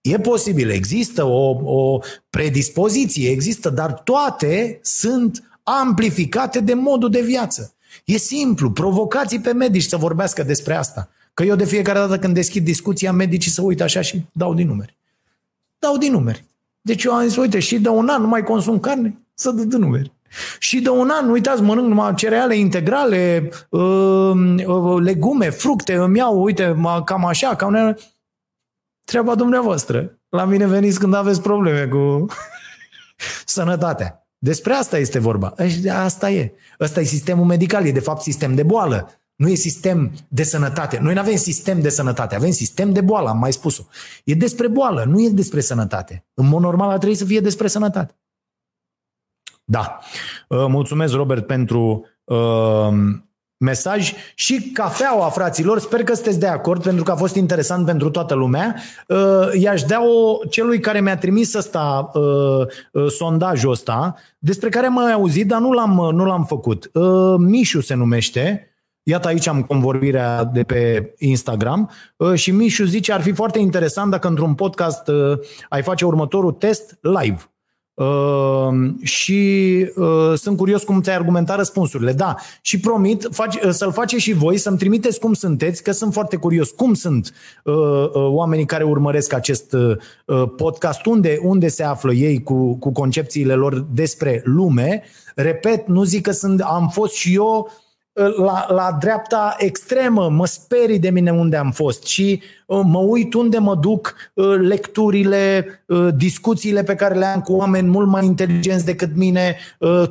[0.00, 1.98] E posibil, există o, o
[2.30, 7.74] predispoziție, există, dar toate sunt amplificate de modul de viață.
[8.04, 11.08] E simplu, provocații pe medici să vorbească despre asta.
[11.38, 14.66] Că eu de fiecare dată când deschid discuția, medicii să uită așa și dau din
[14.66, 14.96] numeri.
[15.78, 16.44] Dau din numeri.
[16.80, 19.62] Deci eu am zis, uite, și de un an nu mai consum carne, să dă
[19.62, 20.12] din numeri.
[20.58, 24.32] Și de un an, uitați, mănânc numai cereale integrale, uh,
[24.66, 27.96] uh, legume, fructe, îmi iau, uite, cam așa, cam...
[29.04, 30.18] Treaba dumneavoastră.
[30.28, 32.26] La mine veniți când aveți probleme cu
[33.56, 34.26] sănătatea.
[34.38, 35.54] Despre asta este vorba.
[35.92, 36.52] Asta e.
[36.78, 39.12] Asta e sistemul medical, e de fapt sistem de boală.
[39.38, 40.98] Nu e sistem de sănătate.
[40.98, 43.82] Noi nu avem sistem de sănătate, avem sistem de boală, am mai spus-o.
[44.24, 46.26] E despre boală, nu e despre sănătate.
[46.34, 48.16] În mod normal ar trebui să fie despre sănătate.
[49.64, 49.98] Da.
[50.48, 52.88] Uh, mulțumesc, Robert, pentru uh,
[53.56, 55.78] mesaj și cafeaua, fraților.
[55.78, 58.74] Sper că sunteți de acord, pentru că a fost interesant pentru toată lumea.
[59.08, 65.12] Uh, i-aș da-o celui care mi-a trimis ăsta, uh, uh, sondajul ăsta, despre care m-am
[65.12, 66.90] auzit, dar nu l-am, nu l-am făcut.
[66.92, 68.62] Uh, Mișu se numește.
[69.10, 74.10] Iată aici am convorbirea de pe Instagram uh, și Mișu zice ar fi foarte interesant
[74.10, 77.50] dacă într-un podcast uh, ai face următorul test live.
[77.94, 78.68] Uh,
[79.02, 79.40] și
[79.96, 82.12] uh, sunt curios cum ți-ai argumentat răspunsurile.
[82.12, 86.12] Da, și promit faci, uh, să-l face și voi, să-mi trimiteți cum sunteți, că sunt
[86.12, 86.70] foarte curios.
[86.70, 87.32] Cum sunt
[87.64, 89.96] uh, uh, oamenii care urmăresc acest uh,
[90.56, 91.06] podcast?
[91.06, 95.02] Unde, unde se află ei cu, cu concepțiile lor despre lume?
[95.34, 97.70] Repet, nu zic că sunt, am fost și eu
[98.36, 103.34] la, la dreapta extremă, mă sperii de mine unde am fost și uh, mă uit
[103.34, 108.24] unde mă duc uh, lecturile, uh, discuțiile pe care le am cu oameni mult mai
[108.24, 109.56] inteligenți decât mine,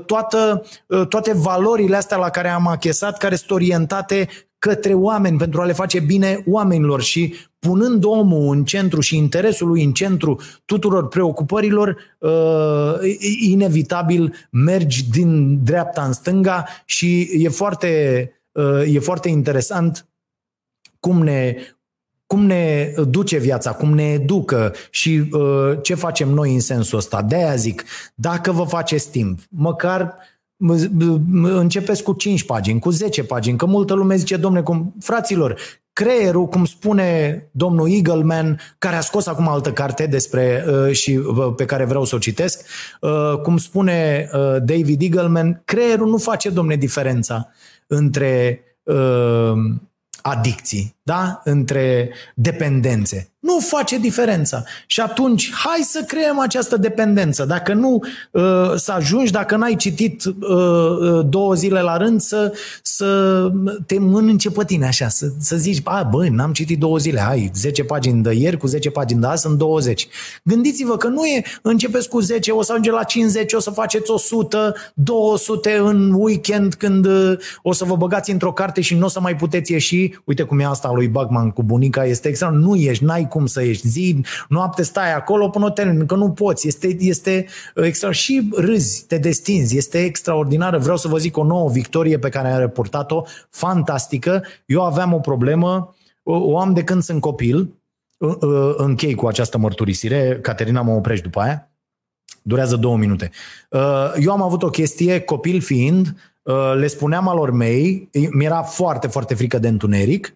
[0.05, 0.65] toată,
[1.09, 4.27] toate valorile astea la care am achesat, care sunt orientate
[4.59, 7.35] către oameni pentru a le face bine oamenilor și
[7.67, 12.93] punând omul în centru și interesul lui în centru tuturor preocupărilor, uh,
[13.39, 20.07] inevitabil mergi din dreapta în stânga și e foarte, uh, e foarte interesant
[20.99, 21.55] cum ne,
[22.25, 27.21] cum ne duce viața, cum ne educă și uh, ce facem noi în sensul ăsta.
[27.21, 27.83] De-aia zic,
[28.15, 30.15] dacă vă faceți timp, măcar
[31.43, 35.59] începeți cu 5 pagini, cu 10 pagini, că multă lume zice, domne, cum, fraților,
[35.97, 41.53] creierul, cum spune domnul Eagleman, care a scos acum altă carte despre uh, și uh,
[41.55, 42.65] pe care vreau să o citesc,
[43.01, 47.49] uh, cum spune uh, David Eagleman, creierul nu face, domne, diferența
[47.87, 49.53] între uh,
[50.21, 51.41] adicții, da?
[51.43, 53.31] între dependențe.
[53.39, 54.63] Nu face diferența.
[54.87, 57.45] Și atunci, hai să creăm această dependență.
[57.45, 57.99] Dacă nu
[58.31, 63.51] uh, să ajungi, dacă n-ai citit uh, uh, două zile la rând, să, să
[63.85, 67.51] te mănânce pe tine așa, să, să zici, a, băi, n-am citit două zile, hai,
[67.55, 70.07] 10 pagini de ieri cu 10 pagini de azi sunt 20.
[70.43, 74.11] Gândiți-vă că nu e, începeți cu 10, o să ajunge la 50, o să faceți
[74.11, 79.09] 100, 200 în weekend când uh, o să vă băgați într-o carte și nu o
[79.09, 80.19] să mai puteți ieși.
[80.23, 83.63] Uite cum e asta lui Bagman cu bunica, este extra, nu ieși, n-ai cum să
[83.63, 86.67] ieși zi, noapte stai acolo până o termin, că nu poți.
[86.67, 87.45] Este, este
[87.75, 90.77] extra și râzi, te destinzi, este extraordinară.
[90.77, 94.43] Vreau să vă zic o nouă victorie pe care am reportat-o, fantastică.
[94.65, 97.73] Eu aveam o problemă, o am de când sunt copil,
[98.77, 101.71] închei cu această mărturisire, Caterina mă oprești după aia,
[102.41, 103.31] durează două minute.
[104.19, 106.15] Eu am avut o chestie, copil fiind,
[106.75, 110.35] le spuneam alor mei, mi-era foarte, foarte frică de întuneric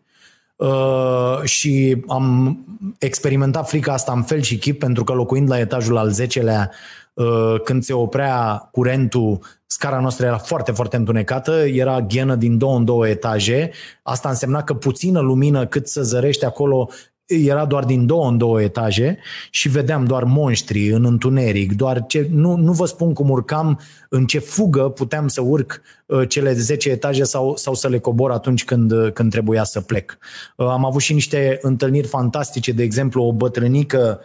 [0.62, 2.58] Uh, și am
[2.98, 6.70] experimentat frica asta în fel și chip pentru că locuind la etajul al 10-lea
[7.14, 12.78] uh, când se oprea curentul, scara noastră era foarte, foarte întunecată, era ghenă din două
[12.78, 13.72] în două etaje.
[14.04, 16.90] Asta însemna că puțină lumină cât să zărește acolo
[17.32, 19.18] era doar din două în două etaje
[19.50, 23.80] și vedeam doar monștri în întuneric, doar ce, nu, nu vă spun cum urcam,
[24.10, 28.32] în ce fugă puteam să urc uh, cele 10 etaje sau, sau să le cobor
[28.32, 30.18] atunci când, uh, când trebuia să plec.
[30.56, 34.20] Uh, am avut și niște întâlniri fantastice, de exemplu o bătrânică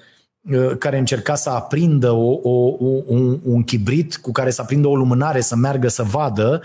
[0.78, 2.72] care încerca să aprindă o, o,
[3.06, 6.62] un, un chibrit cu care să aprindă o lumânare, să meargă să vadă.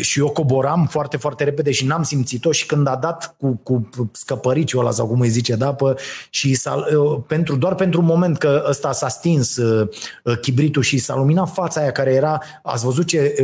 [0.00, 3.90] Și eu coboram foarte, foarte repede și n-am simțit-o și când a dat cu, cu
[4.12, 5.96] scăpăriciul ăla sau cum îi zice, da, pă,
[6.30, 6.84] și s-a,
[7.26, 9.58] pentru, doar pentru un moment că ăsta s-a stins
[10.40, 13.34] chibritul și s-a luminat fața aia care era, ați văzut ce,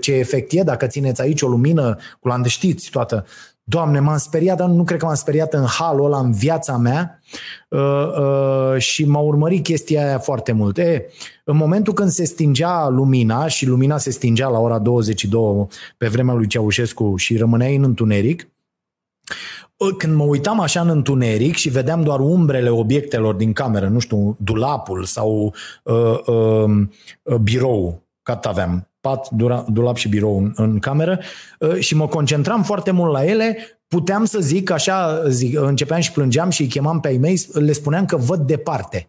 [0.00, 3.26] ce efect e dacă țineți aici o lumină cu la știți toată,
[3.66, 7.20] Doamne, m-am speriat, dar nu cred că m-am speriat în halul ăla, în viața mea
[7.68, 10.78] uh, uh, și m-a urmărit chestia aia foarte mult.
[10.78, 11.06] E,
[11.44, 15.66] în momentul când se stingea lumina și lumina se stingea la ora 22
[15.96, 18.48] pe vremea lui Ceaușescu și rămâneai în întuneric,
[19.76, 23.98] uh, când mă uitam așa în întuneric și vedeam doar umbrele obiectelor din cameră, nu
[23.98, 29.28] știu, dulapul sau uh, uh, birou, cât aveam, pat,
[29.68, 31.20] dulap și birou în, în cameră
[31.58, 33.56] uh, și mă concentram foarte mult la ele,
[33.88, 38.04] puteam să zic, așa zic, începeam și plângeam și îi chemam pe ei le spuneam
[38.04, 39.08] că văd departe.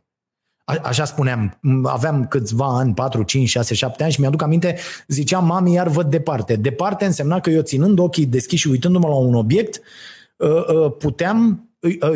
[0.66, 4.78] A, așa spuneam, aveam câțiva ani, 4, 5, 6, 7 ani și mi-aduc aminte,
[5.08, 6.56] ziceam, mami, iar văd departe.
[6.56, 9.82] Departe însemna că eu ținând ochii deschiși și uitându-mă la un obiect,
[10.38, 11.65] uh, uh, puteam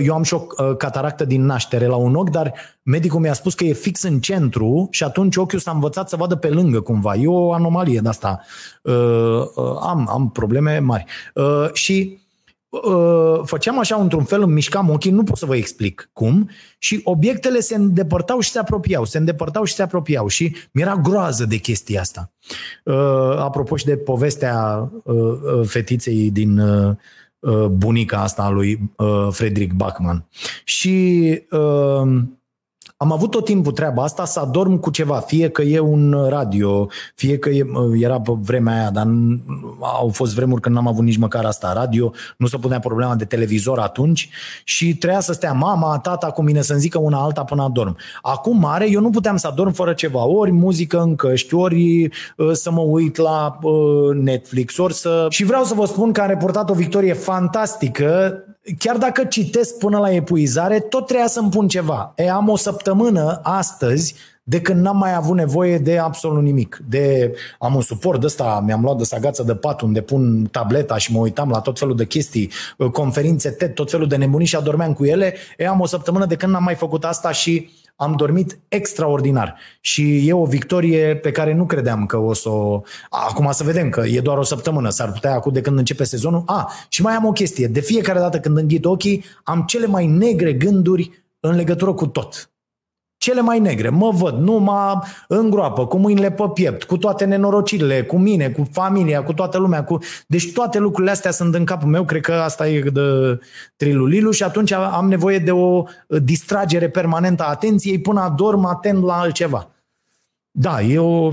[0.04, 3.54] eu am și o uh, cataractă din naștere la un ochi, dar medicul mi-a spus
[3.54, 7.16] că e fix în centru și atunci ochiul s-a învățat să vadă pe lângă cumva.
[7.16, 8.40] E o anomalie de asta.
[8.84, 8.94] Uh,
[9.56, 11.06] uh, am, am probleme mari.
[11.74, 12.18] Și
[13.44, 17.60] făceam așa într-un fel, îmi mișcam ochii, nu pot să vă explic cum, și obiectele
[17.60, 22.02] se îndepărtau și se apropiau, se îndepărtau și se apropiau și mi-era groază de chestia
[22.02, 22.32] asta.
[23.38, 24.90] Apropo și de povestea
[25.66, 26.96] fetiței din Uh,
[27.70, 30.26] bunica asta a lui uh, Frederick Bachman.
[30.64, 32.22] Și uh,
[33.02, 36.88] am avut tot timpul treaba asta să adorm cu ceva, fie că e un radio,
[37.16, 39.08] fie că e, era pe vremea aia, dar
[39.80, 43.26] au fost vremuri când n-am avut nici măcar asta radio, nu se punea problema de
[43.26, 44.30] televizor atunci
[44.64, 47.98] și trebuia să stea mama, tata cu mine să-mi zică una alta până adorm.
[48.22, 52.52] Acum mare, eu nu puteam să adorm fără ceva, ori muzică în căști, ori uh,
[52.52, 55.26] să mă uit la uh, Netflix, ori să...
[55.30, 58.44] Și vreau să vă spun că am reportat o victorie fantastică
[58.78, 62.14] chiar dacă citesc până la epuizare, tot trebuia să-mi pun ceva.
[62.16, 66.82] E, am o săptămână astăzi de când n-am mai avut nevoie de absolut nimic.
[66.88, 71.14] De, am un suport ăsta, mi-am luat de sagață de pat unde pun tableta și
[71.14, 72.52] mă uitam la tot felul de chestii,
[72.92, 75.36] conferințe TED, tot felul de nebunii și adormeam cu ele.
[75.58, 77.70] E, am o săptămână de când n-am mai făcut asta și
[78.00, 82.82] am dormit extraordinar și e o victorie pe care nu credeam că o să o...
[83.10, 86.44] Acum să vedem că e doar o săptămână, s-ar putea acum de când începe sezonul.
[86.46, 87.68] A, și mai am o chestie.
[87.68, 92.52] De fiecare dată când înghit ochii, am cele mai negre gânduri în legătură cu tot
[93.20, 93.90] cele mai negre.
[93.90, 98.68] Mă văd numai în groapă, cu mâinile pe piept, cu toate nenorocirile, cu mine, cu
[98.72, 99.84] familia, cu toată lumea.
[99.84, 99.98] Cu...
[100.28, 103.40] Deci toate lucrurile astea sunt în capul meu, cred că asta e de
[103.76, 109.20] trilulilu și atunci am nevoie de o distragere permanentă a atenției până adorm atent la
[109.20, 109.70] altceva.
[110.52, 111.32] Da, eu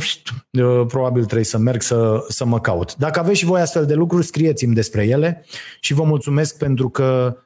[0.89, 2.97] probabil trebuie să merg să, să mă caut.
[2.97, 5.45] Dacă aveți și voi astfel de lucruri, scrieți-mi despre ele
[5.81, 7.43] și vă mulțumesc pentru că Uh,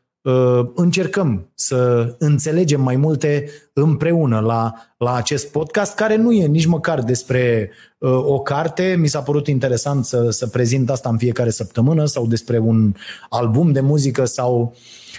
[0.75, 7.03] încercăm să înțelegem mai multe împreună la, la acest podcast, care nu e nici măcar
[7.03, 8.97] despre uh, o carte.
[8.99, 12.95] Mi s-a părut interesant să, să prezint asta în fiecare săptămână sau despre un
[13.29, 14.75] album de muzică sau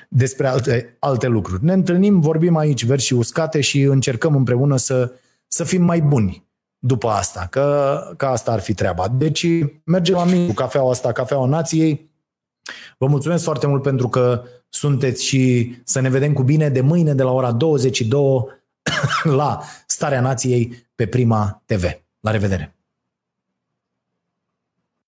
[0.09, 1.65] despre alte, alte lucruri.
[1.65, 5.11] Ne întâlnim, vorbim aici versi uscate și încercăm împreună să,
[5.47, 6.49] să fim mai buni
[6.83, 9.07] după asta, că, că asta ar fi treaba.
[9.07, 9.47] Deci
[9.83, 12.09] mergem la mine cu cafeaua asta, cafeaua nației.
[12.97, 17.13] Vă mulțumesc foarte mult pentru că sunteți și să ne vedem cu bine de mâine
[17.13, 18.45] de la ora 22
[19.23, 21.83] la Starea Nației pe Prima TV.
[22.19, 22.80] La revedere!